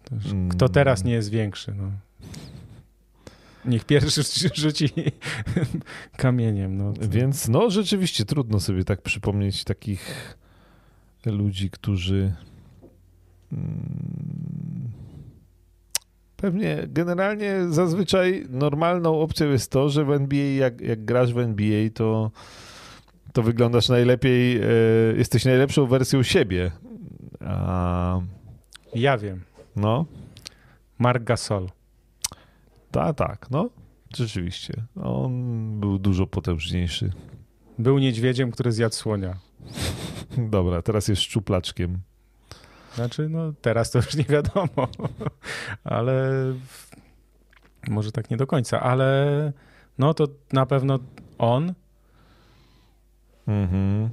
[0.10, 0.50] też- może.
[0.50, 1.74] Kto teraz nie jest większy?
[1.78, 1.92] No.
[3.66, 4.22] Niech pierwszy
[4.54, 4.90] rzuci
[6.18, 6.78] kamieniem.
[6.78, 6.94] No.
[7.10, 10.36] Więc no rzeczywiście trudno sobie tak przypomnieć takich
[11.26, 12.34] ludzi, którzy
[13.54, 14.92] mm,
[16.38, 21.90] pewnie generalnie zazwyczaj normalną opcją jest to, że w NBA jak, jak grasz w NBA
[21.94, 22.32] to
[23.34, 24.68] to wyglądasz najlepiej, e,
[25.18, 26.72] jesteś najlepszą wersją siebie.
[27.46, 28.22] A...
[28.96, 29.42] Ja wiem.
[29.80, 30.06] No.
[30.98, 31.70] Mark Gasol.
[32.92, 33.70] Tak, tak, no.
[34.18, 34.74] Rzeczywiście.
[35.04, 37.12] On był dużo potężniejszy.
[37.78, 39.40] Był niedźwiedziem, który zjadł słonia.
[40.38, 42.00] Dobra, teraz jest szczuplaczkiem.
[42.96, 44.88] Znaczy, no teraz to już nie wiadomo,
[45.84, 46.34] ale
[47.88, 49.54] może tak nie do końca, ale
[49.98, 51.00] no to na pewno
[51.38, 51.74] on.
[53.48, 54.10] Mhm.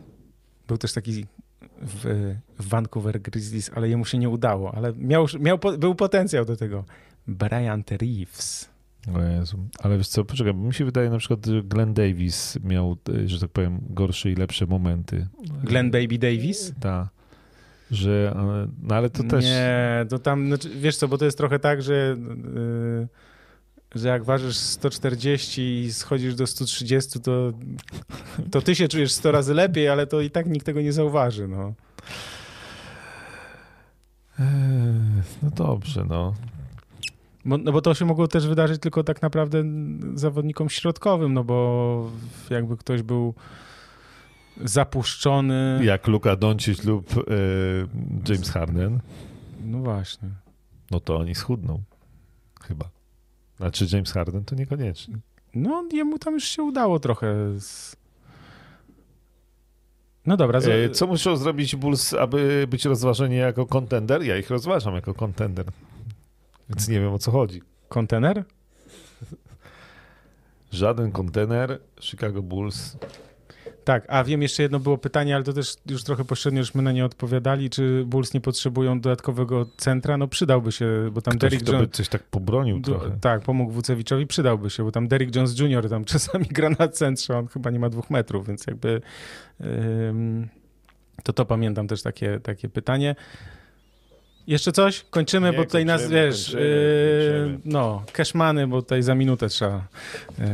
[0.69, 1.27] Był też taki
[1.83, 6.85] w, Vancouver Grizzlies, ale jemu się nie udało, ale miał, miał, był potencjał do tego.
[7.27, 8.77] Bryant Reeves.
[9.15, 9.59] O Jezu.
[9.79, 13.29] Ale wiesz co, poczekaj, bo mi się wydaje na przykład, że Glenn Davis miał, e,
[13.29, 15.27] że tak powiem, gorsze i lepsze momenty.
[15.65, 16.73] Glenn Baby Davis?
[16.81, 17.09] Tak.
[17.91, 19.45] Że, e, no ale to też...
[19.45, 22.17] Nie, to tam, znaczy, wiesz co, bo to jest trochę tak, że,
[22.55, 23.09] yy,
[23.99, 27.53] że jak ważysz 140 i schodzisz do 130, to,
[28.51, 31.49] to ty się czujesz 100 razy lepiej, ale to i tak nikt tego nie zauważy,
[31.49, 31.75] no.
[35.43, 36.35] No dobrze, no.
[37.45, 39.65] Bo, no bo to się mogło też wydarzyć tylko tak naprawdę
[40.15, 42.11] zawodnikom środkowym, no bo
[42.51, 43.35] jakby ktoś był
[44.65, 45.81] zapuszczony.
[45.83, 47.23] Jak Luka Doncic lub y,
[48.29, 49.01] James Harden.
[49.65, 50.29] No właśnie.
[50.91, 51.83] No to oni schudną.
[52.61, 52.96] Chyba.
[53.57, 55.19] Znaczy James Harden to niekoniecznie.
[55.55, 57.97] No jemu tam już się udało trochę z...
[60.27, 60.61] No dobra.
[60.61, 60.97] Z...
[60.97, 64.23] Co muszą zrobić Bulls, aby być rozważeni jako kontender?
[64.23, 65.67] Ja ich rozważam jako kontender.
[66.69, 67.63] Więc nie wiem o co chodzi.
[67.89, 68.45] Kontener?
[70.73, 72.97] Żaden kontener, Chicago Bulls.
[73.87, 76.93] Tak, a wiem, jeszcze jedno było pytanie, ale to też już trochę pośrednio żeśmy na
[76.93, 80.17] nie odpowiadali, czy Bulls nie potrzebują dodatkowego centra?
[80.17, 81.83] No przydałby się, bo tam Ktoś, Derrick Jones...
[81.83, 83.19] by coś tak pobronił trochę.
[83.21, 85.89] Tak, pomógł Wucewiczowi, przydałby się, bo tam Derrick Jones Jr.
[85.89, 89.01] tam czasami gra na centrze, on chyba nie ma dwóch metrów, więc jakby
[89.61, 90.49] ym,
[91.23, 93.15] to to pamiętam też takie, takie pytanie.
[94.47, 95.05] Jeszcze coś?
[95.11, 99.49] Kończymy, Nie, bo tutaj kończymy, nas, wiesz, kończymy, yy, no, cashmany, bo tutaj za minutę
[99.49, 99.87] trzeba.
[100.39, 100.45] Yy,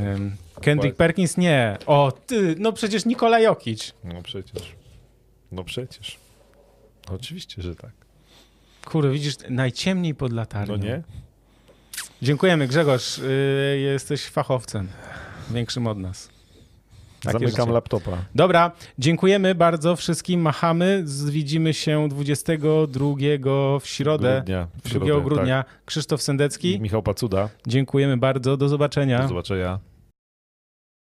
[0.61, 1.79] Kendrick Perkins nie.
[1.87, 3.93] O, ty, no przecież Nikola Jokic.
[4.05, 4.73] No przecież.
[5.53, 6.19] No przecież.
[7.11, 7.91] Oczywiście, że tak.
[8.85, 10.77] Kurde, widzisz, najciemniej pod latarnią.
[10.77, 11.03] No nie?
[12.23, 13.19] Dziękujemy, Grzegorz.
[13.19, 14.89] Yy, jesteś fachowcem.
[15.51, 16.32] Większym od nas.
[17.25, 17.73] Takie Zamykam rzeczy.
[17.73, 18.11] laptopa.
[18.35, 20.41] Dobra, dziękujemy bardzo wszystkim.
[20.41, 21.05] Machamy.
[21.31, 23.07] Widzimy się 22
[23.81, 24.35] w środę.
[24.37, 25.63] Grudnia, w środę 2 grudnia.
[25.63, 25.85] Tak.
[25.85, 26.75] Krzysztof Sendecki.
[26.75, 27.49] I Michał Pacuda.
[27.67, 28.57] Dziękujemy bardzo.
[28.57, 29.23] Do zobaczenia.
[29.23, 29.79] Do zobaczenia.